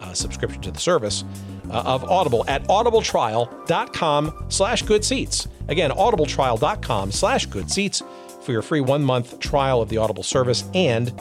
uh, 0.00 0.14
subscription 0.14 0.62
to 0.62 0.70
the 0.70 0.78
service 0.78 1.24
uh, 1.70 1.82
of 1.84 2.04
Audible 2.04 2.44
at 2.46 2.62
audibletrial.com 2.68 4.46
slash 4.48 4.82
good 4.82 5.04
seats. 5.04 5.48
Again, 5.66 5.90
audibletrial.com 5.90 7.10
slash 7.10 7.46
good 7.46 7.68
seats 7.68 8.00
for 8.48 8.52
your 8.52 8.62
free 8.62 8.80
one 8.80 9.04
month 9.04 9.38
trial 9.40 9.82
of 9.82 9.90
the 9.90 9.98
Audible 9.98 10.22
service 10.22 10.64
and, 10.72 11.12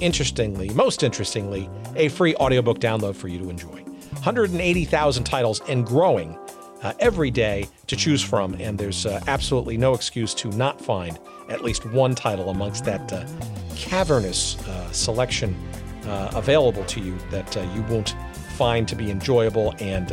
interestingly, 0.00 0.68
most 0.70 1.04
interestingly, 1.04 1.70
a 1.94 2.08
free 2.08 2.34
audiobook 2.34 2.80
download 2.80 3.14
for 3.14 3.28
you 3.28 3.38
to 3.38 3.48
enjoy. 3.50 3.84
180,000 4.14 5.22
titles 5.22 5.60
and 5.68 5.86
growing 5.86 6.36
uh, 6.82 6.92
every 6.98 7.30
day 7.30 7.68
to 7.86 7.94
choose 7.94 8.20
from, 8.20 8.54
and 8.54 8.76
there's 8.76 9.06
uh, 9.06 9.20
absolutely 9.28 9.76
no 9.76 9.94
excuse 9.94 10.34
to 10.34 10.48
not 10.56 10.80
find 10.80 11.20
at 11.48 11.62
least 11.62 11.86
one 11.92 12.16
title 12.16 12.50
amongst 12.50 12.84
that 12.84 13.12
uh, 13.12 13.24
cavernous 13.76 14.58
uh, 14.66 14.90
selection 14.90 15.54
uh, 16.06 16.32
available 16.34 16.84
to 16.86 16.98
you 16.98 17.16
that 17.30 17.56
uh, 17.56 17.60
you 17.76 17.82
won't 17.82 18.16
find 18.56 18.88
to 18.88 18.96
be 18.96 19.08
enjoyable 19.08 19.72
and 19.78 20.10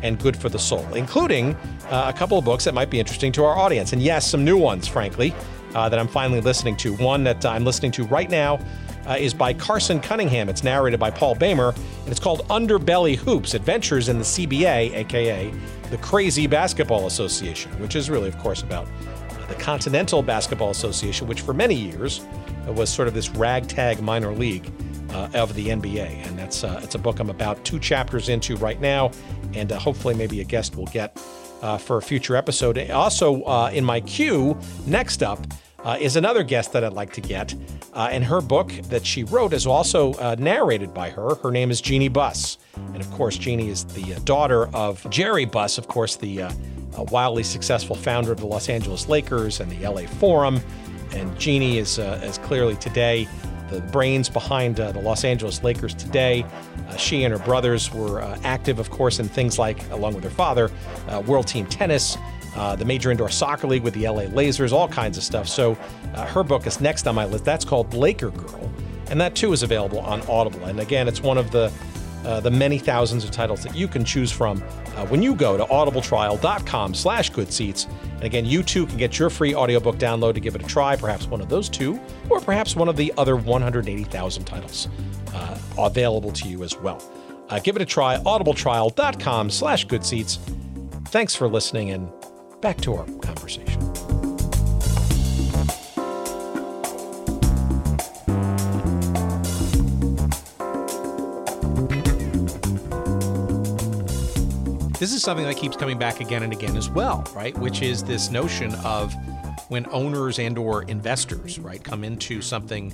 and 0.00 0.20
good 0.20 0.36
for 0.36 0.48
the 0.48 0.58
soul, 0.60 0.86
including 0.94 1.56
a 1.90 2.12
couple 2.12 2.38
of 2.38 2.44
books 2.44 2.62
that 2.62 2.72
might 2.72 2.88
be 2.88 3.00
interesting 3.00 3.32
to 3.32 3.44
our 3.44 3.58
audience, 3.58 3.92
and 3.92 4.00
yes, 4.00 4.30
some 4.30 4.44
new 4.44 4.56
ones, 4.56 4.86
frankly 4.86 5.34
uh, 5.74 5.88
that 5.88 5.98
I'm 5.98 6.08
finally 6.08 6.40
listening 6.40 6.76
to. 6.78 6.94
One 6.94 7.24
that 7.24 7.44
I'm 7.44 7.64
listening 7.64 7.92
to 7.92 8.04
right 8.04 8.30
now 8.30 8.58
uh, 9.06 9.16
is 9.18 9.32
by 9.32 9.52
Carson 9.52 10.00
Cunningham. 10.00 10.48
It's 10.48 10.62
narrated 10.62 11.00
by 11.00 11.10
Paul 11.10 11.34
Bamer, 11.34 11.74
and 11.74 12.08
it's 12.08 12.20
called 12.20 12.46
Underbelly 12.48 13.16
Hoops 13.16 13.54
Adventures 13.54 14.08
in 14.08 14.18
the 14.18 14.24
CBA, 14.24 14.94
aka 14.94 15.52
the 15.90 15.98
Crazy 15.98 16.46
Basketball 16.46 17.06
Association, 17.06 17.72
which 17.80 17.96
is 17.96 18.10
really, 18.10 18.28
of 18.28 18.38
course, 18.38 18.62
about 18.62 18.86
the 19.48 19.54
Continental 19.54 20.22
Basketball 20.22 20.70
Association, 20.70 21.26
which 21.26 21.40
for 21.40 21.54
many 21.54 21.74
years 21.74 22.20
was 22.66 22.90
sort 22.90 23.08
of 23.08 23.14
this 23.14 23.30
ragtag 23.30 24.00
minor 24.00 24.32
league. 24.32 24.70
Uh, 25.10 25.26
of 25.32 25.54
the 25.54 25.68
NBA, 25.68 26.26
and 26.26 26.38
that's 26.38 26.64
uh, 26.64 26.78
it's 26.84 26.94
a 26.94 26.98
book 26.98 27.18
I'm 27.18 27.30
about 27.30 27.64
two 27.64 27.78
chapters 27.78 28.28
into 28.28 28.56
right 28.56 28.78
now, 28.78 29.10
and 29.54 29.72
uh, 29.72 29.78
hopefully 29.78 30.12
maybe 30.12 30.42
a 30.42 30.44
guest 30.44 30.76
will 30.76 30.84
get 30.88 31.18
uh, 31.62 31.78
for 31.78 31.98
a 31.98 32.02
future 32.02 32.36
episode. 32.36 32.78
Also, 32.90 33.42
uh, 33.42 33.70
in 33.72 33.84
my 33.84 34.00
queue, 34.00 34.56
next 34.86 35.22
up 35.22 35.38
uh, 35.84 35.96
is 36.00 36.16
another 36.16 36.42
guest 36.42 36.72
that 36.72 36.84
I'd 36.84 36.92
like 36.92 37.12
to 37.14 37.20
get. 37.20 37.54
Uh, 37.94 38.08
and 38.10 38.24
her 38.24 38.40
book 38.40 38.70
that 38.84 39.04
she 39.04 39.24
wrote 39.24 39.52
is 39.52 39.66
also 39.66 40.12
uh, 40.14 40.36
narrated 40.38 40.92
by 40.92 41.10
her. 41.10 41.34
Her 41.36 41.50
name 41.50 41.70
is 41.70 41.80
Jeannie 41.80 42.08
Buss. 42.08 42.58
And 42.76 43.00
of 43.00 43.10
course, 43.12 43.36
Jeannie 43.36 43.68
is 43.68 43.84
the 43.84 44.14
uh, 44.14 44.18
daughter 44.24 44.68
of 44.74 45.08
Jerry 45.10 45.44
Buss, 45.44 45.78
of 45.78 45.88
course, 45.88 46.16
the 46.16 46.48
wildly 47.10 47.44
successful 47.44 47.94
founder 47.94 48.32
of 48.32 48.40
the 48.40 48.46
Los 48.46 48.68
Angeles 48.68 49.08
Lakers 49.08 49.60
and 49.60 49.70
the 49.70 49.88
LA 49.88 50.02
Forum. 50.02 50.60
And 51.12 51.38
Jeannie 51.38 51.78
is, 51.78 51.98
is 51.98 52.38
clearly 52.38 52.76
today 52.76 53.28
the 53.70 53.80
brains 53.80 54.28
behind 54.28 54.80
uh, 54.80 54.92
the 54.92 55.00
Los 55.00 55.24
Angeles 55.24 55.62
Lakers 55.62 55.94
today. 55.94 56.44
Uh, 56.88 56.96
she 56.96 57.24
and 57.24 57.32
her 57.32 57.44
brothers 57.44 57.92
were 57.92 58.22
uh, 58.22 58.38
active, 58.44 58.78
of 58.78 58.90
course, 58.90 59.18
in 59.18 59.28
things 59.28 59.58
like, 59.58 59.88
along 59.90 60.14
with 60.14 60.24
her 60.24 60.30
father, 60.30 60.70
uh, 61.08 61.22
World 61.26 61.46
Team 61.46 61.66
Tennis, 61.66 62.16
uh, 62.56 62.74
the 62.76 62.84
Major 62.84 63.10
Indoor 63.10 63.28
Soccer 63.28 63.66
League 63.66 63.82
with 63.82 63.94
the 63.94 64.08
LA 64.08 64.22
Lasers, 64.22 64.72
all 64.72 64.88
kinds 64.88 65.16
of 65.16 65.24
stuff. 65.24 65.48
So 65.48 65.76
uh, 66.14 66.26
her 66.26 66.42
book 66.42 66.66
is 66.66 66.80
next 66.80 67.06
on 67.06 67.14
my 67.14 67.24
list. 67.24 67.44
That's 67.44 67.64
called 67.64 67.94
Laker 67.94 68.30
Girl, 68.30 68.70
and 69.10 69.20
that 69.20 69.34
too 69.34 69.52
is 69.52 69.62
available 69.62 70.00
on 70.00 70.22
Audible. 70.28 70.64
And 70.64 70.80
again, 70.80 71.08
it's 71.08 71.22
one 71.22 71.38
of 71.38 71.50
the 71.50 71.72
uh, 72.24 72.40
the 72.40 72.50
many 72.50 72.78
thousands 72.78 73.24
of 73.24 73.30
titles 73.30 73.62
that 73.62 73.74
you 73.74 73.88
can 73.88 74.04
choose 74.04 74.30
from 74.30 74.62
uh, 74.96 75.06
when 75.06 75.22
you 75.22 75.34
go 75.34 75.56
to 75.56 75.64
audibletrial.com 75.64 76.94
slash 76.94 77.30
good 77.30 77.52
seats. 77.52 77.86
And 78.14 78.24
again, 78.24 78.44
you 78.44 78.62
too 78.62 78.86
can 78.86 78.96
get 78.96 79.18
your 79.18 79.30
free 79.30 79.54
audiobook 79.54 79.96
download 79.96 80.34
to 80.34 80.40
give 80.40 80.54
it 80.54 80.62
a 80.62 80.66
try, 80.66 80.96
perhaps 80.96 81.26
one 81.26 81.40
of 81.40 81.48
those 81.48 81.68
two, 81.68 82.00
or 82.28 82.40
perhaps 82.40 82.76
one 82.76 82.88
of 82.88 82.96
the 82.96 83.12
other 83.16 83.36
180,000 83.36 84.44
titles 84.44 84.88
uh, 85.34 85.58
available 85.78 86.32
to 86.32 86.48
you 86.48 86.64
as 86.64 86.76
well. 86.76 87.02
Uh, 87.48 87.58
give 87.60 87.76
it 87.76 87.82
a 87.82 87.86
try, 87.86 88.18
audibletrial.com 88.18 89.50
slash 89.50 89.84
good 89.84 90.04
seats. 90.04 90.38
Thanks 91.06 91.34
for 91.34 91.48
listening, 91.48 91.90
and 91.90 92.10
back 92.60 92.78
to 92.82 92.94
our 92.94 93.06
conversation. 93.22 94.07
This 104.98 105.12
is 105.12 105.22
something 105.22 105.46
that 105.46 105.56
keeps 105.56 105.76
coming 105.76 105.96
back 105.96 106.20
again 106.20 106.42
and 106.42 106.52
again 106.52 106.76
as 106.76 106.90
well, 106.90 107.24
right? 107.34 107.56
Which 107.58 107.82
is 107.82 108.02
this 108.02 108.30
notion 108.30 108.74
of 108.84 109.14
when 109.68 109.86
owners 109.92 110.40
and 110.40 110.58
or 110.58 110.82
investors, 110.84 111.58
right, 111.60 111.82
come 111.82 112.02
into 112.02 112.42
something 112.42 112.92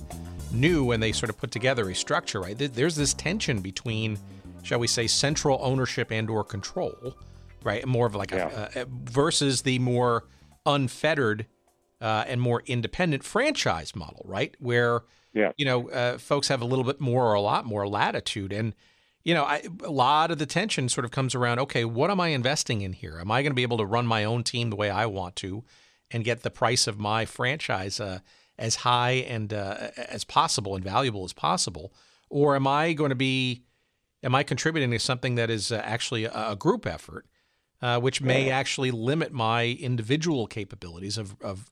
new 0.52 0.92
and 0.92 1.02
they 1.02 1.12
sort 1.12 1.30
of 1.30 1.38
put 1.38 1.50
together 1.50 1.88
a 1.88 1.94
structure, 1.94 2.40
right? 2.40 2.56
There's 2.58 2.94
this 2.94 3.14
tension 3.14 3.60
between, 3.60 4.18
shall 4.62 4.78
we 4.78 4.86
say, 4.86 5.06
central 5.06 5.58
ownership 5.62 6.12
and 6.12 6.28
or 6.28 6.44
control, 6.44 7.14
right? 7.62 7.86
More 7.86 8.06
of 8.06 8.14
like 8.14 8.32
yeah. 8.32 8.68
a, 8.74 8.82
a, 8.82 8.86
versus 8.86 9.62
the 9.62 9.78
more 9.78 10.24
unfettered 10.66 11.46
uh, 12.02 12.24
and 12.26 12.38
more 12.38 12.62
independent 12.66 13.24
franchise 13.24 13.96
model, 13.96 14.22
right? 14.26 14.54
Where 14.58 15.04
yeah. 15.32 15.52
you 15.56 15.64
know 15.64 15.88
uh, 15.88 16.18
folks 16.18 16.48
have 16.48 16.60
a 16.60 16.66
little 16.66 16.84
bit 16.84 17.00
more 17.00 17.24
or 17.24 17.34
a 17.34 17.40
lot 17.40 17.64
more 17.64 17.88
latitude 17.88 18.52
and 18.52 18.74
you 19.24 19.32
know, 19.32 19.44
I, 19.44 19.62
a 19.82 19.90
lot 19.90 20.30
of 20.30 20.38
the 20.38 20.46
tension 20.46 20.88
sort 20.88 21.04
of 21.04 21.10
comes 21.10 21.34
around 21.34 21.58
okay, 21.58 21.84
what 21.84 22.10
am 22.10 22.20
I 22.20 22.28
investing 22.28 22.82
in 22.82 22.92
here? 22.92 23.18
Am 23.18 23.30
I 23.30 23.42
going 23.42 23.50
to 23.50 23.56
be 23.56 23.62
able 23.62 23.78
to 23.78 23.86
run 23.86 24.06
my 24.06 24.24
own 24.24 24.44
team 24.44 24.70
the 24.70 24.76
way 24.76 24.90
I 24.90 25.06
want 25.06 25.34
to 25.36 25.64
and 26.10 26.24
get 26.24 26.42
the 26.42 26.50
price 26.50 26.86
of 26.86 26.98
my 26.98 27.24
franchise 27.24 27.98
uh, 27.98 28.20
as 28.58 28.76
high 28.76 29.12
and 29.12 29.52
uh, 29.52 29.88
as 29.96 30.24
possible 30.24 30.74
and 30.74 30.84
valuable 30.84 31.24
as 31.24 31.32
possible, 31.32 31.92
or 32.28 32.54
am 32.54 32.66
I 32.66 32.92
going 32.92 33.08
to 33.08 33.16
be 33.16 33.64
am 34.22 34.34
I 34.34 34.42
contributing 34.42 34.90
to 34.90 34.98
something 34.98 35.34
that 35.34 35.50
is 35.50 35.72
uh, 35.72 35.80
actually 35.84 36.24
a, 36.24 36.50
a, 36.50 36.56
group 36.56 36.86
effort, 36.86 37.26
uh, 37.82 38.00
which 38.00 38.22
may 38.22 38.48
actually 38.50 38.90
limit 38.90 39.32
my 39.32 39.76
individual 39.80 40.46
capabilities 40.46 41.18
of, 41.18 41.34
of 41.40 41.70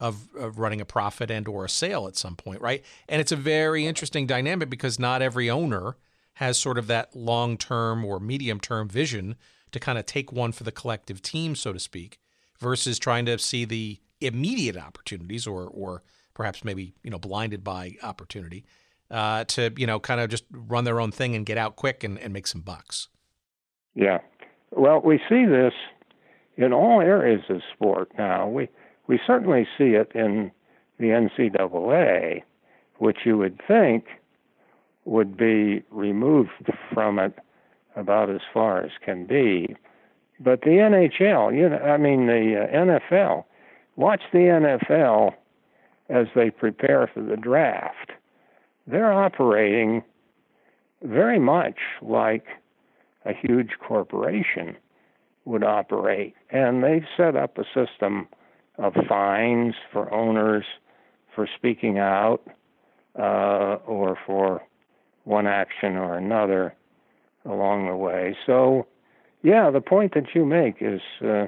of, 0.00 0.28
of 0.36 0.58
running 0.58 0.80
a 0.80 0.84
profit 0.84 1.30
and 1.30 1.46
or 1.46 1.64
a 1.64 1.68
sale 1.68 2.08
at 2.08 2.16
some 2.16 2.34
point, 2.34 2.60
right? 2.60 2.84
And 3.08 3.20
it's 3.20 3.30
a 3.30 3.36
very 3.36 3.86
interesting 3.86 4.26
dynamic 4.26 4.68
because 4.68 4.98
not 4.98 5.22
every 5.22 5.48
owner 5.48 5.96
has 6.34 6.58
sort 6.58 6.78
of 6.78 6.86
that 6.88 7.14
long 7.14 7.56
term 7.56 8.04
or 8.04 8.20
medium 8.20 8.60
term 8.60 8.88
vision 8.88 9.36
to 9.72 9.80
kind 9.80 9.98
of 9.98 10.06
take 10.06 10.32
one 10.32 10.52
for 10.52 10.64
the 10.64 10.72
collective 10.72 11.20
team, 11.22 11.54
so 11.54 11.72
to 11.72 11.80
speak, 11.80 12.18
versus 12.58 12.98
trying 12.98 13.26
to 13.26 13.38
see 13.38 13.64
the 13.64 14.00
immediate 14.20 14.76
opportunities 14.76 15.46
or 15.46 15.66
or 15.66 16.02
perhaps 16.34 16.64
maybe 16.64 16.94
you 17.02 17.10
know 17.10 17.18
blinded 17.18 17.62
by 17.62 17.96
opportunity 18.02 18.64
uh, 19.10 19.44
to 19.44 19.72
you 19.76 19.86
know 19.86 20.00
kind 20.00 20.20
of 20.20 20.28
just 20.28 20.44
run 20.50 20.84
their 20.84 21.00
own 21.00 21.10
thing 21.10 21.34
and 21.34 21.46
get 21.46 21.58
out 21.58 21.76
quick 21.76 22.04
and, 22.04 22.18
and 22.18 22.32
make 22.32 22.46
some 22.46 22.60
bucks. 22.60 23.08
Yeah, 23.94 24.18
well, 24.70 25.00
we 25.00 25.18
see 25.28 25.44
this 25.44 25.72
in 26.56 26.72
all 26.72 27.00
areas 27.00 27.42
of 27.48 27.60
sport 27.74 28.10
now. 28.18 28.48
We 28.48 28.68
we 29.06 29.20
certainly 29.26 29.66
see 29.78 29.90
it 29.90 30.10
in 30.14 30.50
the 30.98 31.06
NCAA, 31.06 32.42
which 32.98 33.18
you 33.24 33.36
would 33.36 33.60
think 33.66 34.06
would 35.04 35.36
be 35.36 35.82
removed 35.90 36.50
from 36.92 37.18
it 37.18 37.38
about 37.96 38.30
as 38.30 38.40
far 38.52 38.82
as 38.82 38.90
can 39.04 39.26
be. 39.26 39.76
But 40.40 40.62
the 40.62 40.70
NHL, 40.70 41.56
you 41.56 41.68
know, 41.68 41.76
I 41.78 41.96
mean 41.96 42.26
the 42.26 42.68
uh, 42.68 42.76
NFL, 42.76 43.44
watch 43.96 44.22
the 44.32 44.38
NFL 44.38 45.34
as 46.08 46.26
they 46.34 46.50
prepare 46.50 47.08
for 47.12 47.22
the 47.22 47.36
draft. 47.36 48.12
They're 48.86 49.12
operating 49.12 50.02
very 51.02 51.38
much 51.38 51.78
like 52.02 52.46
a 53.24 53.32
huge 53.32 53.72
corporation 53.86 54.76
would 55.44 55.64
operate. 55.64 56.34
And 56.50 56.82
they've 56.82 57.06
set 57.16 57.36
up 57.36 57.58
a 57.58 57.64
system 57.74 58.28
of 58.78 58.94
fines 59.08 59.74
for 59.92 60.12
owners 60.12 60.64
for 61.34 61.48
speaking 61.56 61.98
out 61.98 62.42
uh, 63.18 63.76
or 63.86 64.18
for 64.26 64.62
one 65.24 65.46
action 65.46 65.96
or 65.96 66.16
another 66.16 66.74
along 67.44 67.86
the 67.86 67.96
way. 67.96 68.36
So, 68.46 68.86
yeah, 69.42 69.70
the 69.70 69.80
point 69.80 70.14
that 70.14 70.34
you 70.34 70.44
make 70.44 70.76
is 70.80 71.00
uh, 71.22 71.46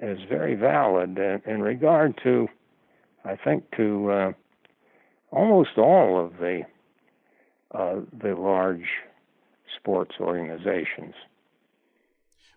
is 0.00 0.18
very 0.28 0.54
valid 0.54 1.18
in, 1.18 1.42
in, 1.46 1.62
regard 1.62 2.18
to, 2.24 2.48
I 3.24 3.36
think, 3.36 3.64
to 3.76 4.10
uh, 4.10 4.32
almost 5.30 5.78
all 5.78 6.24
of 6.24 6.38
the 6.38 6.62
uh, 7.72 8.00
the 8.22 8.34
large 8.34 8.88
sports 9.78 10.16
organizations. 10.20 11.14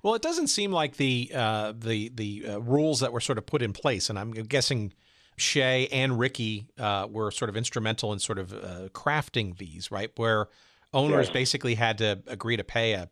Well, 0.04 0.14
it 0.14 0.22
doesn't 0.22 0.48
seem 0.48 0.72
like 0.72 0.98
the 0.98 1.32
uh, 1.34 1.74
the 1.78 2.10
the 2.14 2.46
uh, 2.48 2.60
rules 2.60 3.00
that 3.00 3.12
were 3.12 3.22
sort 3.22 3.38
of 3.38 3.46
put 3.46 3.62
in 3.62 3.74
place, 3.74 4.10
and 4.10 4.20
I'm 4.20 4.32
guessing 4.32 4.94
Shea 5.38 5.88
and 5.88 6.18
Rickey 6.18 6.68
uh, 6.78 7.08
were 7.10 7.32
sort 7.32 7.50
of 7.50 7.58
instrumental 7.58 8.14
in 8.14 8.20
sort 8.20 8.40
of 8.40 8.54
uh, 8.54 8.90
crafting 8.90 9.58
these, 9.58 9.92
right? 9.92 10.12
Where 10.16 10.48
owners 10.94 11.28
yes. 11.28 11.34
basically 11.34 11.76
had 11.76 11.98
to 11.98 12.22
agree 12.28 12.58
to 12.58 12.64
pay 12.64 12.94
a 12.94 13.10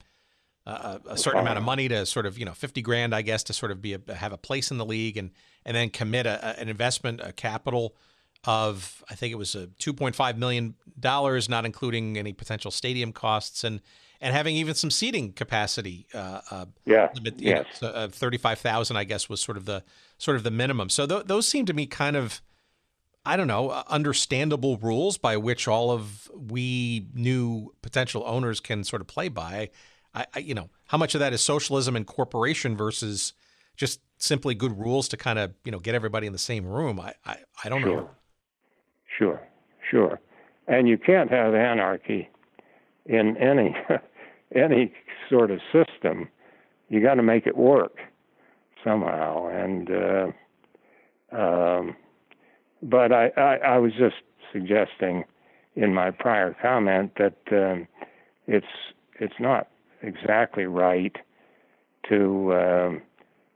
a, 0.65 1.01
a 1.09 1.17
certain 1.17 1.41
amount 1.41 1.57
of 1.57 1.63
money 1.63 1.89
to 1.89 2.05
sort 2.05 2.25
of 2.25 2.37
you 2.37 2.45
know 2.45 2.53
50 2.53 2.81
grand, 2.81 3.13
I 3.13 3.21
guess, 3.21 3.43
to 3.43 3.53
sort 3.53 3.71
of 3.71 3.81
be 3.81 3.93
a, 3.95 4.15
have 4.15 4.31
a 4.31 4.37
place 4.37 4.71
in 4.71 4.77
the 4.77 4.85
league, 4.85 5.17
and 5.17 5.31
and 5.65 5.75
then 5.75 5.89
commit 5.89 6.25
a, 6.25 6.59
an 6.59 6.69
investment, 6.69 7.21
a 7.21 7.33
capital 7.33 7.95
of 8.45 9.03
I 9.09 9.15
think 9.15 9.31
it 9.31 9.37
was 9.37 9.55
a 9.55 9.67
2.5 9.67 10.37
million 10.37 10.75
dollars, 10.99 11.49
not 11.49 11.65
including 11.65 12.17
any 12.17 12.33
potential 12.33 12.71
stadium 12.71 13.11
costs, 13.11 13.63
and 13.63 13.81
and 14.23 14.33
having 14.33 14.55
even 14.55 14.73
some 14.73 14.89
seating 14.89 15.33
capacity. 15.33 16.07
Uh, 16.13 16.39
uh, 16.49 16.65
yeah. 16.85 17.09
Limit, 17.13 17.41
yes. 17.41 17.81
Know, 17.81 17.89
uh, 17.89 18.07
Thirty-five 18.07 18.57
thousand, 18.57 18.95
I 18.95 19.03
guess, 19.03 19.27
was 19.27 19.41
sort 19.41 19.57
of 19.57 19.65
the 19.65 19.83
sort 20.17 20.37
of 20.37 20.43
the 20.43 20.49
minimum. 20.49 20.89
So 20.89 21.05
th- 21.05 21.25
those 21.25 21.45
seem 21.45 21.65
to 21.65 21.73
me 21.73 21.85
kind 21.85 22.15
of, 22.15 22.41
I 23.25 23.35
don't 23.35 23.47
know, 23.47 23.69
uh, 23.69 23.83
understandable 23.87 24.77
rules 24.77 25.17
by 25.17 25.35
which 25.35 25.67
all 25.67 25.91
of 25.91 26.31
we 26.33 27.07
new 27.13 27.73
potential 27.81 28.23
owners 28.25 28.61
can 28.61 28.85
sort 28.85 29.01
of 29.01 29.07
play 29.07 29.27
by. 29.27 29.69
I, 30.15 30.25
I 30.33 30.39
you 30.39 30.55
know, 30.55 30.69
how 30.87 30.97
much 30.97 31.15
of 31.15 31.19
that 31.19 31.33
is 31.33 31.41
socialism 31.41 31.97
and 31.97 32.07
corporation 32.07 32.77
versus 32.77 33.33
just 33.75 33.99
simply 34.17 34.55
good 34.55 34.79
rules 34.79 35.09
to 35.09 35.17
kind 35.17 35.37
of 35.37 35.53
you 35.65 35.71
know 35.71 35.79
get 35.79 35.95
everybody 35.95 36.27
in 36.27 36.33
the 36.33 36.39
same 36.39 36.65
room. 36.65 36.97
I 36.97 37.13
I, 37.25 37.37
I 37.65 37.67
don't 37.67 37.81
sure. 37.81 37.97
know. 37.97 38.09
Sure, 39.19 39.41
sure, 39.91 40.19
and 40.65 40.87
you 40.87 40.97
can't 40.97 41.29
have 41.29 41.53
anarchy 41.53 42.29
in 43.05 43.35
any 43.37 43.75
any 44.55 44.93
sort 45.29 45.51
of 45.51 45.59
system, 45.71 46.27
you 46.89 47.01
got 47.01 47.15
to 47.15 47.23
make 47.23 47.47
it 47.47 47.57
work 47.57 47.97
somehow. 48.83 49.47
And 49.47 49.89
uh, 49.91 51.35
um, 51.35 51.95
but 52.81 53.11
I, 53.11 53.29
I, 53.37 53.55
I 53.55 53.77
was 53.77 53.93
just 53.97 54.15
suggesting 54.51 55.23
in 55.75 55.93
my 55.93 56.11
prior 56.11 56.55
comment 56.61 57.13
that 57.17 57.37
um, 57.51 57.87
it's 58.47 58.65
it's 59.19 59.33
not 59.39 59.69
exactly 60.01 60.65
right 60.65 61.15
to 62.09 62.53
um, 62.53 63.01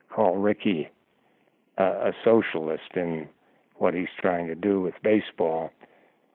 call 0.09 0.37
Rickey 0.37 0.89
a 1.77 2.11
socialist 2.23 2.95
in 2.95 3.27
what 3.75 3.93
he's 3.93 4.07
trying 4.19 4.47
to 4.47 4.55
do 4.55 4.81
with 4.81 4.95
baseball 5.03 5.69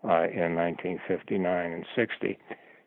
uh, 0.05 0.29
in 0.29 0.55
1959 0.55 1.73
and 1.73 1.85
60. 1.97 2.39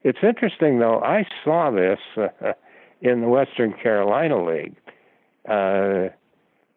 It's 0.06 0.20
interesting, 0.22 0.78
though. 0.78 0.99
I 0.99 1.26
saw 1.43 1.72
this 1.72 1.97
uh, 2.16 2.53
in 3.01 3.22
the 3.22 3.28
Western 3.28 3.74
Carolina 3.74 4.45
League. 4.45 4.76
Uh, 5.49 6.10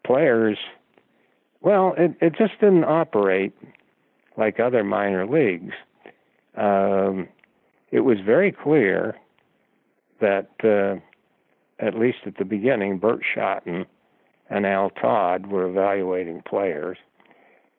players, 0.03 0.57
well, 1.61 1.93
it, 1.99 2.17
it 2.23 2.35
just 2.39 2.59
didn't 2.59 2.85
operate 2.85 3.53
like 4.39 4.59
other 4.59 4.83
minor 4.83 5.27
leagues. 5.27 5.75
Um, 6.57 7.29
it 7.91 8.01
was 8.01 8.17
very 8.25 8.51
clear 8.51 9.15
that, 10.23 10.49
uh, 10.65 10.97
at 11.85 11.99
least 11.99 12.19
at 12.25 12.39
the 12.39 12.47
beginning, 12.47 12.97
Burt 12.97 13.21
Shotton 13.37 13.85
and 14.49 14.65
Al 14.65 14.89
Todd 14.89 15.49
were 15.49 15.69
evaluating 15.69 16.41
players, 16.49 16.97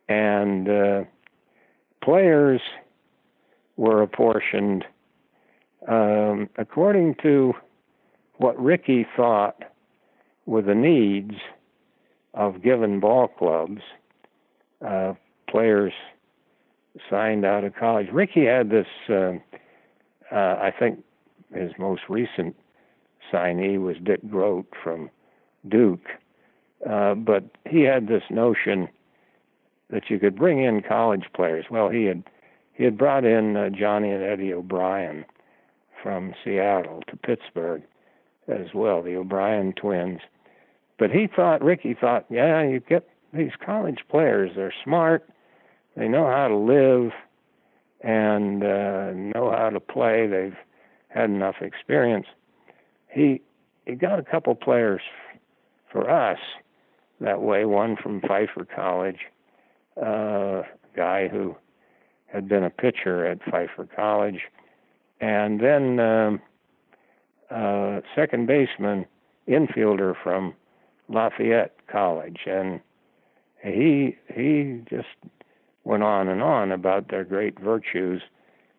and 0.08 0.70
uh, 0.70 1.04
players 2.04 2.62
were 3.78 4.04
apportioned 4.04 4.86
um, 5.88 6.50
according 6.58 7.16
to 7.24 7.54
what 8.38 8.60
Rickey 8.60 9.06
thought 9.16 9.64
were 10.46 10.62
the 10.62 10.76
needs 10.76 11.36
of 12.34 12.62
given 12.62 13.00
ball 13.00 13.28
clubs, 13.28 13.82
uh, 14.86 15.14
players 15.50 15.94
signed 17.10 17.46
out 17.46 17.64
of 17.64 17.76
college. 17.76 18.08
Rickey 18.12 18.46
had 18.46 18.70
this, 18.70 18.88
uh, 19.10 19.34
uh, 20.32 20.60
I 20.62 20.74
think 20.78 21.04
his 21.54 21.72
most 21.78 22.04
recent 22.10 22.56
signee 23.32 23.80
was 23.82 23.98
Dick 24.04 24.20
Groat 24.30 24.68
from 24.82 25.10
Duke, 25.68 26.08
uh, 26.90 27.16
but 27.16 27.44
he 27.70 27.82
had 27.82 28.08
this 28.08 28.24
notion 28.30 28.88
that 29.90 30.10
you 30.10 30.20
could 30.20 30.36
bring 30.36 30.64
in 30.64 30.82
college 30.82 31.26
players. 31.34 31.66
Well, 31.70 31.90
he 31.90 32.06
had 32.06 32.24
he 32.74 32.86
had 32.86 32.98
brought 32.98 33.26
in 33.26 33.58
uh, 33.58 33.70
Johnny 33.70 34.10
and 34.10 34.24
Eddie 34.24 34.54
O'Brien 34.54 35.26
from 36.02 36.34
Seattle 36.44 37.02
to 37.08 37.18
Pittsburgh 37.18 37.84
as 38.48 38.74
well, 38.74 39.02
the 39.02 39.16
O'Brien 39.16 39.74
twins. 39.74 40.20
But 40.98 41.12
he 41.12 41.28
thought, 41.28 41.64
Rickey 41.64 41.96
thought, 42.00 42.26
yeah, 42.30 42.64
you 42.64 42.80
get 42.80 43.08
these 43.34 43.52
college 43.64 44.00
players, 44.10 44.52
they're 44.56 44.74
smart, 44.84 45.30
they 45.96 46.08
know 46.08 46.26
how 46.28 46.48
to 46.48 46.56
live 46.56 47.12
and 48.02 48.64
uh, 48.64 49.12
know 49.14 49.52
how 49.52 49.70
to 49.70 49.80
play, 49.80 50.28
they've 50.28 50.58
had 51.10 51.30
enough 51.30 51.56
experience. 51.62 52.28
He 53.08 53.42
he 53.86 53.96
got 53.96 54.20
a 54.20 54.24
couple 54.24 54.54
players 54.54 55.02
for 55.92 56.10
us 56.10 56.38
that 57.20 57.42
way, 57.42 57.66
one 57.66 57.98
from 57.98 58.22
Pfeiffer 58.22 58.66
College, 58.66 59.20
uh, 60.02 60.62
guy 60.96 61.28
who 61.28 61.56
had 62.28 62.48
been 62.48 62.64
a 62.64 62.70
pitcher 62.70 63.26
at 63.26 63.40
Pfeiffer 63.44 63.88
College, 63.96 64.42
and 65.22 65.60
then 65.60 66.00
um, 66.00 66.42
uh, 67.52 68.02
second 68.16 68.48
baseman, 68.48 69.06
infielder 69.48 70.16
from 70.22 70.54
Lafayette 71.10 71.76
College, 71.88 72.42
and 72.46 72.80
he 73.64 74.18
he 74.34 74.82
just 74.90 75.08
went 75.84 76.04
on 76.04 76.28
and 76.28 76.42
on 76.42 76.72
about 76.72 77.10
their 77.10 77.24
great 77.24 77.60
virtues. 77.60 78.22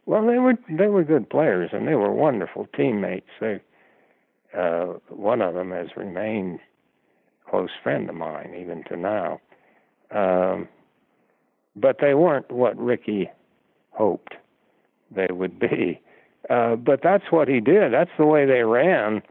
Well, 0.06 0.26
they 0.26 0.38
were 0.38 0.54
they 0.68 0.86
were 0.86 1.04
good 1.04 1.28
players 1.28 1.70
and 1.72 1.86
they 1.86 1.94
were 1.94 2.12
wonderful 2.12 2.68
teammates. 2.76 3.28
They 3.40 3.60
uh, 4.56 4.94
one 5.08 5.42
of 5.42 5.54
them 5.54 5.70
has 5.70 5.88
remained 5.96 6.60
a 7.46 7.50
close 7.50 7.70
friend 7.82 8.08
of 8.08 8.14
mine 8.16 8.54
even 8.58 8.84
to 8.84 8.96
now. 8.96 9.40
Um, 10.10 10.68
but 11.76 11.98
they 12.00 12.14
weren't 12.14 12.50
what 12.50 12.76
Rickey 12.76 13.30
hoped 13.92 14.34
they 15.14 15.28
would 15.30 15.58
be. 15.58 16.00
Uh, 16.50 16.74
but 16.74 17.00
that's 17.02 17.30
what 17.30 17.46
he 17.48 17.60
did. 17.60 17.92
That's 17.92 18.10
the 18.18 18.26
way 18.26 18.44
they 18.44 18.64
ran 18.64 19.22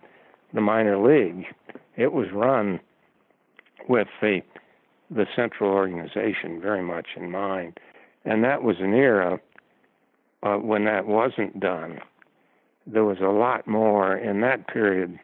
the 0.53 0.61
minor 0.61 0.97
league. 0.97 1.45
It 1.97 2.13
was 2.13 2.27
run 2.33 2.79
with 3.87 4.07
the 4.21 4.41
the 5.11 5.25
central 5.35 5.71
organization 5.71 6.61
very 6.61 6.83
much 6.83 7.07
in 7.17 7.31
mind, 7.31 7.79
and 8.25 8.43
that 8.43 8.63
was 8.63 8.75
an 8.79 8.93
era 8.93 9.39
uh, 10.43 10.55
when 10.55 10.85
that 10.85 11.07
wasn't 11.07 11.59
done. 11.59 11.99
There 12.85 13.03
was 13.03 13.17
a 13.19 13.25
lot 13.25 13.67
more 13.67 14.15
in 14.15 14.41
that 14.41 14.67
period 14.67 15.19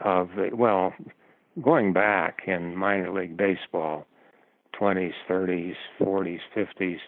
of 0.00 0.30
well, 0.52 0.94
going 1.60 1.92
back 1.92 2.42
in 2.46 2.76
minor 2.76 3.12
league 3.12 3.36
baseball, 3.36 4.06
20s, 4.80 5.12
30s, 5.28 5.74
40s, 6.00 6.40
50s, 6.56 6.98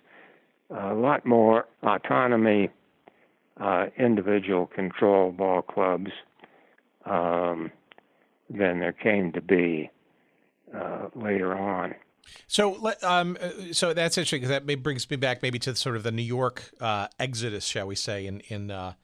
a 0.70 0.94
lot 0.94 1.24
more 1.24 1.66
autonomy, 1.82 2.68
uh, 3.60 3.86
individual 3.98 4.66
control 4.66 5.32
ball 5.32 5.62
clubs 5.62 6.10
um, 7.04 7.70
than 8.48 8.80
there 8.80 8.92
came 8.92 9.32
to 9.32 9.40
be 9.40 9.90
uh, 10.74 11.08
later 11.14 11.56
on. 11.56 11.94
So, 12.46 12.92
um, 13.02 13.36
uh, 13.40 13.72
so 13.72 13.92
that's 13.92 14.16
interesting 14.16 14.40
because 14.42 14.50
that 14.50 14.82
brings 14.82 15.08
me 15.10 15.16
back 15.16 15.42
maybe 15.42 15.58
to 15.60 15.74
sort 15.74 15.96
of 15.96 16.02
the 16.02 16.12
New 16.12 16.22
York 16.22 16.70
uh, 16.80 17.08
exodus, 17.18 17.64
shall 17.64 17.86
we 17.86 17.94
say, 17.94 18.26
in 18.26 18.40
in 18.40 18.70
uh, 18.70 18.94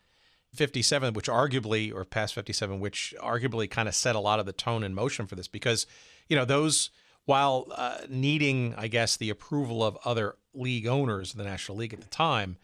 57, 0.54 1.14
which 1.14 1.28
arguably, 1.28 1.94
or 1.94 2.04
past 2.04 2.34
57, 2.34 2.80
which 2.80 3.14
arguably 3.20 3.70
kind 3.70 3.88
of 3.88 3.94
set 3.94 4.16
a 4.16 4.20
lot 4.20 4.40
of 4.40 4.46
the 4.46 4.52
tone 4.52 4.82
and 4.82 4.94
motion 4.94 5.26
for 5.26 5.34
this 5.34 5.48
because, 5.48 5.86
you 6.28 6.36
know, 6.36 6.44
those, 6.44 6.90
while 7.24 7.66
uh, 7.74 7.98
needing, 8.08 8.74
I 8.76 8.88
guess, 8.88 9.16
the 9.16 9.30
approval 9.30 9.84
of 9.84 9.98
other 10.04 10.36
league 10.54 10.86
owners 10.86 11.34
the 11.34 11.44
National 11.44 11.78
League 11.78 11.92
at 11.92 12.00
the 12.00 12.08
time, 12.08 12.56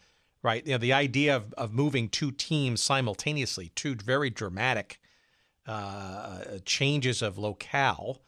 right? 0.43 0.66
You 0.66 0.72
know, 0.72 0.78
the 0.78 0.93
idea 0.93 1.36
of, 1.36 1.53
of 1.55 1.72
moving 1.72 2.09
two 2.09 2.30
teams 2.30 2.82
simultaneously, 2.82 3.70
two 3.74 3.95
very 3.95 4.30
dramatic 4.30 5.01
uh, 5.66 6.59
changes 6.64 7.22
of 7.22 7.38
locale. 7.38 8.22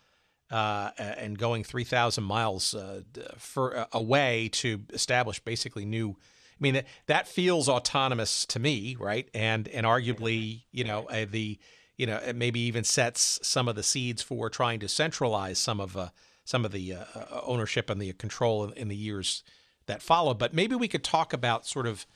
Uh, 0.51 0.91
and 0.99 1.37
going 1.37 1.65
3,000 1.65 2.23
miles 2.23 2.75
uh, 2.75 3.01
for, 3.37 3.77
uh, 3.77 3.87
away 3.93 4.49
to 4.53 4.83
establish 4.93 5.41
basically 5.41 5.85
new 5.85 6.11
I 6.11 6.57
mean, 6.61 6.75
that, 6.75 6.87
that 7.07 7.27
feels 7.27 7.69
autonomous 7.69 8.47
to 8.47 8.61
me, 8.61 8.97
right? 9.01 9.29
And 9.35 9.67
and 9.69 9.85
arguably, 9.85 10.63
you 10.71 10.85
know, 10.85 11.07
uh, 11.07 11.27
the 11.29 11.59
you 11.97 12.07
know 12.07 12.21
maybe 12.33 12.61
even 12.61 12.85
sets 12.85 13.41
some 13.43 13.67
of 13.67 13.75
the 13.75 13.83
seeds 13.83 14.23
for 14.23 14.49
trying 14.49 14.79
to 14.81 14.89
centralize 14.89 15.59
some 15.59 15.81
of 15.81 15.97
uh, 15.97 16.11
some 16.45 16.65
of 16.65 16.71
the 16.71 16.95
ownership 17.43 17.91
and 17.91 18.01
the 18.01 18.13
control 18.13 18.65
in, 18.65 18.73
in, 18.75 18.89
the 18.89 18.97
years 18.97 19.43
that 19.87 20.03
follow. 20.03 20.35
But 20.35 20.55
maybe 20.55 20.75
we 20.75 20.89
could 20.89 21.05
talk 21.05 21.33
about 21.33 21.67
sort 21.67 21.87
of 21.87 22.07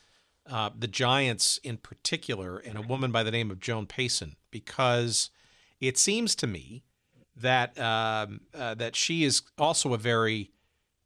uh, 0.49 0.71
the 0.77 0.89
Giants 0.89 1.59
in 1.63 1.77
particular 1.77 2.59
and 2.59 2.79
a 2.79 2.83
woman 2.83 3.13
by 3.13 3.23
the 3.23 3.31
name 3.31 3.51
of 3.51 3.61
Joan 3.61 3.87
Payson 3.87 4.37
because 4.51 5.31
it 5.81 5.99
seems 5.99 6.35
to 6.37 6.47
me 6.47 6.85
that 7.37 7.79
um, 7.79 8.41
uh, 8.55 8.75
that 8.75 8.97
she 8.97 9.25
is 9.25 9.43
also 9.59 9.95
a 9.95 9.99
very 9.99 10.51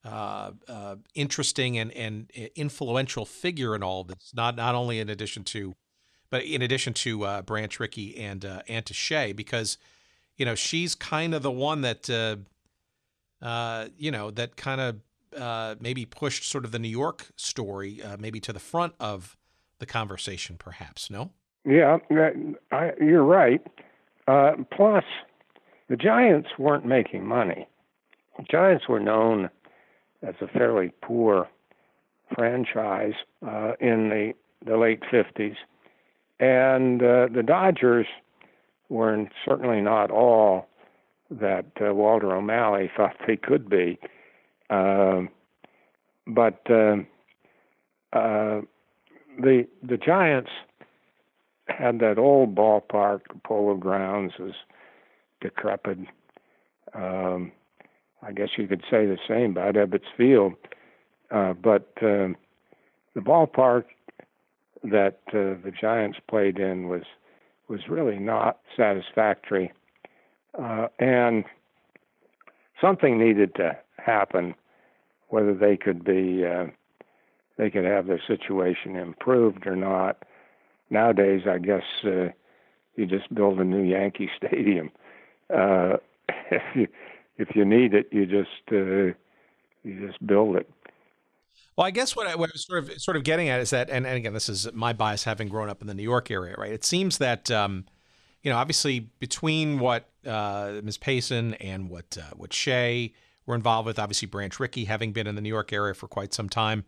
uh, 0.05 0.53
uh, 0.69 0.97
interesting 1.15 1.79
and, 1.79 1.93
and 1.93 2.31
influential 2.55 3.25
figure 3.25 3.75
in 3.75 3.83
all 3.83 4.05
this. 4.05 4.33
Not 4.35 4.57
not 4.57 4.75
only 4.75 4.99
in 4.99 5.09
addition 5.09 5.45
to, 5.45 5.75
but 6.31 6.45
in 6.45 6.63
addition 6.63 6.95
to 6.95 7.25
uh, 7.25 7.43
Branch 7.43 7.79
Rickey 7.79 8.17
and 8.17 8.45
uh, 8.45 8.63
Anta 8.69 8.95
Shea, 8.95 9.33
because 9.33 9.79
you 10.37 10.45
know 10.45 10.55
she's 10.55 10.95
kind 10.95 11.35
of 11.35 11.43
the 11.43 11.51
one 11.51 11.83
that 11.83 12.09
you 12.09 14.11
know 14.11 14.31
that 14.31 14.57
kind 14.57 14.81
of 14.81 14.97
uh, 15.37 15.76
maybe 15.80 16.05
pushed 16.05 16.49
sort 16.49 16.64
of 16.64 16.72
the 16.72 16.78
New 16.78 16.89
York 16.89 17.28
story 17.37 18.01
maybe 18.18 18.41
to 18.41 18.53
the 18.53 18.61
front 18.61 18.95
of 19.01 19.37
the 19.78 19.87
conversation, 19.87 20.57
perhaps. 20.59 21.11
No. 21.11 21.30
Yeah, 21.64 21.99
I, 22.70 22.93
you're 23.01 23.24
right. 23.24 23.61
plus, 24.26 25.05
the 25.89 25.97
Giants 25.97 26.51
weren't 26.59 26.87
making 26.87 27.26
money. 27.26 27.68
The 28.39 28.45
Giants 28.51 28.89
were 28.89 29.01
known 29.01 29.51
as 30.22 30.35
a 30.41 30.47
fairly 30.47 30.93
poor 31.03 31.49
franchise 32.35 33.14
uh, 33.47 33.72
in 33.80 34.09
the, 34.09 34.33
the 34.64 34.76
late 34.76 35.03
50s. 35.12 35.57
And 36.41 37.03
uh, 37.03 37.28
the 37.33 37.43
Dodgers 37.45 38.07
were 38.89 39.26
certainly 39.45 39.80
not 39.80 40.11
all 40.11 40.68
that 41.30 41.66
uh, 41.80 41.95
Walter 41.95 42.35
O'Malley 42.35 42.91
thought 42.97 43.16
they 43.26 43.37
could 43.37 43.68
be. 43.68 43.99
Uh, 44.71 45.23
but 46.27 46.61
uh, 46.71 46.97
uh, 48.13 48.61
the 49.39 49.67
the 49.83 49.97
Giants 49.97 50.51
had 51.69 51.99
that 52.01 52.19
old 52.19 52.55
ballpark. 52.55 53.21
Polo 53.45 53.75
Grounds 53.77 54.35
was 54.39 54.55
decrepit. 55.41 55.99
Um, 56.95 57.53
I 58.23 58.33
guess 58.33 58.51
you 58.57 58.67
could 58.67 58.83
say 58.91 59.07
the 59.07 59.19
same 59.29 59.53
about 59.53 59.75
Ebbets 59.75 60.07
Field. 60.17 60.55
Uh, 61.31 61.55
but 61.55 61.93
uh, 61.99 62.29
the 63.15 63.21
ballpark 63.21 63.85
that 64.85 65.21
uh, 65.29 65.57
the 65.65 65.73
Giants 65.79 66.19
played 66.29 66.59
in 66.59 66.89
was 66.89 67.03
was 67.69 67.89
really 67.89 68.19
not 68.19 68.61
satisfactory, 68.77 69.73
uh, 70.61 70.89
and 70.99 71.45
something 72.81 73.19
needed 73.19 73.55
to 73.55 73.79
happen. 74.05 74.55
Whether 75.28 75.55
they 75.55 75.76
could 75.76 76.05
be 76.05 76.44
uh, 76.44 76.66
they 77.57 77.70
could 77.70 77.84
have 77.84 78.07
their 78.07 78.20
situation 78.26 78.96
improved 78.96 79.66
or 79.66 79.76
not. 79.76 80.22
Nowadays, 80.90 81.42
I 81.48 81.59
guess 81.59 81.84
uh, 82.05 82.28
you 82.96 83.07
just 83.07 83.32
build 83.34 83.59
a 83.59 83.64
new 83.64 83.82
Yankee 83.82 84.30
Stadium. 84.36 84.90
Uh, 85.50 85.96
if 86.50 86.62
you 86.74 86.88
if 87.38 87.57
you 87.57 87.64
need 87.64 87.94
it, 87.94 88.09
you 88.12 88.26
just 88.26 88.48
uh, 88.70 89.16
you 89.84 90.07
just 90.07 90.24
build 90.26 90.57
it. 90.57 90.68
Well, 91.76 91.86
I 91.86 91.90
guess 91.90 92.14
what 92.14 92.26
I, 92.26 92.34
what 92.34 92.50
I, 92.50 92.53
was 92.53 92.66
sort 92.66 92.84
of 92.84 93.00
sort 93.00 93.16
of 93.16 93.24
getting 93.24 93.48
at 93.48 93.61
is 93.61 93.70
that, 93.70 93.88
and, 93.88 94.07
and 94.07 94.16
again, 94.16 94.34
this 94.34 94.50
is 94.50 94.70
my 94.74 94.92
bias 94.92 95.24
having 95.24 95.48
grown 95.48 95.70
up 95.70 95.80
in 95.80 95.86
the 95.86 95.94
New 95.94 96.03
York 96.03 96.30
area, 96.30 96.55
right? 96.59 96.70
It 96.70 96.84
seems 96.84 97.16
that 97.18 97.50
um, 97.50 97.86
you 98.42 98.50
know, 98.50 98.59
obviously, 98.59 99.00
between 99.20 99.78
what 99.78 100.09
uh, 100.26 100.80
Ms. 100.82 100.98
Payson 100.98 101.55
and 101.55 101.88
what 101.88 102.18
uh, 102.20 102.34
what 102.36 102.53
Shea 102.53 103.14
were 103.47 103.55
involved 103.55 103.86
with, 103.86 103.99
obviously 103.99 104.26
Branch 104.26 104.59
Rickey 104.59 104.84
having 104.84 105.12
been 105.12 105.26
in 105.26 105.34
the 105.34 105.40
New 105.40 105.49
York 105.49 105.72
area 105.72 105.95
for 105.95 106.09
quite 106.09 106.32
some 106.32 106.49
time, 106.49 106.84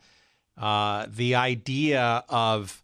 uh, 0.57 1.07
the 1.09 1.35
idea 1.35 2.25
of, 2.29 2.83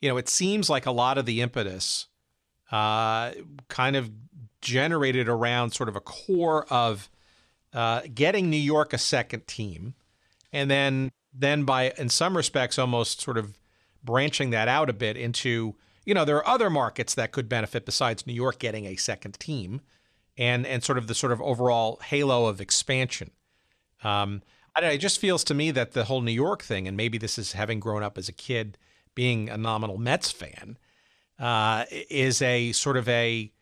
you 0.00 0.08
know, 0.08 0.16
it 0.16 0.28
seems 0.28 0.70
like 0.70 0.86
a 0.86 0.92
lot 0.92 1.18
of 1.18 1.26
the 1.26 1.40
impetus 1.40 2.06
uh, 2.70 3.32
kind 3.68 3.96
of 3.96 4.10
generated 4.60 5.28
around 5.28 5.70
sort 5.70 5.88
of 5.88 5.96
a 5.96 6.00
core 6.00 6.66
of 6.70 7.08
uh, 7.72 8.02
getting 8.14 8.50
New 8.50 8.56
York 8.56 8.92
a 8.92 8.98
second 8.98 9.46
team, 9.46 9.94
and 10.52 10.70
then 10.70 11.10
then 11.32 11.64
by 11.64 11.92
in 11.98 12.08
some 12.08 12.36
respects 12.36 12.78
almost 12.78 13.20
sort 13.20 13.38
of 13.38 13.58
branching 14.02 14.50
that 14.50 14.68
out 14.68 14.88
a 14.88 14.92
bit 14.92 15.16
into 15.16 15.74
you 16.04 16.14
know 16.14 16.24
there 16.24 16.36
are 16.36 16.46
other 16.46 16.70
markets 16.70 17.14
that 17.14 17.32
could 17.32 17.48
benefit 17.48 17.84
besides 17.84 18.26
New 18.26 18.32
York 18.32 18.58
getting 18.58 18.86
a 18.86 18.96
second 18.96 19.38
team, 19.38 19.80
and 20.38 20.66
and 20.66 20.82
sort 20.82 20.96
of 20.96 21.06
the 21.06 21.14
sort 21.14 21.32
of 21.32 21.42
overall 21.42 22.00
halo 22.04 22.46
of 22.46 22.60
expansion. 22.60 23.32
Um, 24.02 24.42
I 24.74 24.80
know, 24.80 24.88
it 24.88 24.98
just 24.98 25.18
feels 25.18 25.42
to 25.44 25.54
me 25.54 25.72
that 25.72 25.92
the 25.92 26.04
whole 26.04 26.20
New 26.20 26.32
York 26.32 26.62
thing, 26.62 26.86
and 26.86 26.96
maybe 26.96 27.18
this 27.18 27.36
is 27.36 27.52
having 27.52 27.80
grown 27.80 28.02
up 28.02 28.16
as 28.16 28.28
a 28.28 28.32
kid 28.32 28.78
being 29.14 29.50
a 29.50 29.58
nominal 29.58 29.98
Mets 29.98 30.30
fan, 30.30 30.78
uh, 31.38 31.84
is 31.90 32.40
a 32.40 32.70
sort 32.72 32.96
of 32.96 33.08
a 33.08 33.52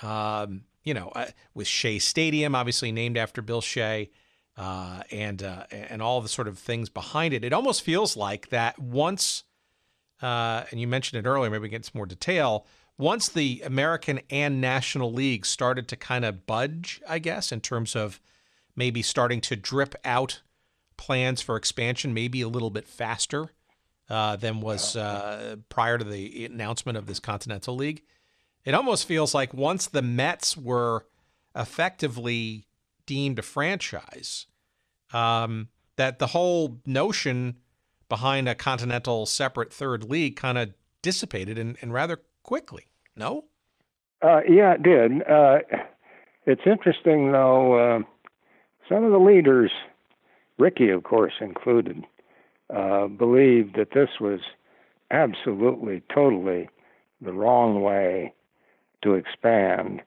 um, 0.00 0.62
you 0.84 0.94
know, 0.94 1.08
uh, 1.14 1.26
with 1.54 1.66
Shea 1.66 1.98
Stadium, 1.98 2.54
obviously 2.54 2.92
named 2.92 3.16
after 3.16 3.42
Bill 3.42 3.60
Shea, 3.60 4.10
uh, 4.56 5.02
and 5.10 5.42
uh, 5.42 5.64
and 5.70 6.02
all 6.02 6.20
the 6.20 6.28
sort 6.28 6.48
of 6.48 6.58
things 6.58 6.88
behind 6.88 7.34
it. 7.34 7.44
It 7.44 7.52
almost 7.52 7.82
feels 7.82 8.16
like 8.16 8.48
that 8.48 8.78
once, 8.78 9.44
uh, 10.22 10.64
and 10.70 10.80
you 10.80 10.86
mentioned 10.86 11.24
it 11.24 11.28
earlier. 11.28 11.50
Maybe 11.50 11.62
we 11.62 11.68
get 11.68 11.84
some 11.84 11.98
more 11.98 12.06
detail. 12.06 12.66
Once 13.00 13.28
the 13.28 13.62
American 13.64 14.20
and 14.30 14.60
National 14.60 15.12
League 15.12 15.46
started 15.46 15.88
to 15.88 15.96
kind 15.96 16.24
of 16.24 16.46
budge, 16.46 17.00
I 17.08 17.18
guess, 17.18 17.50
in 17.50 17.60
terms 17.60 17.96
of 17.96 18.20
maybe 18.76 19.02
starting 19.02 19.40
to 19.42 19.56
drip 19.56 19.94
out 20.04 20.42
plans 20.96 21.40
for 21.40 21.56
expansion, 21.56 22.12
maybe 22.12 22.42
a 22.42 22.48
little 22.48 22.70
bit 22.70 22.86
faster 22.86 23.50
uh, 24.08 24.36
than 24.36 24.60
was 24.60 24.96
uh, 24.96 25.56
prior 25.68 25.98
to 25.98 26.04
the 26.04 26.44
announcement 26.44 26.98
of 26.98 27.06
this 27.06 27.18
Continental 27.18 27.74
League 27.74 28.02
it 28.64 28.74
almost 28.74 29.06
feels 29.06 29.34
like 29.34 29.54
once 29.54 29.86
the 29.86 30.02
Mets 30.02 30.56
were 30.56 31.06
effectively 31.56 32.66
deemed 33.06 33.38
a 33.38 33.42
franchise, 33.42 34.46
um, 35.12 35.68
that 35.96 36.18
the 36.18 36.28
whole 36.28 36.80
notion 36.86 37.56
behind 38.08 38.48
a 38.48 38.54
continental 38.54 39.26
separate 39.26 39.72
third 39.72 40.04
league 40.04 40.36
kind 40.36 40.58
of 40.58 40.72
dissipated 41.02 41.58
and, 41.58 41.76
and, 41.80 41.92
rather 41.92 42.20
quickly. 42.42 42.86
No? 43.20 43.44
Uh, 44.22 44.40
yeah, 44.48 44.72
it 44.72 44.82
did. 44.82 45.22
Uh, 45.28 45.58
it's 46.46 46.62
interesting, 46.64 47.32
though, 47.32 47.74
uh, 47.74 47.98
some 48.88 49.04
of 49.04 49.12
the 49.12 49.18
leaders 49.18 49.70
Rickey, 50.58 50.88
of 50.90 51.02
course, 51.04 51.34
included, 51.40 52.04
uh, 52.74 53.08
believed 53.08 53.76
that 53.76 53.92
this 53.94 54.08
was 54.20 54.40
absolutely, 55.10 56.02
totally 56.12 56.68
the 57.20 57.32
wrong 57.32 57.82
way 57.82 58.32
to 59.02 59.14
expand. 59.14 60.02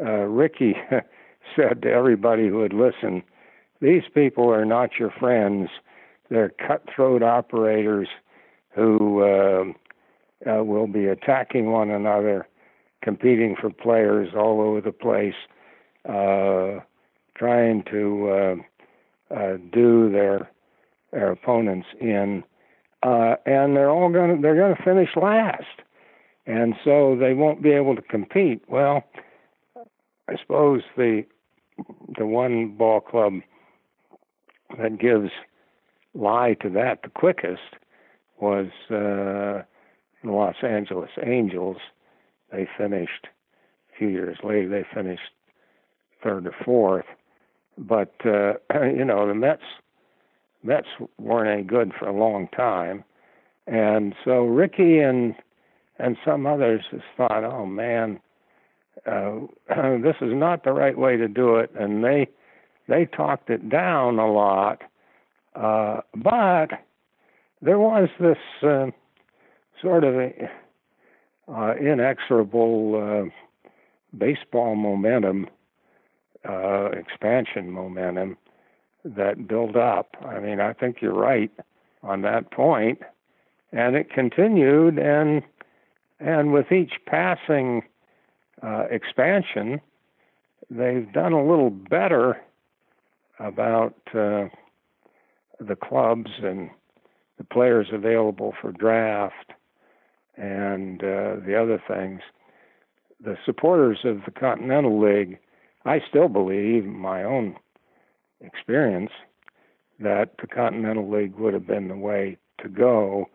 Uh, 0.00 0.22
Rickey 0.22 0.76
said 1.56 1.82
to 1.82 1.90
everybody 1.90 2.48
who 2.48 2.58
would 2.58 2.72
listen, 2.72 3.22
These 3.80 4.04
people 4.14 4.48
are 4.52 4.64
not 4.64 4.98
your 4.98 5.10
friends. 5.10 5.70
They're 6.30 6.50
cutthroat 6.50 7.22
operators 7.22 8.08
who 8.70 9.74
uh, 10.46 10.50
uh, 10.50 10.62
will 10.62 10.86
be 10.86 11.06
attacking 11.06 11.70
one 11.70 11.90
another, 11.90 12.46
competing 13.02 13.56
for 13.60 13.70
players 13.70 14.30
all 14.36 14.60
over 14.60 14.80
the 14.80 14.92
place, 14.92 15.34
uh, 16.08 16.80
trying 17.36 17.82
to 17.90 18.28
uh, 19.32 19.34
uh, 19.34 19.56
do 19.72 20.10
their 20.10 20.50
their 21.12 21.30
opponents 21.30 21.86
in, 22.00 22.42
uh, 23.04 23.36
and 23.46 23.76
they're 23.76 23.90
all 23.90 24.10
going 24.10 24.36
to 24.36 24.42
they're 24.42 24.56
going 24.56 24.76
to 24.76 24.82
finish 24.82 25.10
last, 25.16 25.82
and 26.46 26.74
so 26.84 27.16
they 27.18 27.34
won't 27.34 27.62
be 27.62 27.70
able 27.70 27.94
to 27.94 28.02
compete. 28.02 28.62
Well, 28.68 29.04
I 30.28 30.36
suppose 30.40 30.82
the 30.96 31.24
the 32.18 32.26
one 32.26 32.76
ball 32.76 33.00
club 33.00 33.34
that 34.78 34.98
gives 34.98 35.30
lie 36.14 36.54
to 36.60 36.70
that 36.70 37.02
the 37.02 37.10
quickest 37.10 37.62
was 38.40 38.68
Los 40.24 40.56
Angeles 40.62 41.10
Angels. 41.22 41.76
They 42.50 42.68
finished 42.78 43.28
a 43.92 43.98
few 43.98 44.08
years 44.08 44.38
later. 44.42 44.68
They 44.68 44.86
finished 44.94 45.22
third 46.22 46.46
or 46.46 46.54
fourth, 46.64 47.06
but 47.76 48.14
uh, 48.24 48.54
you 48.84 49.04
know 49.04 49.26
the 49.26 49.34
Mets 49.34 49.62
Mets 50.62 50.88
weren't 51.18 51.50
any 51.50 51.62
good 51.62 51.92
for 51.98 52.08
a 52.08 52.16
long 52.16 52.48
time, 52.56 53.04
and 53.66 54.14
so 54.24 54.44
Rickey 54.44 54.98
and 55.00 55.34
and 55.98 56.16
some 56.24 56.46
others 56.46 56.82
just 56.90 57.04
thought, 57.16 57.44
oh 57.44 57.66
man, 57.66 58.18
uh, 59.06 59.40
this 60.02 60.16
is 60.20 60.32
not 60.32 60.64
the 60.64 60.72
right 60.72 60.98
way 60.98 61.16
to 61.16 61.28
do 61.28 61.56
it, 61.56 61.70
and 61.78 62.04
they 62.04 62.28
they 62.88 63.06
talked 63.06 63.50
it 63.50 63.68
down 63.68 64.18
a 64.18 64.30
lot, 64.30 64.82
uh, 65.54 66.00
but 66.14 66.68
there 67.62 67.78
was 67.78 68.08
this 68.20 68.38
uh, 68.62 68.86
sort 69.84 70.02
of 70.02 70.14
a, 70.14 70.50
uh, 71.46 71.74
inexorable 71.74 73.30
uh, 73.30 73.68
baseball 74.16 74.74
momentum, 74.74 75.46
uh, 76.48 76.86
expansion 76.86 77.70
momentum 77.70 78.38
that 79.04 79.46
built 79.46 79.76
up. 79.76 80.16
I 80.24 80.40
mean, 80.40 80.58
I 80.58 80.72
think 80.72 81.02
you're 81.02 81.12
right 81.12 81.50
on 82.02 82.22
that 82.22 82.50
point, 82.50 83.00
and 83.72 83.94
it 83.94 84.10
continued, 84.10 84.98
and 84.98 85.42
and 86.18 86.52
with 86.52 86.72
each 86.72 86.94
passing 87.06 87.82
uh, 88.62 88.84
expansion, 88.90 89.80
they've 90.70 91.12
done 91.12 91.32
a 91.32 91.44
little 91.44 91.70
better 91.70 92.40
about 93.38 93.94
uh, 94.14 94.48
the 95.60 95.76
clubs 95.76 96.30
and 96.42 96.70
the 97.36 97.44
players 97.44 97.88
available 97.92 98.54
for 98.62 98.72
draft 98.72 99.53
and 100.36 101.02
uh, 101.02 101.36
the 101.44 101.58
other 101.60 101.82
things. 101.86 102.20
The 103.20 103.36
supporters 103.44 104.00
of 104.04 104.22
the 104.24 104.30
Continental 104.30 105.00
League, 105.00 105.38
I 105.84 106.00
still 106.08 106.28
believe, 106.28 106.84
my 106.84 107.22
own 107.22 107.56
experience, 108.40 109.12
that 110.00 110.32
the 110.40 110.46
Continental 110.46 111.10
League 111.10 111.36
would 111.36 111.54
have 111.54 111.66
been 111.66 111.88
the 111.88 111.96
way 111.96 112.36
to 112.62 112.68
go 112.68 113.28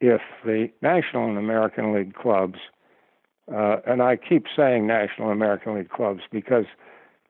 if 0.00 0.22
the 0.44 0.70
National 0.80 1.28
and 1.28 1.38
American 1.38 1.92
League 1.94 2.14
clubs, 2.14 2.58
uh, 3.52 3.76
and 3.86 4.02
I 4.02 4.16
keep 4.16 4.46
saying 4.56 4.86
National 4.86 5.30
and 5.30 5.40
American 5.40 5.74
League 5.74 5.90
clubs 5.90 6.22
because 6.30 6.64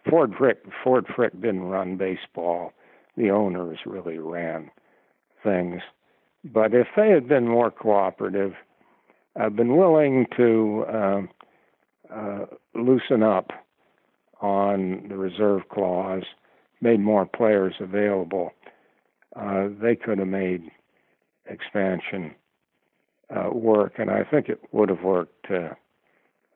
Ford 0.08 0.34
Frick, 0.38 0.58
Ford 0.82 1.06
Frick 1.14 1.32
didn't 1.40 1.64
run 1.64 1.96
baseball. 1.96 2.72
The 3.16 3.30
owners 3.30 3.80
really 3.84 4.18
ran 4.18 4.70
things. 5.42 5.82
But 6.44 6.74
if 6.74 6.86
they 6.96 7.11
had 7.11 7.28
been 7.28 7.48
more 7.48 7.70
cooperative, 7.70 8.54
I've 9.36 9.56
been 9.56 9.76
willing 9.76 10.26
to 10.36 10.84
uh, 10.92 11.22
uh, 12.12 12.46
loosen 12.74 13.22
up 13.22 13.50
on 14.40 15.06
the 15.08 15.16
reserve 15.16 15.68
clause, 15.68 16.24
made 16.80 17.00
more 17.00 17.26
players 17.26 17.74
available, 17.80 18.52
uh, 19.36 19.68
they 19.80 19.94
could 19.94 20.18
have 20.18 20.28
made 20.28 20.70
expansion 21.46 22.34
uh, 23.34 23.50
work, 23.52 23.94
and 23.98 24.10
I 24.10 24.24
think 24.24 24.48
it 24.48 24.60
would 24.72 24.88
have 24.88 25.02
worked 25.02 25.50
uh, 25.50 25.70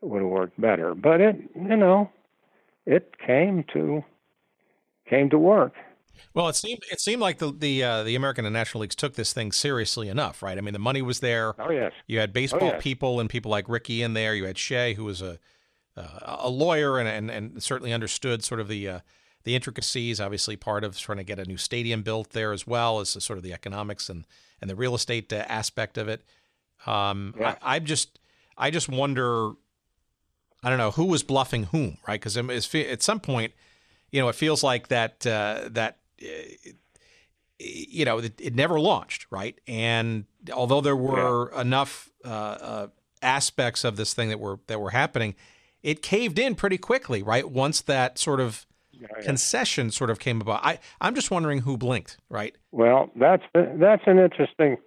would 0.00 0.22
have 0.22 0.30
worked 0.30 0.60
better. 0.60 0.94
But 0.94 1.20
it, 1.20 1.36
you 1.54 1.76
know, 1.76 2.10
it 2.84 3.14
came 3.24 3.64
to 3.72 4.02
came 5.08 5.30
to 5.30 5.38
work. 5.38 5.74
Well, 6.34 6.48
it 6.48 6.56
seemed 6.56 6.80
it 6.90 7.00
seemed 7.00 7.22
like 7.22 7.38
the 7.38 7.52
the 7.52 7.82
uh, 7.82 8.02
the 8.02 8.14
American 8.14 8.44
and 8.44 8.52
National 8.52 8.82
Leagues 8.82 8.94
took 8.94 9.14
this 9.14 9.32
thing 9.32 9.52
seriously 9.52 10.08
enough, 10.08 10.42
right? 10.42 10.58
I 10.58 10.60
mean, 10.60 10.72
the 10.72 10.78
money 10.78 11.02
was 11.02 11.20
there. 11.20 11.54
Oh 11.60 11.70
yes. 11.70 11.92
You 12.06 12.18
had 12.18 12.32
baseball 12.32 12.60
oh, 12.62 12.72
yes. 12.72 12.82
people 12.82 13.20
and 13.20 13.30
people 13.30 13.50
like 13.50 13.68
Rickey 13.68 14.02
in 14.02 14.14
there. 14.14 14.34
You 14.34 14.44
had 14.44 14.58
Shea, 14.58 14.94
who 14.94 15.04
was 15.04 15.22
a 15.22 15.38
uh, 15.96 16.36
a 16.38 16.48
lawyer 16.48 16.98
and, 16.98 17.08
and 17.08 17.30
and 17.30 17.62
certainly 17.62 17.92
understood 17.92 18.42
sort 18.42 18.60
of 18.60 18.68
the 18.68 18.88
uh, 18.88 18.98
the 19.44 19.54
intricacies. 19.54 20.20
Obviously, 20.20 20.56
part 20.56 20.84
of 20.84 20.98
trying 20.98 21.18
to 21.18 21.24
get 21.24 21.38
a 21.38 21.44
new 21.44 21.56
stadium 21.56 22.02
built 22.02 22.30
there 22.30 22.52
as 22.52 22.66
well 22.66 23.00
as 23.00 23.10
sort 23.10 23.36
of 23.36 23.42
the 23.42 23.52
economics 23.52 24.08
and 24.08 24.26
and 24.60 24.68
the 24.68 24.76
real 24.76 24.94
estate 24.94 25.32
uh, 25.32 25.44
aspect 25.48 25.98
of 25.98 26.08
it. 26.08 26.22
Um, 26.86 27.34
yeah. 27.38 27.56
I, 27.62 27.76
I 27.76 27.78
just 27.78 28.18
I 28.56 28.70
just 28.70 28.88
wonder. 28.88 29.52
I 30.62 30.70
don't 30.70 30.78
know 30.78 30.92
who 30.92 31.04
was 31.04 31.22
bluffing 31.22 31.64
whom, 31.64 31.98
right? 32.08 32.18
Because 32.18 32.38
at 32.38 33.02
some 33.02 33.20
point, 33.20 33.52
you 34.10 34.20
know, 34.20 34.30
it 34.30 34.34
feels 34.34 34.62
like 34.62 34.88
that 34.88 35.26
uh, 35.26 35.68
that 35.72 35.98
you 37.58 38.04
know, 38.04 38.18
it, 38.18 38.40
it, 38.40 38.54
never 38.54 38.80
launched, 38.80 39.26
right? 39.30 39.58
And 39.66 40.24
although 40.52 40.80
there 40.80 40.96
were 40.96 41.50
yeah. 41.52 41.60
enough 41.60 42.10
uh, 42.24 42.28
uh, 42.28 42.86
aspects 43.22 43.84
of 43.84 43.96
this 43.96 44.14
thing 44.14 44.28
that 44.28 44.40
were 44.40 44.58
that 44.66 44.80
were 44.80 44.90
happening, 44.90 45.34
it 45.82 46.02
caved 46.02 46.38
in 46.38 46.54
pretty 46.54 46.78
quickly, 46.78 47.22
right? 47.22 47.48
Once 47.48 47.80
that 47.82 48.18
sort 48.18 48.40
of 48.40 48.66
yeah, 48.92 49.06
yeah. 49.18 49.24
concession 49.24 49.90
sort 49.90 50.10
of 50.10 50.18
came 50.18 50.40
about. 50.40 50.64
I 50.64 50.78
I'm 51.00 51.14
just 51.14 51.30
wondering 51.30 51.60
who 51.60 51.76
blinked, 51.76 52.18
right? 52.28 52.54
Well, 52.72 53.10
that's 53.16 53.44
that's 53.54 54.02
an 54.06 54.18
interesting 54.18 54.78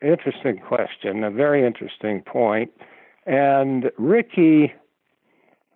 interesting 0.00 0.58
question, 0.58 1.24
a 1.24 1.30
very 1.30 1.66
interesting 1.66 2.22
point, 2.22 2.70
and 3.26 3.90
Rickey 3.98 4.72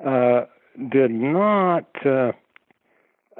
uh, 0.04 0.42
did 0.90 1.10
not. 1.10 1.86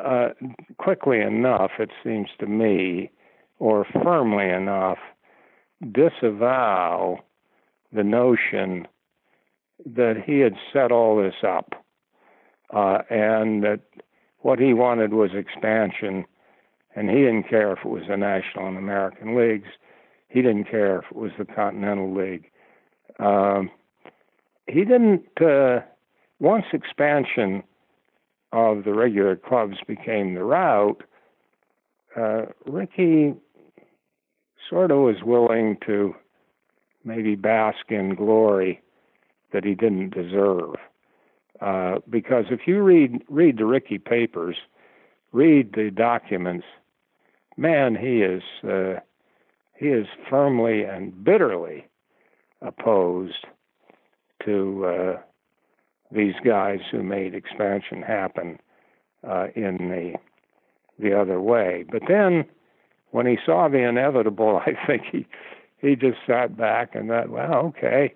Uh, 0.04 0.30
quickly 0.78 1.20
enough, 1.20 1.72
it 1.78 1.90
seems 2.02 2.28
to 2.40 2.46
me, 2.46 3.10
or 3.58 3.86
firmly 4.02 4.48
enough, 4.48 4.98
disavow 5.92 7.18
the 7.92 8.02
notion 8.02 8.88
that 9.84 10.16
he 10.24 10.40
had 10.40 10.54
set 10.72 10.90
all 10.90 11.16
this 11.16 11.44
up 11.46 11.84
uh, 12.72 12.98
and 13.10 13.62
that 13.62 13.80
what 14.40 14.58
he 14.58 14.72
wanted 14.72 15.12
was 15.12 15.30
expansion, 15.34 16.24
and 16.96 17.08
he 17.08 17.16
didn't 17.16 17.48
care 17.48 17.72
if 17.72 17.80
it 17.80 17.88
was 17.88 18.02
the 18.08 18.16
National 18.16 18.66
and 18.66 18.78
American 18.78 19.36
Leagues. 19.36 19.68
He 20.28 20.42
didn't 20.42 20.64
care 20.64 20.98
if 21.00 21.04
it 21.10 21.16
was 21.16 21.32
the 21.38 21.44
Continental 21.44 22.12
League. 22.12 22.50
Um, 23.20 23.70
he 24.66 24.84
didn't, 24.84 25.26
uh, 25.40 25.80
once 26.40 26.64
expansion 26.72 27.62
of 28.52 28.84
the 28.84 28.92
regular 28.92 29.36
clubs 29.36 29.78
became 29.86 30.34
the 30.34 30.44
route, 30.44 31.02
uh, 32.16 32.42
Rickey 32.66 33.34
sort 34.68 34.90
of 34.90 34.98
was 34.98 35.22
willing 35.22 35.78
to 35.86 36.14
maybe 37.04 37.34
bask 37.34 37.90
in 37.90 38.14
glory 38.14 38.80
that 39.52 39.64
he 39.64 39.74
didn't 39.74 40.10
deserve. 40.14 40.74
Uh, 41.60 41.98
because 42.10 42.46
if 42.50 42.66
you 42.66 42.82
read 42.82 43.22
read 43.28 43.56
the 43.56 43.64
Rickey 43.64 43.98
papers, 43.98 44.56
read 45.32 45.72
the 45.74 45.90
documents, 45.90 46.66
man, 47.56 47.94
he 47.94 48.22
is 48.22 48.42
uh, 48.68 49.00
he 49.78 49.88
is 49.88 50.06
firmly 50.28 50.82
and 50.82 51.24
bitterly 51.24 51.86
opposed 52.60 53.46
to 54.44 54.86
uh, 54.86 55.16
these 56.14 56.34
guys 56.44 56.80
who 56.90 57.02
made 57.02 57.34
expansion 57.34 58.02
happen 58.02 58.58
uh, 59.26 59.48
in 59.54 59.76
the 59.88 60.14
the 60.98 61.18
other 61.18 61.40
way. 61.40 61.84
But 61.90 62.02
then, 62.06 62.44
when 63.10 63.26
he 63.26 63.38
saw 63.44 63.68
the 63.68 63.78
inevitable, 63.78 64.60
I 64.66 64.72
think 64.86 65.02
he 65.10 65.26
he 65.78 65.96
just 65.96 66.18
sat 66.26 66.56
back 66.56 66.94
and 66.94 67.08
thought, 67.08 67.28
well, 67.28 67.54
okay, 67.66 68.14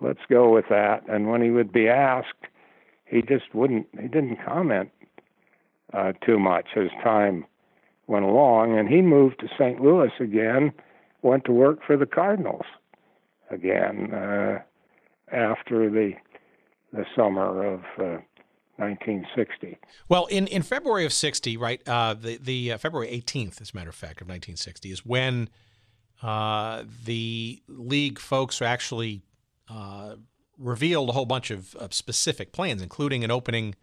let's 0.00 0.20
go 0.28 0.52
with 0.52 0.66
that. 0.68 1.02
And 1.08 1.30
when 1.30 1.42
he 1.42 1.50
would 1.50 1.72
be 1.72 1.88
asked, 1.88 2.46
he 3.06 3.22
just 3.22 3.54
wouldn't. 3.54 3.86
He 4.00 4.08
didn't 4.08 4.44
comment 4.44 4.90
uh, 5.92 6.12
too 6.24 6.38
much 6.38 6.68
as 6.76 6.88
time 7.02 7.44
went 8.06 8.24
along, 8.24 8.78
and 8.78 8.88
he 8.88 9.00
moved 9.00 9.40
to 9.40 9.48
St. 9.58 9.80
Louis 9.80 10.10
again, 10.20 10.72
went 11.22 11.44
to 11.44 11.52
work 11.52 11.78
for 11.86 11.96
the 11.96 12.06
Cardinals 12.06 12.66
again 13.50 14.12
uh, 14.12 14.58
after 15.30 15.88
the 15.88 16.12
the 16.92 17.04
summer 17.16 17.74
of 17.74 17.80
uh, 17.98 18.18
1960. 18.76 19.78
Well, 20.08 20.26
in, 20.26 20.46
in 20.46 20.62
February 20.62 21.04
of 21.04 21.12
60, 21.12 21.56
right, 21.56 21.86
uh, 21.86 22.14
the, 22.14 22.38
the 22.38 22.72
uh, 22.72 22.78
February 22.78 23.08
18th, 23.08 23.60
as 23.60 23.72
a 23.72 23.76
matter 23.76 23.90
of 23.90 23.94
fact, 23.94 24.20
of 24.20 24.28
1960, 24.28 24.90
is 24.90 25.06
when 25.06 25.48
uh, 26.22 26.84
the 27.04 27.62
league 27.68 28.18
folks 28.18 28.62
actually 28.62 29.22
uh, 29.68 30.16
revealed 30.58 31.08
a 31.08 31.12
whole 31.12 31.26
bunch 31.26 31.50
of, 31.50 31.74
of, 31.76 31.92
specific 31.92 32.52
plans, 32.52 32.82
including 32.82 33.24
an 33.24 33.30
opening 33.30 33.74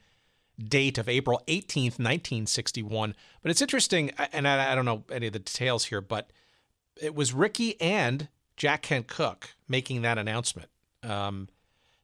date 0.57 0.97
of 0.97 1.09
April 1.09 1.41
18th, 1.47 1.97
1961. 1.99 3.15
But 3.41 3.51
it's 3.51 3.61
interesting, 3.61 4.11
and 4.31 4.47
I, 4.47 4.71
I 4.71 4.75
don't 4.75 4.85
know 4.85 5.03
any 5.11 5.27
of 5.27 5.33
the 5.33 5.39
details 5.39 5.85
here, 5.85 6.01
but 6.01 6.31
it 7.01 7.15
was 7.15 7.33
Rickey 7.33 7.79
and 7.81 8.27
Jack 8.57 8.83
Kent 8.83 9.07
Cooke 9.07 9.55
making 9.67 10.01
that 10.01 10.17
announcement. 10.17 10.69
Um, 11.03 11.47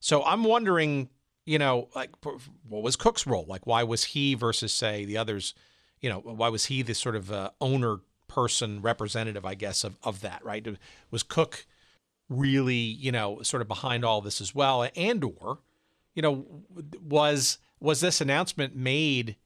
so 0.06 0.24
I'm 0.24 0.44
wondering, 0.44 1.10
you 1.48 1.58
know, 1.58 1.90
like 1.96 2.12
what 2.22 2.84
was 2.84 2.96
Cooke's 2.96 3.26
role? 3.26 3.44
Like 3.48 3.66
why 3.66 3.82
was 3.82 4.04
he 4.04 4.36
versus 4.36 4.72
say 4.72 5.04
the 5.04 5.18
others? 5.18 5.56
You 6.00 6.12
know, 6.12 6.20
why 6.20 6.50
was 6.50 6.66
he 6.66 6.84
the 6.84 6.94
sort 6.94 7.16
of 7.16 7.32
uh, 7.32 7.50
owner 7.60 8.02
person 8.28 8.84
representative, 8.84 9.46
I 9.46 9.56
guess, 9.56 9.84
of 9.84 9.98
of 10.04 10.22
that? 10.22 10.46
Right? 10.46 10.64
Was 11.10 11.24
Cook 11.24 11.66
really, 12.30 12.76
you 12.76 13.12
know, 13.12 13.42
sort 13.42 13.64
of 13.64 13.68
behind 13.68 14.06
all 14.06 14.22
this 14.22 14.42
as 14.42 14.54
well? 14.54 14.88
And 14.96 15.24
or, 15.24 15.58
you 16.14 16.22
know, 16.22 16.46
was 17.02 17.58
was 17.80 18.00
this 18.00 18.22
announcement 18.22 18.76
made 18.76 19.38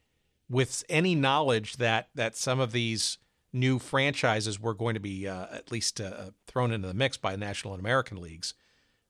with 0.49 0.83
any 0.89 1.15
knowledge 1.15 1.77
that 1.77 2.09
that 2.15 2.35
some 2.35 2.59
of 2.59 2.73
these 2.73 3.17
new 3.53 3.79
franchises 3.79 4.59
were 4.59 4.73
going 4.73 4.95
to 4.95 4.99
be 4.99 5.25
uh, 5.25 5.45
at 5.53 5.71
least 5.71 6.01
uh, 6.01 6.31
thrown 6.47 6.73
into 6.73 6.89
the 6.89 6.93
mix 6.93 7.15
by 7.15 7.37
national 7.37 7.73
and 7.73 7.79
American 7.79 8.21
leagues? 8.21 8.55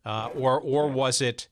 Uh, 0.06 0.30
or 0.36 0.60
or 0.60 0.88
was 0.88 1.22
it? 1.22 1.48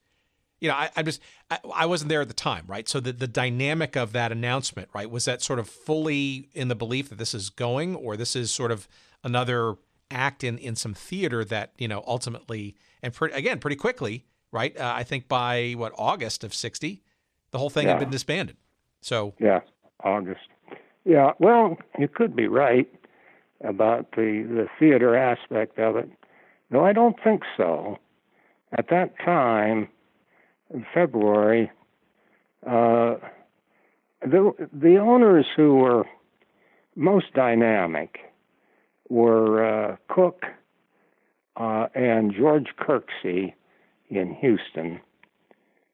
You 0.60 0.70
know, 0.70 0.76
I, 0.76 0.90
I 0.96 1.04
just 1.04 1.22
I, 1.52 1.60
I, 1.74 1.86
wasn't 1.86 2.10
there 2.10 2.22
at 2.22 2.28
the 2.28 2.34
time, 2.34 2.66
right? 2.68 2.88
So 2.90 3.00
the 3.00 3.14
the 3.14 3.28
dynamic 3.28 3.96
of 3.96 4.12
that 4.14 4.32
announcement, 4.32 4.90
right, 4.94 5.10
was 5.10 5.26
that 5.26 5.42
sort 5.42 5.60
of 5.60 5.70
fully 5.70 6.50
in 6.54 6.68
the 6.68 6.76
belief 6.76 7.10
that 7.10 7.18
this 7.18 7.34
is 7.34 7.50
going, 7.50 7.96
or 7.96 8.18
this 8.18 8.36
is 8.36 8.52
sort 8.52 8.72
of 8.72 8.88
another 9.24 9.76
act 10.10 10.44
in 10.44 10.58
in 10.58 10.76
some 10.76 10.94
theater 10.94 11.44
that 11.46 11.74
you 11.78 11.88
know 11.88 12.04
ultimately 12.08 12.76
and 13.04 13.14
pre- 13.14 13.32
again 13.34 13.60
pretty 13.60 13.76
quickly, 13.76 14.26
right? 14.52 14.76
Uh, 14.78 14.94
I 14.96 15.04
think 15.04 15.28
by 15.28 15.74
what 15.78 15.94
August 15.98 16.44
of 16.44 16.54
'60, 16.54 17.04
the 17.52 17.58
whole 17.58 17.70
thing 17.70 17.86
yeah. 17.86 17.92
had 17.92 18.00
been 18.00 18.10
disbanded. 18.10 18.58
So 19.02 19.34
yeah, 19.40 19.60
August. 20.04 20.48
Yeah, 21.06 21.32
well, 21.40 21.78
you 21.98 22.08
could 22.08 22.36
be 22.36 22.48
right 22.48 22.88
about 23.64 24.12
the 24.12 24.44
the 24.50 24.68
theater 24.80 25.16
aspect 25.16 25.78
of 25.78 25.96
it. 25.98 26.10
No, 26.70 26.84
I 26.84 26.94
don't 26.94 27.16
think 27.24 27.44
so 27.56 27.98
at 28.78 28.90
that 28.90 29.18
time, 29.20 29.90
in 30.74 30.86
February, 30.94 31.72
uh, 32.66 33.16
the 34.22 34.54
the 34.74 34.98
owners 34.98 35.46
who 35.56 35.76
were 35.76 36.06
most 36.96 37.34
dynamic 37.34 38.20
were 39.10 39.64
uh, 39.66 39.96
Cooke 40.10 40.46
uh, 41.56 41.88
and 41.96 42.34
George 42.34 42.68
Kirksey 42.80 43.54
in 44.10 44.34
Houston, 44.36 45.00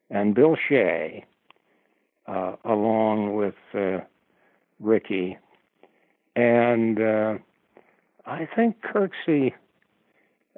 and 0.10 0.34
Bill 0.36 0.56
Shea, 0.68 1.26
uh, 2.28 2.56
along 2.66 3.36
with 3.36 3.56
uh, 3.74 4.00
Rickey, 4.80 5.38
and 6.36 7.00
uh, 7.02 7.38
I 8.26 8.48
think 8.56 8.82
Kirksey 8.82 9.54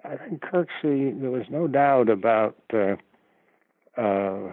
I 0.05 0.17
think 0.17 0.41
Kirksey, 0.41 1.19
there 1.19 1.31
was 1.31 1.45
no 1.49 1.67
doubt 1.67 2.09
about 2.09 2.55
uh, 2.73 2.95
uh, 3.97 4.51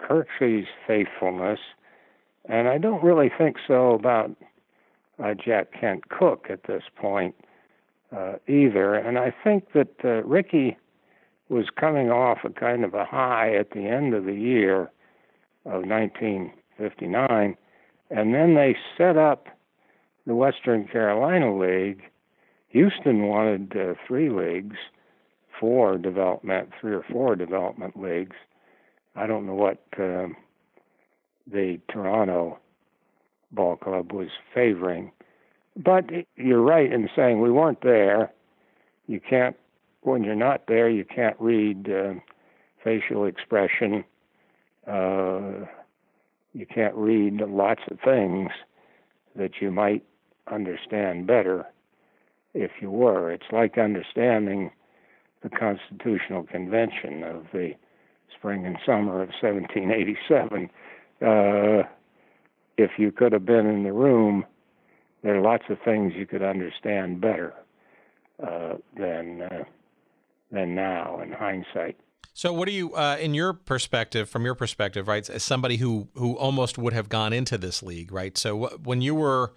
Kirksey's 0.00 0.66
faithfulness, 0.86 1.60
and 2.46 2.68
I 2.68 2.78
don't 2.78 3.02
really 3.02 3.30
think 3.36 3.56
so 3.66 3.92
about 3.92 4.30
uh, 5.22 5.34
Jack 5.34 5.72
Kent 5.78 6.08
Cooke 6.10 6.46
at 6.50 6.64
this 6.64 6.82
point 6.96 7.34
uh, 8.14 8.34
either. 8.46 8.94
And 8.94 9.18
I 9.18 9.32
think 9.42 9.72
that 9.72 9.94
uh, 10.04 10.22
Rickey 10.24 10.76
was 11.48 11.66
coming 11.78 12.10
off 12.10 12.38
a 12.44 12.50
kind 12.50 12.84
of 12.84 12.94
a 12.94 13.04
high 13.04 13.54
at 13.54 13.70
the 13.70 13.86
end 13.86 14.14
of 14.14 14.24
the 14.24 14.34
year 14.34 14.90
of 15.64 15.84
1959, 15.84 17.56
and 18.10 18.34
then 18.34 18.54
they 18.54 18.76
set 18.96 19.16
up 19.16 19.48
the 20.26 20.34
Western 20.34 20.86
Carolina 20.86 21.56
League 21.56 22.02
Houston 22.68 23.26
wanted 23.26 23.76
uh, 23.76 23.94
three 24.06 24.28
leagues, 24.28 24.76
four 25.58 25.96
development, 25.96 26.70
three 26.80 26.94
or 26.94 27.04
four 27.10 27.34
development 27.34 28.00
leagues. 28.00 28.36
I 29.16 29.26
don't 29.26 29.46
know 29.46 29.54
what 29.54 29.82
uh, 29.94 30.28
the 31.50 31.80
Toronto 31.90 32.58
Ball 33.52 33.76
Club 33.76 34.12
was 34.12 34.28
favoring, 34.54 35.10
but 35.76 36.04
you're 36.36 36.62
right 36.62 36.92
in 36.92 37.08
saying 37.16 37.40
we 37.40 37.50
weren't 37.50 37.80
there. 37.82 38.30
You 39.06 39.20
can't 39.20 39.56
when 40.02 40.22
you're 40.22 40.34
not 40.34 40.66
there. 40.68 40.88
You 40.90 41.04
can't 41.04 41.36
read 41.40 41.90
uh, 41.90 42.14
facial 42.84 43.24
expression. 43.24 44.04
Uh, 44.86 45.66
you 46.52 46.66
can't 46.66 46.94
read 46.94 47.40
lots 47.40 47.82
of 47.90 47.98
things 48.04 48.50
that 49.36 49.60
you 49.60 49.70
might 49.70 50.04
understand 50.50 51.26
better 51.26 51.66
if 52.54 52.70
you 52.80 52.90
were. 52.90 53.30
It's 53.30 53.50
like 53.52 53.78
understanding 53.78 54.70
the 55.42 55.50
Constitutional 55.50 56.44
Convention 56.44 57.22
of 57.22 57.46
the 57.52 57.72
spring 58.36 58.66
and 58.66 58.76
summer 58.84 59.22
of 59.22 59.30
1787. 59.40 60.70
Uh, 61.20 61.88
if 62.76 62.92
you 62.98 63.10
could 63.10 63.32
have 63.32 63.44
been 63.44 63.66
in 63.66 63.82
the 63.84 63.92
room, 63.92 64.44
there 65.22 65.36
are 65.36 65.40
lots 65.40 65.64
of 65.68 65.78
things 65.84 66.12
you 66.16 66.26
could 66.26 66.42
understand 66.42 67.20
better 67.20 67.52
uh, 68.42 68.74
than 68.96 69.42
uh, 69.42 69.64
than 70.50 70.74
now 70.74 71.20
in 71.20 71.32
hindsight. 71.32 71.96
So, 72.34 72.52
what 72.52 72.68
do 72.68 72.72
you, 72.72 72.94
uh, 72.94 73.16
in 73.20 73.34
your 73.34 73.52
perspective, 73.52 74.30
from 74.30 74.44
your 74.44 74.54
perspective, 74.54 75.08
right, 75.08 75.28
as 75.28 75.42
somebody 75.42 75.78
who 75.78 76.08
who 76.14 76.36
almost 76.36 76.78
would 76.78 76.92
have 76.92 77.08
gone 77.08 77.32
into 77.32 77.58
this 77.58 77.82
league, 77.82 78.12
right? 78.12 78.38
So, 78.38 78.68
when 78.84 79.02
you 79.02 79.16
were 79.16 79.54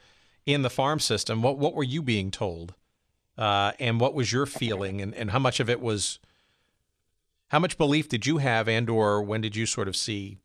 in 0.48 0.64
the 0.64 0.70
farm 0.70 1.00
system, 1.00 1.44
what 1.44 1.60
what 1.60 1.76
were 1.76 1.84
you 1.84 2.02
being 2.02 2.32
told? 2.32 2.74
Uh, 3.38 3.72
and 3.80 4.00
what 4.00 4.14
was 4.14 4.32
your 4.32 4.46
feeling, 4.46 5.02
and, 5.02 5.14
and 5.16 5.32
how 5.32 5.40
much 5.40 5.60
of 5.60 5.70
it 5.70 5.82
was, 5.82 6.20
how 7.48 7.60
much 7.60 7.78
belief 7.78 8.10
did 8.10 8.26
you 8.26 8.38
have, 8.38 8.68
and 8.68 8.90
or 8.90 9.22
when 9.24 9.42
did 9.42 9.56
you 9.56 9.66
sort 9.66 9.88
of 9.88 9.96
see 9.96 10.38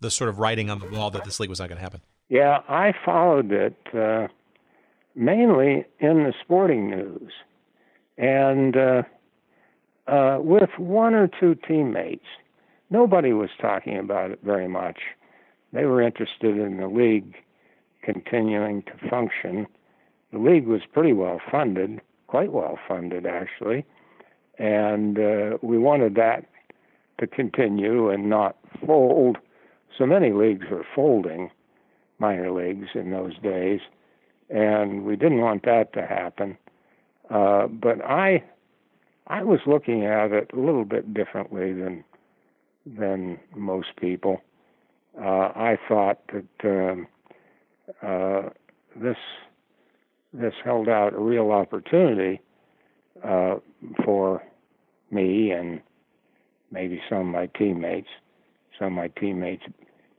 the 0.00 0.10
sort 0.10 0.28
of 0.28 0.38
writing 0.38 0.70
on 0.70 0.80
the 0.80 0.88
wall 0.88 1.10
that 1.10 1.24
this 1.24 1.40
league 1.40 1.50
was 1.50 1.60
not 1.60 1.68
going 1.68 1.78
to 1.78 1.82
happen? 1.82 2.00
Yeah, 2.28 2.58
I 2.68 2.92
followed 3.04 3.52
it 3.52 3.76
uh, 3.94 4.28
mainly 5.14 5.86
in 6.00 6.24
the 6.24 6.34
sporting 6.42 6.90
news, 6.90 7.32
and 8.18 8.76
uh, 8.76 9.02
uh, 10.06 10.38
with 10.40 10.70
one 10.78 11.14
or 11.14 11.28
two 11.28 11.54
teammates. 11.54 12.26
Nobody 12.90 13.32
was 13.32 13.50
talking 13.60 13.98
about 13.98 14.30
it 14.30 14.40
very 14.44 14.68
much. 14.68 14.98
They 15.72 15.84
were 15.84 16.02
interested 16.02 16.56
in 16.58 16.76
the 16.76 16.86
league 16.86 17.34
continuing 18.02 18.82
to 18.82 19.08
function 19.08 19.66
the 20.34 20.40
league 20.40 20.66
was 20.66 20.82
pretty 20.92 21.12
well 21.12 21.40
funded, 21.50 22.00
quite 22.26 22.52
well 22.52 22.76
funded 22.88 23.24
actually, 23.24 23.86
and 24.58 25.18
uh, 25.18 25.58
we 25.62 25.78
wanted 25.78 26.16
that 26.16 26.44
to 27.18 27.26
continue 27.26 28.10
and 28.10 28.28
not 28.28 28.56
fold. 28.84 29.38
So 29.96 30.04
many 30.06 30.32
leagues 30.32 30.66
were 30.70 30.84
folding, 30.94 31.50
minor 32.18 32.50
leagues 32.50 32.88
in 32.94 33.12
those 33.12 33.38
days, 33.38 33.80
and 34.50 35.04
we 35.04 35.14
didn't 35.14 35.40
want 35.40 35.64
that 35.66 35.92
to 35.92 36.04
happen. 36.04 36.58
Uh, 37.30 37.68
but 37.68 38.04
I, 38.04 38.42
I 39.28 39.44
was 39.44 39.60
looking 39.66 40.04
at 40.04 40.32
it 40.32 40.50
a 40.52 40.58
little 40.58 40.84
bit 40.84 41.14
differently 41.14 41.72
than 41.72 42.04
than 42.86 43.38
most 43.54 43.96
people. 43.98 44.42
Uh, 45.18 45.52
I 45.54 45.78
thought 45.88 46.18
that 46.32 46.90
um, 46.90 47.06
uh, 48.02 48.50
this 48.94 49.16
this 50.34 50.54
held 50.64 50.88
out 50.88 51.14
a 51.14 51.18
real 51.18 51.52
opportunity 51.52 52.40
uh, 53.22 53.56
for 54.04 54.42
me 55.10 55.52
and 55.52 55.80
maybe 56.70 57.00
some 57.08 57.20
of 57.20 57.26
my 57.26 57.46
teammates. 57.46 58.08
Some 58.78 58.88
of 58.88 58.92
my 58.92 59.08
teammates 59.08 59.62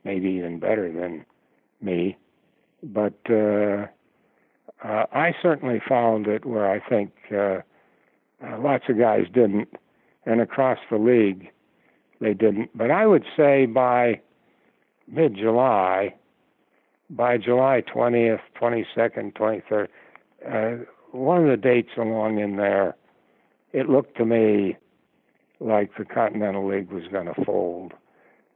maybe 0.05 0.29
even 0.29 0.59
better 0.59 0.91
than 0.91 1.25
me. 1.81 2.17
But 2.81 3.19
uh, 3.29 3.87
uh, 4.83 5.05
I 5.11 5.33
certainly 5.41 5.81
found 5.87 6.27
it 6.27 6.45
where 6.45 6.69
I 6.69 6.79
think 6.79 7.11
uh, 7.31 7.61
uh, 8.45 8.59
lots 8.59 8.85
of 8.87 8.97
guys 8.97 9.25
didn't, 9.33 9.69
and 10.25 10.39
across 10.41 10.79
the 10.89 10.97
league 10.97 11.49
they 12.21 12.33
didn't. 12.33 12.69
But 12.75 12.91
I 12.91 13.05
would 13.05 13.25
say 13.35 13.65
by 13.65 14.21
mid 15.07 15.35
July, 15.35 16.13
by 17.09 17.37
July 17.37 17.81
20th, 17.81 18.41
22nd, 18.59 19.33
23rd, 19.33 19.87
uh, 20.47 20.83
one 21.11 21.43
of 21.43 21.49
the 21.49 21.57
dates 21.57 21.91
along 21.97 22.39
in 22.39 22.57
there, 22.57 22.95
it 23.73 23.89
looked 23.89 24.17
to 24.17 24.25
me 24.25 24.75
like 25.59 25.91
the 25.97 26.05
Continental 26.05 26.67
League 26.67 26.91
was 26.91 27.03
going 27.11 27.27
to 27.27 27.45
fold. 27.45 27.93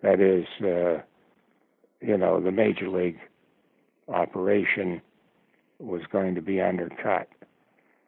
That 0.01 0.19
is, 0.19 0.45
uh, 0.63 1.01
you 2.01 2.17
know, 2.17 2.39
the 2.39 2.51
major 2.51 2.89
league 2.89 3.19
operation 4.07 5.01
was 5.79 6.01
going 6.11 6.35
to 6.35 6.41
be 6.41 6.61
undercut. 6.61 7.27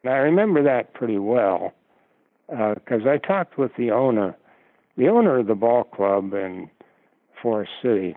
And 0.02 0.12
I 0.12 0.16
remember 0.16 0.62
that 0.62 0.94
pretty 0.94 1.18
well 1.18 1.72
because 2.48 3.02
uh, 3.06 3.10
I 3.10 3.18
talked 3.18 3.58
with 3.58 3.72
the 3.76 3.90
owner. 3.90 4.36
The 4.96 5.08
owner 5.08 5.38
of 5.38 5.46
the 5.46 5.54
ball 5.54 5.84
club 5.84 6.34
in 6.34 6.68
Forest 7.40 7.72
City 7.82 8.14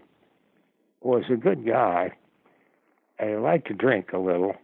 was 1.06 1.24
a 1.30 1.36
good 1.36 1.66
guy. 1.66 2.12
He 3.22 3.36
liked 3.36 3.68
to 3.68 3.74
drink 3.74 4.12
a 4.12 4.18
little, 4.18 4.56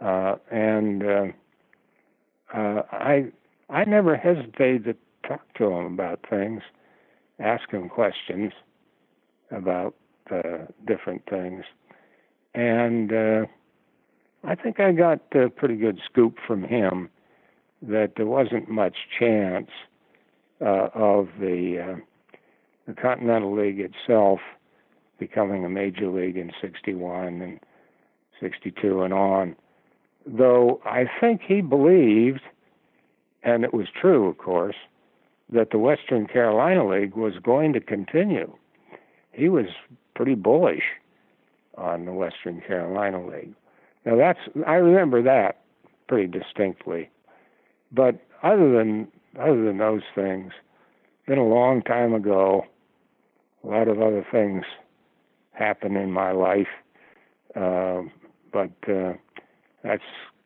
uh, 0.00 0.36
and 0.50 1.02
uh, 1.02 1.26
uh, 2.54 2.82
I 2.92 3.32
I 3.70 3.84
never 3.84 4.16
hesitated 4.16 4.84
to 4.84 5.28
talk 5.28 5.54
to 5.54 5.64
him 5.64 5.94
about 5.94 6.20
things, 6.28 6.62
ask 7.40 7.70
him 7.70 7.88
questions 7.88 8.52
about 9.50 9.94
uh, 10.30 10.66
different 10.86 11.22
things, 11.28 11.64
and 12.54 13.12
uh, 13.12 13.46
I 14.44 14.54
think 14.54 14.78
I 14.78 14.92
got 14.92 15.20
a 15.34 15.48
pretty 15.48 15.76
good 15.76 16.00
scoop 16.04 16.36
from 16.46 16.62
him 16.64 17.08
that 17.82 18.12
there 18.16 18.26
wasn't 18.26 18.68
much 18.68 18.96
chance 19.18 19.70
uh, 20.60 20.88
of 20.94 21.28
the 21.40 21.94
uh, 21.94 22.00
the 22.86 22.94
Continental 22.94 23.56
League 23.56 23.80
itself 23.80 24.38
becoming 25.18 25.64
a 25.64 25.68
major 25.68 26.08
league 26.10 26.36
in 26.36 26.52
61 26.60 27.42
and 27.42 27.60
62 28.40 29.02
and 29.02 29.14
on. 29.14 29.56
Though 30.26 30.80
I 30.84 31.06
think 31.20 31.42
he 31.42 31.60
believed, 31.60 32.42
and 33.42 33.64
it 33.64 33.72
was 33.72 33.86
true, 33.98 34.28
of 34.28 34.38
course, 34.38 34.76
that 35.50 35.70
the 35.70 35.78
Western 35.78 36.26
Carolina 36.26 36.86
League 36.86 37.14
was 37.14 37.34
going 37.42 37.72
to 37.72 37.80
continue. 37.80 38.52
He 39.32 39.48
was 39.48 39.66
pretty 40.14 40.34
bullish 40.34 40.82
on 41.76 42.04
the 42.04 42.12
Western 42.12 42.60
Carolina 42.60 43.24
League. 43.24 43.54
Now 44.04 44.16
that's 44.16 44.40
I 44.66 44.74
remember 44.74 45.22
that 45.22 45.60
pretty 46.08 46.26
distinctly. 46.26 47.10
But 47.92 48.18
other 48.42 48.72
than 48.72 49.08
other 49.38 49.64
than 49.64 49.78
those 49.78 50.02
things, 50.14 50.52
been 51.26 51.38
a 51.38 51.46
long 51.46 51.82
time 51.82 52.14
ago. 52.14 52.64
A 53.64 53.66
lot 53.66 53.88
of 53.88 54.00
other 54.00 54.24
things 54.30 54.64
happen 55.56 55.96
in 55.96 56.10
my 56.10 56.32
life, 56.32 56.68
uh, 57.54 58.02
but 58.52 58.70
uh, 58.88 59.14
that's 59.82 60.02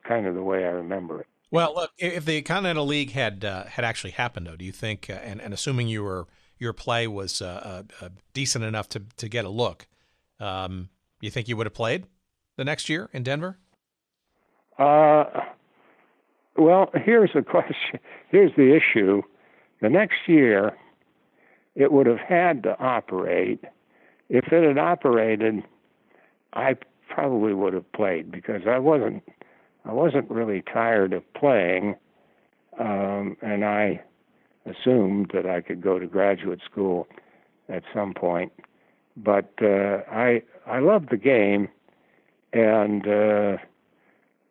kind 0.07 0.27
of 0.27 0.35
the 0.35 0.43
way 0.43 0.65
I 0.65 0.71
remember 0.71 1.21
it. 1.21 1.27
Well, 1.51 1.75
look, 1.75 1.91
if 1.99 2.25
the 2.25 2.43
Continental 2.43 2.87
League 2.87 3.11
had 3.11 3.45
uh, 3.45 3.65
had 3.65 3.85
actually 3.85 4.13
happened, 4.13 4.47
though, 4.47 4.57
do 4.57 4.65
you 4.65 4.73
think, 4.73 5.11
uh, 5.11 5.15
and, 5.15 5.41
and 5.41 5.53
assuming 5.53 5.89
you 5.89 6.05
were 6.05 6.29
your 6.59 6.73
play 6.73 7.07
was 7.09 7.43
uh, 7.43 7.83
uh, 8.01 8.09
decent 8.33 8.65
enough 8.65 8.89
to 8.91 9.03
to 9.17 9.29
get 9.29 9.45
a 9.45 9.49
look, 9.49 9.89
um, 10.39 10.91
you 11.21 11.31
think 11.31 11.49
you 11.49 11.57
would 11.57 11.67
have 11.67 11.75
played 11.75 12.07
the 12.57 12.65
next 12.65 12.89
year 12.89 13.11
in 13.13 13.23
Denver? 13.23 13.59
Uh, 14.79 15.25
well, 16.57 16.91
here's 17.05 17.31
a 17.35 17.43
question. 17.57 17.99
Here's 18.29 18.55
the 18.57 18.75
issue. 18.75 19.23
The 19.81 19.89
next 19.89 20.29
year, 20.29 20.77
it 21.75 21.91
would 21.91 22.07
have 22.07 22.19
had 22.19 22.63
to 22.65 22.79
operate. 22.79 23.65
If 24.31 24.53
it 24.53 24.63
had 24.67 24.79
operated, 24.79 25.65
I 26.53 26.77
probably 27.09 27.53
would 27.53 27.75
have 27.75 27.91
played 27.93 28.31
because 28.31 28.63
I 28.67 28.79
wasn't 28.79 29.25
I 29.85 29.93
wasn't 29.93 30.31
really 30.31 30.63
tired 30.63 31.13
of 31.13 31.23
playing, 31.35 31.97
um, 32.79 33.37
and 33.43 33.65
I 33.65 34.01
assumed 34.67 35.33
that 35.35 35.47
I 35.47 35.61
could 35.61 35.81
go 35.81 35.99
to 35.99 36.07
graduate 36.07 36.61
school 36.65 37.09
at 37.69 37.83
some 37.93 38.15
point. 38.15 38.53
But 39.17 39.53
uh, 39.61 40.03
I 40.09 40.43
I 40.65 40.79
loved 40.79 41.11
the 41.11 41.17
game, 41.17 41.69
and 42.53 43.09
uh, 43.09 43.57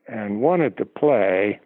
and 0.09 0.41
wanted 0.41 0.75
to 0.77 0.85
play. 0.85 1.61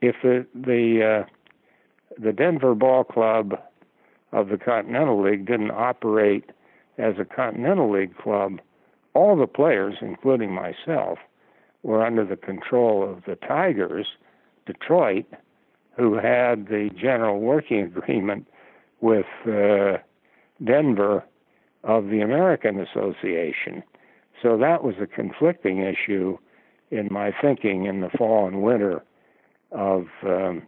If 0.00 0.14
the 0.22 0.46
the 0.54 1.24
uh, 1.26 2.14
the 2.16 2.32
Denver 2.32 2.76
Ball 2.76 3.02
Club 3.02 3.58
of 4.30 4.50
the 4.50 4.58
Continental 4.58 5.20
League 5.20 5.46
didn't 5.46 5.72
operate 5.72 6.50
as 6.98 7.14
a 7.18 7.24
Continental 7.24 7.90
League 7.90 8.16
club, 8.18 8.60
all 9.14 9.36
the 9.36 9.46
players, 9.46 9.94
including 10.00 10.52
myself, 10.52 11.18
were 11.82 12.04
under 12.04 12.24
the 12.24 12.36
control 12.36 13.08
of 13.08 13.24
the 13.24 13.36
Tigers, 13.36 14.06
Detroit, 14.66 15.26
who 15.96 16.14
had 16.14 16.66
the 16.68 16.90
general 17.00 17.40
working 17.40 17.80
agreement 17.96 18.46
with 19.00 19.26
uh, 19.46 19.98
Denver 20.64 21.24
of 21.84 22.08
the 22.08 22.20
American 22.20 22.80
Association. 22.80 23.82
So 24.42 24.56
that 24.58 24.82
was 24.84 24.96
a 25.00 25.06
conflicting 25.06 25.78
issue 25.78 26.38
in 26.90 27.08
my 27.10 27.32
thinking 27.40 27.86
in 27.86 28.00
the 28.00 28.10
fall 28.10 28.46
and 28.46 28.62
winter 28.62 29.02
of 29.72 30.06
um, 30.24 30.62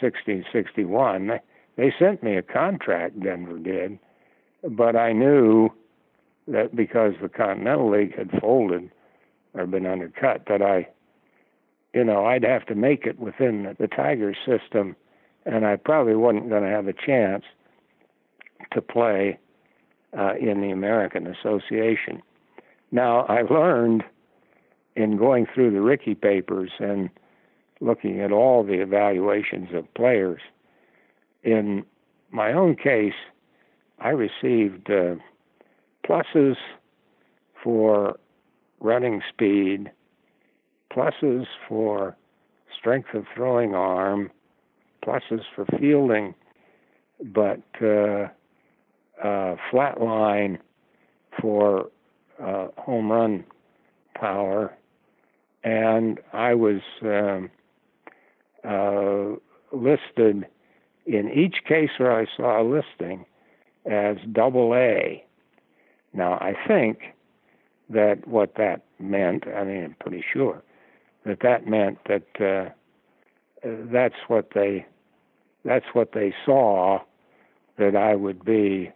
60, 0.00 0.44
61. 0.52 1.40
They 1.76 1.92
sent 1.98 2.22
me 2.22 2.36
a 2.36 2.42
contract, 2.42 3.20
Denver 3.20 3.58
did, 3.58 3.98
but 4.68 4.96
I 4.96 5.12
knew 5.12 5.70
that 6.48 6.74
because 6.74 7.14
the 7.20 7.28
Continental 7.28 7.90
League 7.90 8.16
had 8.16 8.30
folded 8.40 8.90
or 9.54 9.66
been 9.66 9.86
undercut, 9.86 10.44
that 10.48 10.62
I, 10.62 10.88
you 11.94 12.04
know, 12.04 12.24
I'd 12.26 12.44
have 12.44 12.66
to 12.66 12.74
make 12.74 13.06
it 13.06 13.18
within 13.18 13.74
the, 13.78 13.88
Tigers 13.88 14.36
system, 14.46 14.96
and 15.44 15.66
I 15.66 15.76
probably 15.76 16.14
wasn't 16.14 16.48
going 16.48 16.62
to 16.62 16.68
have 16.68 16.88
a 16.88 16.92
chance 16.92 17.44
to 18.72 18.82
play 18.82 19.38
uh, 20.16 20.34
in 20.40 20.60
the 20.60 20.70
American 20.70 21.26
Association. 21.26 22.22
Now, 22.92 23.20
I 23.22 23.42
learned 23.42 24.04
in 24.96 25.16
going 25.16 25.46
through 25.52 25.70
the 25.72 25.80
Rickey 25.80 26.14
papers 26.14 26.70
and 26.78 27.10
looking 27.80 28.20
at 28.20 28.32
all 28.32 28.62
the 28.62 28.80
evaluations 28.80 29.68
of 29.74 29.92
players, 29.94 30.40
in 31.42 31.84
my 32.30 32.52
own 32.52 32.76
case, 32.76 33.14
I 34.00 34.10
received 34.10 34.90
uh, 34.90 35.16
pluses 36.08 36.56
for 37.62 38.18
running 38.80 39.20
speed, 39.28 39.90
pluses 40.92 41.46
for 41.68 42.16
strength 42.78 43.14
of 43.14 43.24
throwing 43.34 43.74
arm, 43.74 44.30
pluses 45.04 45.42
for 45.54 45.66
fielding, 45.78 46.34
but 47.22 47.60
uh, 47.82 48.28
uh, 49.22 49.56
flat 49.70 50.00
line 50.00 50.58
for 51.40 51.90
uh, 52.42 52.68
home 52.78 53.12
run 53.12 53.44
power, 54.14 54.74
and 55.62 56.18
I 56.32 56.54
was 56.54 56.80
um, 57.02 57.50
uh, 58.66 59.36
listed 59.76 60.46
in 61.06 61.30
each 61.30 61.64
case 61.68 61.90
where 61.98 62.18
I 62.18 62.26
saw 62.36 62.62
a 62.62 62.64
listing 62.64 63.26
as 63.86 64.16
double 64.32 64.74
A. 64.74 65.24
Now, 66.12 66.34
I 66.34 66.54
think 66.66 67.00
that 67.88 68.26
what 68.26 68.54
that 68.56 68.82
meant, 68.98 69.46
I 69.46 69.64
mean, 69.64 69.84
I'm 69.84 69.96
pretty 70.00 70.24
sure 70.32 70.62
that 71.24 71.40
that 71.42 71.66
meant 71.66 71.98
that 72.08 72.40
uh, 72.40 72.70
that's 73.62 74.14
what 74.28 74.50
they 74.54 74.86
that's 75.64 75.86
what 75.92 76.12
they 76.12 76.32
saw 76.46 77.00
that 77.78 77.94
I 77.94 78.14
would 78.14 78.44
be 78.44 78.90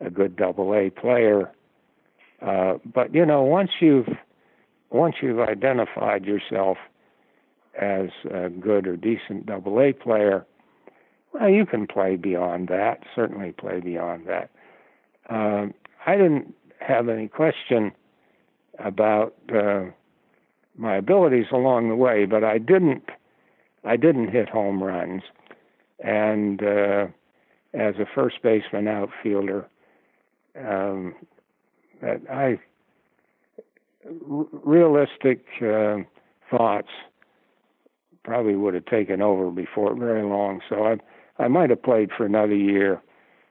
a 0.00 0.10
good 0.10 0.36
double 0.36 0.74
A 0.74 0.90
player. 0.90 1.50
Uh, 2.42 2.74
but 2.84 3.14
you 3.14 3.24
know, 3.24 3.42
once 3.42 3.70
you've 3.80 4.08
once 4.90 5.16
you've 5.22 5.40
identified 5.40 6.24
yourself 6.24 6.76
as 7.80 8.08
a 8.30 8.48
good 8.48 8.86
or 8.86 8.96
decent 8.96 9.46
double 9.46 9.80
A 9.80 9.92
player, 9.92 10.46
well, 11.34 11.50
you 11.50 11.66
can 11.66 11.86
play 11.86 12.16
beyond 12.16 12.68
that. 12.68 13.02
Certainly, 13.14 13.52
play 13.52 13.80
beyond 13.80 14.26
that. 14.26 14.50
Um, 15.28 15.74
I 16.06 16.16
didn't 16.16 16.54
have 16.80 17.08
any 17.08 17.28
question 17.28 17.92
about 18.78 19.34
uh, 19.54 19.86
my 20.76 20.96
abilities 20.96 21.46
along 21.52 21.88
the 21.88 21.96
way, 21.96 22.24
but 22.24 22.44
I 22.44 22.58
didn't. 22.58 23.10
I 23.84 23.96
didn't 23.96 24.28
hit 24.28 24.48
home 24.48 24.82
runs, 24.82 25.22
and 25.98 26.62
uh, 26.62 27.06
as 27.74 27.96
a 27.96 28.06
first 28.14 28.36
baseman 28.42 28.88
outfielder, 28.88 29.66
um, 30.58 31.14
that 32.00 32.22
I 32.30 32.58
realistic 34.06 35.44
uh, 35.62 35.96
thoughts 36.50 36.88
probably 38.22 38.54
would 38.54 38.74
have 38.74 38.86
taken 38.86 39.20
over 39.20 39.50
before 39.50 39.94
very 39.94 40.22
long. 40.22 40.60
So 40.68 40.84
I 40.84 40.96
I 41.38 41.48
might 41.48 41.70
have 41.70 41.82
played 41.82 42.10
for 42.16 42.24
another 42.24 42.54
year, 42.54 43.00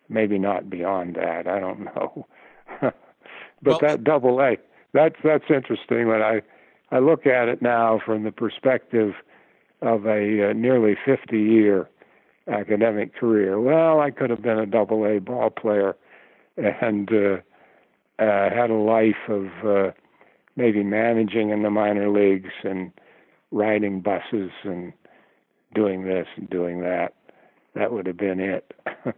maybe 0.10 0.38
not 0.40 0.70
beyond 0.70 1.16
that. 1.16 1.48
I 1.48 1.60
don't 1.60 1.86
know. 1.86 2.28
But 3.62 3.82
Well- 3.82 3.92
that 3.92 4.04
double 4.04 4.42
A, 4.42 4.58
that's 4.92 5.16
that's 5.24 5.46
interesting. 5.50 6.08
When 6.10 6.22
I 6.22 6.42
I 6.92 7.00
look 7.00 7.26
at 7.26 7.48
it 7.48 7.62
now 7.62 8.00
from 8.06 8.24
the 8.24 8.32
perspective 8.32 9.14
of 9.82 10.06
a 10.06 10.50
uh, 10.50 10.54
nearly 10.54 10.98
50 11.06 11.40
year 11.40 11.90
academic 12.48 13.16
career. 13.16 13.60
Well, 13.60 14.00
I 14.02 14.12
could 14.12 14.30
have 14.30 14.42
been 14.42 14.60
a 14.60 14.66
double 14.66 15.06
A 15.06 15.20
ball 15.20 15.50
player 15.50 15.96
and 16.58 17.10
uh, 17.12 17.38
uh, 18.20 18.50
had 18.50 18.70
a 18.70 18.76
life 18.76 19.30
of 19.30 19.48
uh, 19.66 19.92
maybe 20.56 20.84
managing 20.84 21.50
in 21.50 21.64
the 21.64 21.70
minor 21.70 22.10
leagues 22.10 22.52
and 22.64 22.92
riding 23.52 24.02
buses 24.02 24.52
and 24.64 24.94
doing 25.74 26.04
this 26.06 26.28
and 26.36 26.50
doing 26.50 26.82
that. 26.82 27.14
That 27.76 27.92
would 27.92 28.08
have 28.08 28.18
been 28.18 28.40
it. 28.40 28.74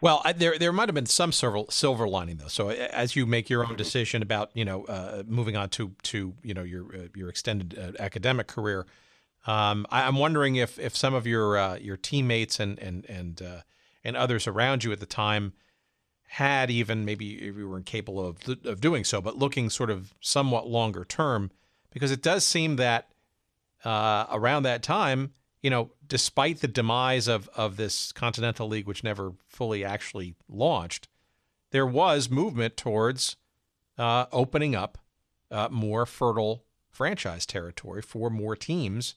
Well, 0.00 0.20
I, 0.24 0.32
there 0.32 0.58
there 0.58 0.72
might 0.72 0.88
have 0.88 0.94
been 0.94 1.06
some 1.06 1.32
silver, 1.32 1.62
silver 1.70 2.06
lining 2.06 2.36
though. 2.36 2.48
So 2.48 2.68
as 2.68 3.16
you 3.16 3.24
make 3.24 3.48
your 3.48 3.66
own 3.66 3.76
decision 3.76 4.22
about 4.22 4.50
you 4.54 4.64
know 4.64 4.84
uh, 4.84 5.22
moving 5.26 5.56
on 5.56 5.70
to 5.70 5.92
to 6.04 6.34
you 6.42 6.54
know 6.54 6.62
your 6.62 6.84
uh, 6.94 7.08
your 7.14 7.28
extended 7.28 7.78
uh, 7.78 8.00
academic 8.02 8.46
career, 8.46 8.86
um, 9.46 9.86
I, 9.90 10.06
I'm 10.06 10.16
wondering 10.16 10.56
if 10.56 10.78
if 10.78 10.94
some 10.96 11.14
of 11.14 11.26
your 11.26 11.56
uh, 11.56 11.76
your 11.76 11.96
teammates 11.96 12.60
and 12.60 12.78
and 12.78 13.04
and 13.06 13.40
uh, 13.40 13.60
and 14.04 14.16
others 14.16 14.46
around 14.46 14.84
you 14.84 14.92
at 14.92 15.00
the 15.00 15.06
time 15.06 15.54
had 16.28 16.70
even 16.70 17.04
maybe 17.04 17.34
if 17.34 17.56
you 17.56 17.68
were 17.68 17.78
incapable 17.78 18.24
of 18.24 18.38
of 18.64 18.80
doing 18.80 19.02
so, 19.02 19.22
but 19.22 19.38
looking 19.38 19.70
sort 19.70 19.90
of 19.90 20.12
somewhat 20.20 20.68
longer 20.68 21.04
term, 21.04 21.50
because 21.90 22.10
it 22.10 22.22
does 22.22 22.44
seem 22.44 22.76
that 22.76 23.08
uh, 23.84 24.26
around 24.30 24.64
that 24.64 24.82
time, 24.82 25.32
you 25.62 25.70
know, 25.70 25.90
despite 26.06 26.60
the 26.60 26.68
demise 26.68 27.28
of 27.28 27.48
of 27.56 27.76
this 27.76 28.12
Continental 28.12 28.68
League, 28.68 28.86
which 28.86 29.04
never 29.04 29.32
fully 29.46 29.84
actually 29.84 30.34
launched, 30.48 31.08
there 31.70 31.86
was 31.86 32.30
movement 32.30 32.76
towards 32.76 33.36
uh, 33.98 34.26
opening 34.32 34.74
up 34.74 34.98
uh, 35.50 35.68
more 35.70 36.06
fertile 36.06 36.64
franchise 36.90 37.46
territory 37.46 38.02
for 38.02 38.30
more 38.30 38.56
teams 38.56 39.14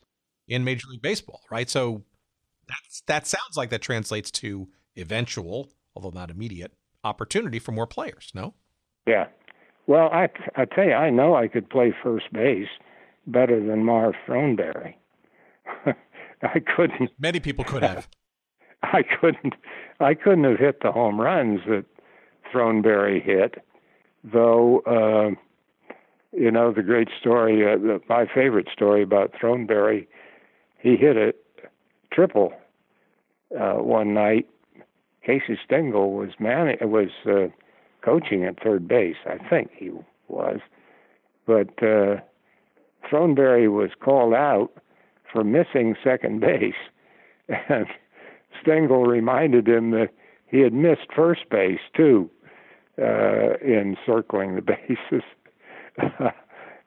in 0.48 0.64
Major 0.64 0.88
League 0.90 1.02
Baseball, 1.02 1.42
right? 1.50 1.70
So 1.70 2.04
that's 2.68 3.02
that 3.08 3.28
sounds 3.28 3.56
like 3.56 3.70
that 3.70 3.82
translates 3.82 4.32
to 4.32 4.68
eventual, 4.98 5.70
although 5.96 6.18
not 6.18 6.30
immediate, 6.30 6.74
opportunity 7.04 7.60
for 7.60 7.72
more 7.72 7.88
players. 7.88 8.32
No. 8.34 8.54
Yeah. 9.08 9.28
Well, 9.88 10.10
I 10.12 10.30
I 10.56 10.66
tell 10.66 10.86
you, 10.86 10.94
I 10.94 11.10
know 11.10 11.36
I 11.36 11.48
could 11.48 11.70
play 11.70 11.94
first 12.04 12.32
base 12.34 12.68
better 13.28 13.66
than 13.66 13.84
Marv 13.84 14.16
Throneberry. 14.28 14.96
I 16.44 16.60
couldn't. 16.60 17.12
Many 17.20 17.40
people 17.40 17.64
could 17.64 17.84
have. 17.84 18.08
I 18.84 19.04
couldn't. 19.04 19.56
I 20.00 20.14
couldn't 20.14 20.46
have 20.46 20.60
hit 20.60 20.82
the 20.82 20.92
home 20.92 21.20
runs 21.20 21.62
that 21.68 21.86
Throneberry 22.54 23.22
hit, 23.22 23.56
though. 24.24 24.80
Uh, 24.80 25.36
you 26.32 26.52
know 26.52 26.72
the 26.72 26.84
great 26.84 27.10
story. 27.20 27.66
Uh, 27.66 27.78
the, 27.78 28.02
my 28.08 28.26
favorite 28.34 28.68
story 28.72 29.04
about 29.04 29.34
Throneberry. 29.34 30.08
He 30.80 30.96
hit 30.96 31.18
a 31.18 31.34
triple 32.14 32.54
uh, 33.60 33.74
one 33.74 34.14
night. 34.14 34.48
Casey 35.26 35.60
Stengel 35.64 36.14
was 36.14 36.30
man 36.40 36.78
was 36.82 37.10
uh, 37.26 37.48
coaching 38.02 38.46
at 38.46 38.62
third 38.64 38.88
base. 38.88 39.18
I 39.26 39.38
think 39.50 39.72
he 39.76 39.92
was, 40.28 40.60
but 41.46 41.70
uh, 41.84 42.22
Throneberry 43.10 43.72
was 43.72 43.92
called 44.00 44.34
out 44.34 44.72
for 45.32 45.44
missing 45.44 45.96
second 46.04 46.42
base, 46.42 46.74
and 47.70 47.88
Stengel 48.62 49.04
reminded 49.06 49.68
him 49.68 49.92
that 49.92 50.10
he 50.48 50.60
had 50.60 50.74
missed 50.74 51.08
first 51.16 51.50
base 51.50 51.80
too 51.96 52.30
uh, 53.02 53.58
in 53.62 53.98
circling 54.06 54.56
the 54.56 54.62
bases. 54.62 55.24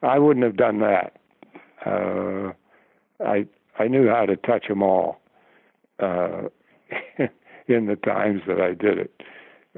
I 0.01 0.19
wouldn't 0.19 0.45
have 0.45 0.57
done 0.57 0.79
that. 0.79 1.17
Uh, 1.85 2.51
I 3.25 3.45
I 3.79 3.87
knew 3.87 4.07
how 4.07 4.25
to 4.25 4.35
touch 4.35 4.67
them 4.67 4.83
all 4.83 5.21
uh, 5.99 6.43
in 7.67 7.87
the 7.87 7.95
times 7.95 8.41
that 8.47 8.61
I 8.61 8.73
did 8.73 8.97
it. 8.99 9.21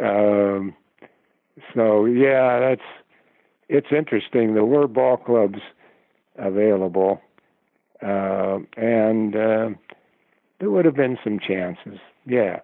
Um, 0.01 0.75
so 1.73 2.05
yeah, 2.05 2.59
that's 2.59 2.81
it's 3.69 3.87
interesting. 3.91 4.53
There 4.53 4.65
were 4.65 4.87
ball 4.87 5.17
clubs 5.17 5.59
available, 6.37 7.21
uh, 8.01 8.59
and 8.77 9.35
uh, 9.35 9.69
there 10.59 10.69
would 10.69 10.85
have 10.85 10.95
been 10.95 11.17
some 11.23 11.39
chances. 11.39 11.99
Yeah, 12.25 12.59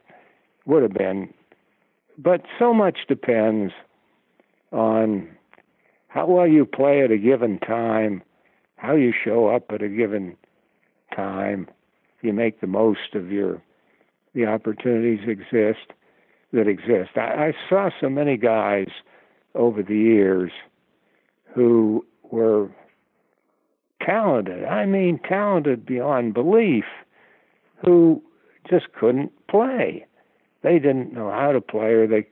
would 0.66 0.84
have 0.84 0.94
been, 0.94 1.34
but 2.18 2.42
so 2.60 2.74
much 2.74 3.00
depends 3.08 3.74
on 4.72 5.28
how 6.08 6.28
well 6.28 6.48
you 6.48 6.66
play 6.66 7.04
at 7.04 7.12
a 7.12 7.18
given 7.18 7.60
time, 7.60 8.22
how 8.76 8.96
you 8.96 9.14
show 9.24 9.48
up 9.48 9.66
at 9.70 9.82
a 9.82 9.90
given 9.90 10.36
time. 11.16 11.68
You 12.22 12.34
make 12.34 12.62
the 12.62 12.68
most 12.68 13.16
of 13.16 13.32
your 13.32 13.62
the 14.34 14.46
opportunities 14.46 15.28
exist 15.28 15.92
that 16.54 16.68
exist. 16.68 17.12
I, 17.16 17.48
I 17.48 17.54
saw 17.70 17.90
so 18.00 18.10
many 18.10 18.38
guys 18.38 18.88
over 19.56 19.84
the 19.84 19.98
years 19.98 20.52
who 21.54 22.06
were 22.30 22.70
talented. 24.06 24.66
I 24.66 24.86
mean, 24.86 25.20
talented 25.28 25.86
beyond 25.86 26.34
belief, 26.34 26.86
who 27.84 28.22
just 28.70 28.94
couldn't 28.94 29.32
play. 29.48 30.06
They 30.62 30.80
didn't 30.80 31.14
know 31.14 31.32
how 31.32 31.52
to 31.52 31.62
play, 31.62 31.94
or 31.94 32.08
they 32.08 32.28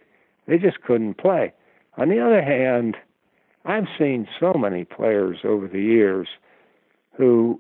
they 0.48 0.58
just 0.58 0.82
couldn't 0.82 1.16
play. 1.16 1.54
On 1.98 2.10
the 2.10 2.20
other 2.20 2.42
hand, 2.42 2.98
I've 3.66 3.88
seen 3.98 4.28
so 4.40 4.54
many 4.54 4.86
players 4.86 5.40
over 5.44 5.68
the 5.68 5.82
years 5.82 6.28
who 7.18 7.60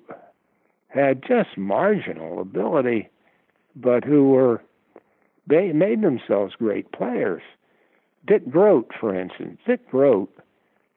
had 0.87 1.21
just 1.21 1.57
marginal 1.57 2.41
ability, 2.41 3.09
but 3.75 4.03
who 4.03 4.29
were 4.29 4.61
they 5.47 5.71
made 5.71 6.01
themselves 6.01 6.53
great 6.55 6.91
players. 6.91 7.41
Dick 8.27 8.49
Groat, 8.49 8.91
for 8.99 9.19
instance, 9.19 9.59
Dick 9.65 9.89
Groat 9.89 10.29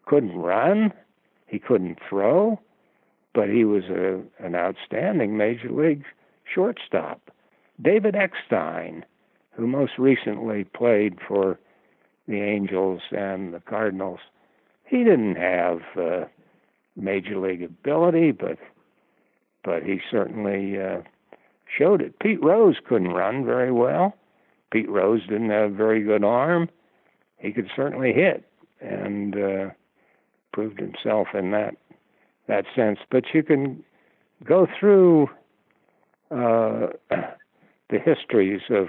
couldn't 0.04 0.36
run, 0.36 0.92
he 1.46 1.58
couldn't 1.58 1.98
throw, 2.08 2.58
but 3.34 3.48
he 3.48 3.64
was 3.64 3.84
a, 3.84 4.20
an 4.38 4.54
outstanding 4.54 5.36
major 5.36 5.70
league 5.70 6.04
shortstop. 6.52 7.30
David 7.80 8.14
Eckstein, 8.14 9.04
who 9.52 9.66
most 9.66 9.98
recently 9.98 10.64
played 10.64 11.18
for 11.26 11.58
the 12.28 12.40
Angels 12.40 13.00
and 13.10 13.52
the 13.52 13.60
Cardinals, 13.60 14.20
he 14.84 15.04
didn't 15.04 15.36
have 15.36 15.80
uh, 15.96 16.24
major 16.96 17.38
league 17.38 17.62
ability, 17.62 18.32
but 18.32 18.58
but 19.64 19.84
he 19.84 20.00
certainly 20.10 20.80
uh, 20.80 21.02
showed 21.78 22.02
it. 22.02 22.18
Pete 22.18 22.42
Rose 22.42 22.76
couldn't 22.86 23.12
run 23.12 23.44
very 23.44 23.70
well. 23.70 24.14
Pete 24.72 24.88
Rose 24.88 25.22
didn't 25.22 25.50
have 25.50 25.70
a 25.70 25.74
very 25.74 26.02
good 26.02 26.24
arm. 26.24 26.68
He 27.38 27.52
could 27.52 27.70
certainly 27.74 28.12
hit 28.12 28.44
and 28.80 29.36
uh, 29.36 29.70
proved 30.52 30.80
himself 30.80 31.28
in 31.34 31.52
that 31.52 31.76
that 32.46 32.64
sense. 32.74 32.98
But 33.10 33.24
you 33.32 33.42
can 33.42 33.82
go 34.44 34.66
through 34.78 35.28
uh, 36.30 36.88
the 37.10 37.98
histories 38.04 38.62
of, 38.70 38.88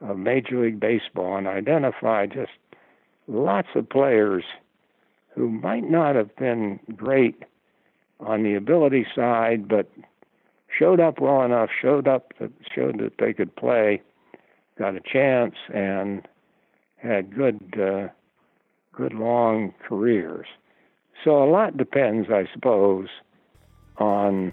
of 0.00 0.18
Major 0.18 0.62
League 0.62 0.80
Baseball 0.80 1.36
and 1.36 1.46
identify 1.46 2.26
just 2.26 2.52
lots 3.26 3.68
of 3.74 3.88
players 3.88 4.44
who 5.34 5.50
might 5.50 5.88
not 5.90 6.14
have 6.14 6.34
been 6.36 6.78
great 6.94 7.42
on 8.20 8.42
the 8.42 8.54
ability 8.54 9.06
side, 9.14 9.68
but 9.68 9.90
showed 10.78 11.00
up 11.00 11.20
well 11.20 11.42
enough, 11.42 11.70
showed 11.80 12.06
up 12.06 12.32
that 12.38 12.50
showed 12.74 12.98
that 13.00 13.14
they 13.18 13.32
could 13.32 13.54
play, 13.56 14.00
got 14.78 14.94
a 14.94 15.00
chance, 15.00 15.54
and 15.72 16.26
had 16.96 17.34
good 17.34 17.60
uh, 17.80 18.08
good 18.92 19.12
long 19.12 19.74
careers. 19.86 20.46
So 21.22 21.42
a 21.42 21.48
lot 21.48 21.76
depends, 21.76 22.30
I 22.30 22.48
suppose, 22.52 23.08
on 23.98 24.52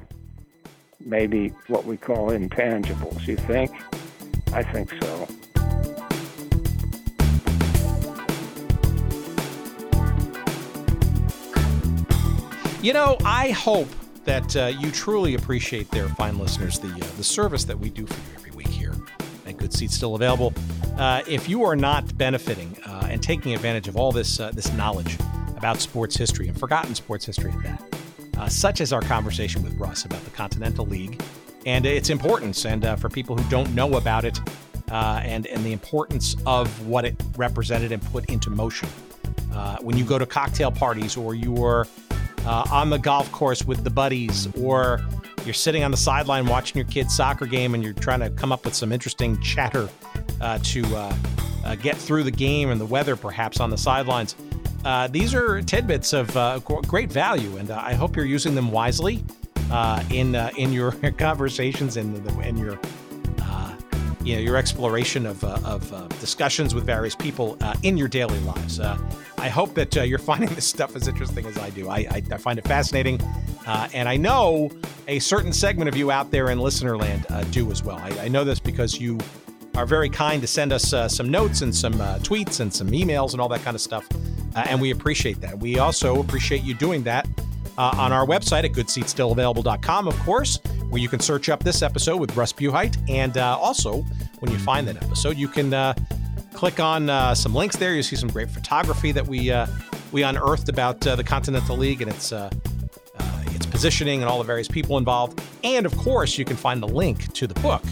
maybe 1.00 1.50
what 1.68 1.86
we 1.86 1.98
call 1.98 2.30
intangibles. 2.30 3.28
You 3.28 3.38
think? 3.38 3.72
I 4.54 4.64
think 4.64 4.92
so. 5.02 5.28
You 12.82 12.94
know, 12.94 13.18
I 13.24 13.52
hope 13.52 13.88
that 14.24 14.56
uh, 14.56 14.66
you 14.68 14.92
truly 14.92 15.36
appreciate 15.36 15.90
there, 15.92 16.08
fine 16.10 16.38
listeners, 16.38 16.80
the 16.80 16.90
uh, 16.90 17.18
the 17.18 17.24
service 17.24 17.64
that 17.66 17.78
we 17.78 17.90
do 17.90 18.06
for 18.06 18.14
you 18.14 18.36
every 18.38 18.52
week 18.52 18.68
here 18.68 18.96
at 19.46 19.58
Good 19.58 19.74
Seats 19.74 19.96
Still 19.96 20.16
Available. 20.16 20.54
Uh, 20.98 21.22
if 21.28 21.48
you 21.48 21.64
are 21.64 21.76
not 21.76 22.18
benefiting 22.18 22.76
uh, 22.86 23.08
and 23.10 23.22
taking 23.22 23.54
advantage 23.54 23.88
of 23.88 23.98
all 23.98 24.12
this 24.12 24.40
uh, 24.40 24.52
this 24.52 24.72
knowledge 24.74 25.18
about 25.62 25.80
sports 25.80 26.18
history 26.18 26.48
and 26.48 26.60
forgotten 26.60 26.96
sports 26.96 27.24
history 27.24 27.52
at 27.52 27.64
that, 27.64 27.84
uh, 28.38 28.50
such 28.50 28.82
as 28.82 28.92
our 28.92 29.02
conversation 29.02 29.62
with 29.62 29.76
Russ 29.76 30.06
about 30.06 30.24
the 30.24 30.32
Continental 30.32 30.88
League 30.88 31.22
and 31.68 31.86
its 31.86 32.10
importance, 32.10 32.66
and 32.66 32.84
for 33.00 33.10
people 33.10 33.38
who 33.38 33.48
don't 33.50 33.74
know 33.76 33.94
about 33.94 34.26
it, 34.26 34.40
and 34.90 35.46
and 35.46 35.64
the 35.64 35.72
importance 35.72 36.36
of 36.48 36.68
what 36.88 37.06
it 37.06 37.16
represented 37.38 37.92
and 37.92 38.02
put 38.06 38.26
into 38.26 38.50
motion 38.50 38.90
uh, 39.54 39.78
when 39.82 39.98
you 39.98 40.04
go 40.04 40.18
to 40.18 40.26
cocktail 40.26 40.72
parties 40.72 41.18
or 41.18 41.36
you're 41.36 41.88
uh, 42.46 42.68
on 42.72 42.90
the 42.90 42.98
golf 42.98 43.32
course 43.32 43.64
with 43.64 43.84
the 43.84 43.90
buddies 43.90 44.48
or 44.58 45.00
you're 45.46 45.54
sitting 45.54 45.84
on 45.84 45.92
the 45.92 45.98
sideline 45.98 46.46
watching 46.46 46.78
your 46.78 46.88
kid's 46.88 47.16
soccer 47.16 47.46
game 47.46 47.74
and 47.74 47.84
you're 47.84 47.94
trying 47.94 48.20
to 48.20 48.30
come 48.32 48.52
up 48.52 48.66
with 48.66 48.74
some 48.74 48.92
interesting 48.92 49.40
chatter 49.42 49.90
uh, 50.40 50.58
to 50.64 50.84
uh, 50.96 51.16
uh, 51.66 51.76
get 51.76 51.96
through 51.98 52.24
the 52.24 52.32
game 52.32 52.70
and 52.70 52.80
the 52.80 52.86
weather 52.86 53.16
perhaps 53.16 53.60
on 53.60 53.70
the 53.70 53.78
sidelines. 53.78 54.36
Uh, 54.84 55.08
these 55.08 55.34
are 55.34 55.62
tidbits 55.62 56.14
of 56.14 56.36
uh, 56.36 56.60
great 56.60 57.12
value, 57.12 57.58
and 57.58 57.72
uh, 57.72 57.82
I 57.84 57.94
hope 57.94 58.16
you're 58.16 58.26
using 58.26 58.56
them 58.56 58.72
wisely 58.72 59.24
in 60.10 60.36
in 60.36 60.74
your 60.74 60.92
conversations 61.18 61.98
and 61.98 62.26
in 62.44 62.58
your 62.58 62.80
you 64.24 64.36
know 64.36 64.42
your 64.42 64.56
exploration 64.56 65.26
of, 65.26 65.44
uh, 65.44 65.58
of 65.64 65.92
uh, 65.94 66.08
discussions 66.20 66.76
with 66.76 66.86
various 66.86 67.16
people 67.16 67.58
uh, 67.62 67.74
in 67.84 67.98
your 67.98 68.08
daily 68.08 68.40
lives. 68.42 68.80
Uh, 68.80 68.98
I 69.38 69.50
hope 69.50 69.74
that 69.76 69.98
uh, 69.98 70.02
you're 70.02 70.20
finding 70.32 70.50
this 70.54 70.66
stuff 70.66 70.96
as 70.96 71.08
interesting 71.08 71.46
as 71.46 71.58
I 71.58 71.70
do. 71.72 71.90
I, 71.90 71.98
I, 71.98 72.24
I 72.32 72.38
find 72.38 72.60
it 72.60 72.68
fascinating, 72.68 73.22
uh, 73.66 73.90
and 73.94 74.08
I 74.08 74.18
know 74.18 74.70
a 75.08 75.20
certain 75.20 75.52
segment 75.52 75.90
of 75.90 75.96
you 75.96 76.12
out 76.12 76.32
there 76.32 76.50
in 76.52 76.60
listener 76.60 76.96
listenerland 76.96 77.52
do 77.52 77.72
as 77.72 77.84
well. 77.84 77.98
I, 77.98 78.26
I, 78.26 78.28
know 78.28 78.44
this 78.44 78.60
because 78.60 79.00
you 79.00 79.18
are 79.76 79.86
very 79.86 80.10
kind 80.10 80.42
to 80.42 80.48
send 80.48 80.72
us 80.72 80.94
some 81.14 81.30
notes 81.30 81.62
and 81.62 81.76
some 81.76 81.94
tweets 81.94 82.60
and 82.60 82.74
some 82.74 82.90
emails 82.90 83.32
and 83.32 83.42
all 83.42 83.50
that 83.50 83.62
kind 83.64 83.76
of 83.76 83.82
stuff, 83.82 84.08
and 84.56 84.82
we 84.82 84.92
appreciate 84.92 85.42
that. 85.42 85.60
We 85.60 85.80
also 85.80 86.20
appreciate 86.20 86.64
you 86.64 86.74
doing 86.74 87.04
that 87.04 87.28
uh, 87.78 87.96
on 87.98 88.12
our 88.12 88.26
website 88.26 88.64
at 88.64 88.74
goodseatsstillavailable.com, 88.74 90.08
of 90.08 90.20
course, 90.20 90.60
where 90.90 91.02
you 91.02 91.10
can 91.10 91.20
search 91.20 91.50
up 91.50 91.64
this 91.64 91.82
episode 91.82 92.18
with 92.18 92.36
Russ 92.36 92.54
Buhite. 92.54 92.98
And 93.10 93.38
uh, 93.38 93.58
also, 93.58 94.02
when 94.40 94.52
you 94.52 94.60
find 94.60 94.88
that 94.88 94.98
episode, 94.98 95.38
you 95.38 95.48
can 95.48 95.74
uh, 95.74 95.94
click 96.54 96.80
on 96.80 97.10
uh, 97.10 97.34
some 97.34 97.56
links 97.56 97.78
there. 97.78 97.96
You 97.96 98.04
see 98.04 98.16
some 98.16 98.30
great 98.30 98.50
photography 98.50 99.12
that 99.12 99.26
we 99.26 99.52
uh, 99.52 99.68
we 100.12 100.24
unearthed 100.24 100.68
about 100.68 101.06
uh, 101.08 101.16
the 101.16 101.24
Continental 101.24 101.78
League 101.78 102.02
and 102.02 102.12
its 102.12 102.34
its 103.54 103.66
positioning 103.66 104.22
and 104.22 104.30
all 104.30 104.38
the 104.38 104.44
various 104.44 104.68
people 104.68 104.98
involved. 104.98 105.42
And 105.64 105.86
of 105.86 105.96
course, 105.98 106.38
you 106.38 106.46
can 106.46 106.58
find 106.58 106.82
the 106.82 106.88
link 106.88 107.34
to 107.34 107.48
the 107.48 107.60
book. 107.62 107.84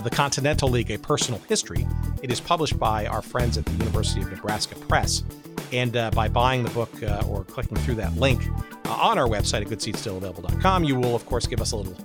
The 0.00 0.10
Continental 0.10 0.68
League, 0.68 0.90
a 0.90 0.98
personal 0.98 1.40
history. 1.48 1.86
It 2.22 2.30
is 2.30 2.40
published 2.40 2.78
by 2.78 3.06
our 3.06 3.22
friends 3.22 3.56
at 3.56 3.64
the 3.64 3.72
University 3.72 4.20
of 4.20 4.30
Nebraska 4.30 4.74
Press. 4.74 5.24
And 5.72 5.96
uh, 5.96 6.10
by 6.10 6.28
buying 6.28 6.62
the 6.62 6.70
book 6.70 7.02
uh, 7.02 7.22
or 7.26 7.44
clicking 7.44 7.76
through 7.78 7.96
that 7.96 8.14
link 8.16 8.42
uh, 8.86 8.92
on 8.92 9.18
our 9.18 9.26
website 9.26 9.62
at 9.62 9.68
goodseatsstillavailable.com, 9.68 10.84
you 10.84 10.96
will, 10.96 11.14
of 11.14 11.24
course, 11.26 11.46
give 11.46 11.60
us 11.60 11.72
a 11.72 11.76
little, 11.76 11.96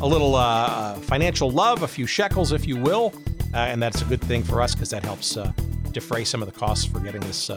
a 0.00 0.06
little 0.06 0.34
uh, 0.34 0.66
uh, 0.66 0.94
financial 0.94 1.50
love, 1.50 1.82
a 1.82 1.88
few 1.88 2.06
shekels, 2.06 2.52
if 2.52 2.66
you 2.66 2.76
will, 2.76 3.12
uh, 3.52 3.58
and 3.58 3.82
that's 3.82 4.02
a 4.02 4.04
good 4.04 4.20
thing 4.20 4.42
for 4.42 4.60
us 4.60 4.74
because 4.74 4.90
that 4.90 5.04
helps 5.04 5.36
defray 5.94 6.24
some 6.24 6.42
of 6.42 6.52
the 6.52 6.58
costs 6.58 6.84
for 6.84 7.00
getting 7.00 7.20
this 7.22 7.50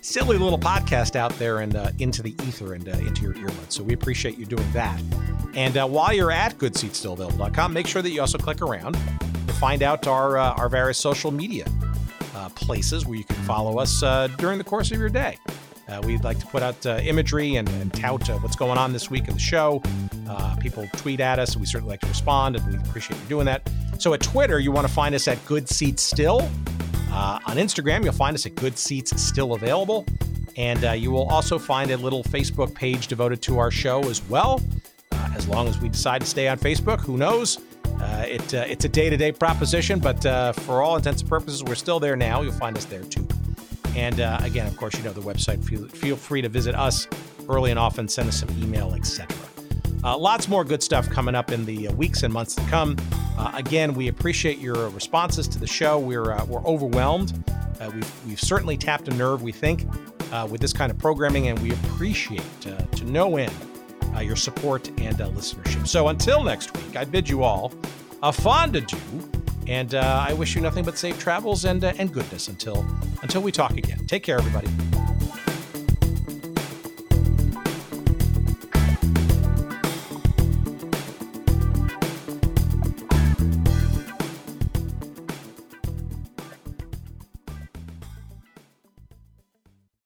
silly 0.00 0.36
little 0.36 0.58
podcast 0.58 1.16
out 1.16 1.32
there 1.38 1.60
and 1.60 1.74
into 2.00 2.22
the 2.22 2.34
ether 2.46 2.74
and 2.74 2.86
into 2.88 3.22
your 3.22 3.34
earbuds. 3.34 3.72
So 3.72 3.82
we 3.82 3.94
appreciate 3.94 4.36
you 4.36 4.46
doing 4.46 4.70
that. 4.72 5.00
And 5.54 5.74
while 5.92 6.12
you're 6.12 6.32
at 6.32 6.58
goodseatsstillavailable.com, 6.58 7.72
make 7.72 7.86
sure 7.86 8.02
that 8.02 8.10
you 8.10 8.20
also 8.20 8.38
click 8.38 8.60
around 8.60 8.94
to 8.94 9.54
find 9.54 9.82
out 9.82 10.06
our 10.06 10.36
our 10.36 10.68
various 10.68 10.98
social 10.98 11.30
media 11.30 11.66
uh, 12.34 12.48
places 12.50 13.06
where 13.06 13.16
you 13.16 13.24
can 13.24 13.36
follow 13.44 13.78
us 13.78 14.02
uh, 14.02 14.28
during 14.38 14.58
the 14.58 14.64
course 14.64 14.90
of 14.90 14.98
your 14.98 15.08
day. 15.08 15.38
Uh, 15.88 16.00
we'd 16.04 16.24
like 16.24 16.38
to 16.38 16.46
put 16.46 16.62
out 16.62 16.84
uh, 16.86 16.98
imagery 17.02 17.56
and, 17.56 17.68
and 17.68 17.92
tout 17.92 18.28
uh, 18.30 18.38
what's 18.38 18.56
going 18.56 18.78
on 18.78 18.92
this 18.92 19.10
week 19.10 19.28
in 19.28 19.34
the 19.34 19.40
show. 19.40 19.82
Uh, 20.28 20.56
people 20.56 20.86
tweet 20.96 21.20
at 21.20 21.38
us, 21.38 21.52
and 21.52 21.60
we 21.60 21.66
certainly 21.66 21.92
like 21.92 22.00
to 22.00 22.06
respond, 22.06 22.56
and 22.56 22.66
we 22.66 22.76
appreciate 22.76 23.20
you 23.20 23.28
doing 23.28 23.44
that. 23.44 23.68
So 23.98 24.14
at 24.14 24.20
Twitter, 24.20 24.58
you 24.58 24.72
want 24.72 24.86
to 24.86 24.92
find 24.92 25.14
us 25.14 25.28
at 25.28 25.44
Good 25.46 25.68
Seats 25.68 26.02
Still. 26.02 26.48
On 27.14 27.56
Instagram, 27.56 28.04
you'll 28.04 28.12
find 28.12 28.34
us 28.34 28.46
at 28.46 28.54
Good 28.54 28.78
Seats 28.78 29.20
Still 29.20 29.54
Available. 29.54 30.06
And 30.56 31.00
you 31.00 31.10
will 31.10 31.28
also 31.28 31.58
find 31.58 31.90
a 31.90 31.96
little 31.96 32.22
Facebook 32.24 32.74
page 32.74 33.08
devoted 33.08 33.42
to 33.42 33.58
our 33.58 33.70
show 33.70 34.08
as 34.08 34.22
well. 34.28 34.60
as 35.12 35.48
long 35.48 35.66
as 35.66 35.80
we 35.80 35.88
decide 35.88 36.20
to 36.20 36.26
stay 36.26 36.46
on 36.48 36.58
Facebook, 36.58 37.00
who 37.00 37.16
knows? 37.16 37.58
Uh, 38.00 38.24
it, 38.26 38.54
uh, 38.54 38.64
it's 38.66 38.84
a 38.84 38.88
day 38.88 39.08
to 39.08 39.16
day 39.16 39.32
proposition, 39.32 39.98
but 39.98 40.24
uh, 40.26 40.52
for 40.52 40.82
all 40.82 40.96
intents 40.96 41.22
and 41.22 41.30
purposes, 41.30 41.62
we're 41.62 41.74
still 41.74 42.00
there 42.00 42.16
now. 42.16 42.42
You'll 42.42 42.52
find 42.52 42.76
us 42.76 42.84
there 42.84 43.02
too. 43.02 43.26
And 43.96 44.20
uh, 44.20 44.38
again, 44.42 44.66
of 44.66 44.76
course, 44.76 44.94
you 44.96 45.04
know 45.04 45.12
the 45.12 45.20
website. 45.20 45.64
Feel, 45.64 45.86
feel 45.88 46.16
free 46.16 46.42
to 46.42 46.48
visit 46.48 46.74
us 46.74 47.06
early 47.48 47.70
and 47.70 47.78
often, 47.78 48.08
send 48.08 48.28
us 48.28 48.40
some 48.40 48.50
email, 48.62 48.94
etc. 48.94 49.28
Uh, 50.04 50.16
lots 50.18 50.48
more 50.48 50.64
good 50.64 50.82
stuff 50.82 51.08
coming 51.08 51.34
up 51.34 51.50
in 51.50 51.64
the 51.64 51.88
uh, 51.88 51.92
weeks 51.94 52.22
and 52.22 52.32
months 52.32 52.54
to 52.54 52.62
come. 52.62 52.96
again, 53.54 53.94
we 53.94 54.08
appreciate 54.08 54.58
your 54.58 54.88
responses 54.90 55.48
to 55.48 55.58
the 55.58 55.66
show. 55.66 55.98
We're, 55.98 56.44
we're 56.44 56.64
overwhelmed. 56.64 57.32
we've, 57.80 58.26
we've 58.26 58.40
certainly 58.40 58.76
tapped 58.76 59.08
a 59.08 59.14
nerve, 59.14 59.42
we 59.42 59.52
think, 59.52 59.86
with 60.50 60.60
this 60.60 60.72
kind 60.72 60.92
of 60.92 60.98
programming, 60.98 61.48
and 61.48 61.58
we 61.60 61.72
appreciate 61.72 62.42
to 62.60 63.04
no 63.04 63.36
end 63.36 63.52
uh, 64.16 64.20
your 64.20 64.36
support 64.36 64.88
and 65.00 65.20
uh, 65.20 65.28
listenership. 65.30 65.86
So 65.86 66.08
until 66.08 66.42
next 66.42 66.76
week, 66.76 66.96
I 66.96 67.04
bid 67.04 67.28
you 67.28 67.42
all 67.42 67.72
a 68.22 68.32
fond 68.32 68.76
adieu, 68.76 68.98
and 69.66 69.94
uh, 69.94 70.24
I 70.28 70.32
wish 70.34 70.54
you 70.54 70.60
nothing 70.60 70.84
but 70.84 70.96
safe 70.96 71.18
travels 71.18 71.64
and 71.64 71.84
uh, 71.84 71.92
and 71.98 72.12
goodness 72.12 72.48
until 72.48 72.86
until 73.22 73.42
we 73.42 73.52
talk 73.52 73.76
again. 73.76 74.06
Take 74.06 74.22
care, 74.22 74.38
everybody. 74.38 74.68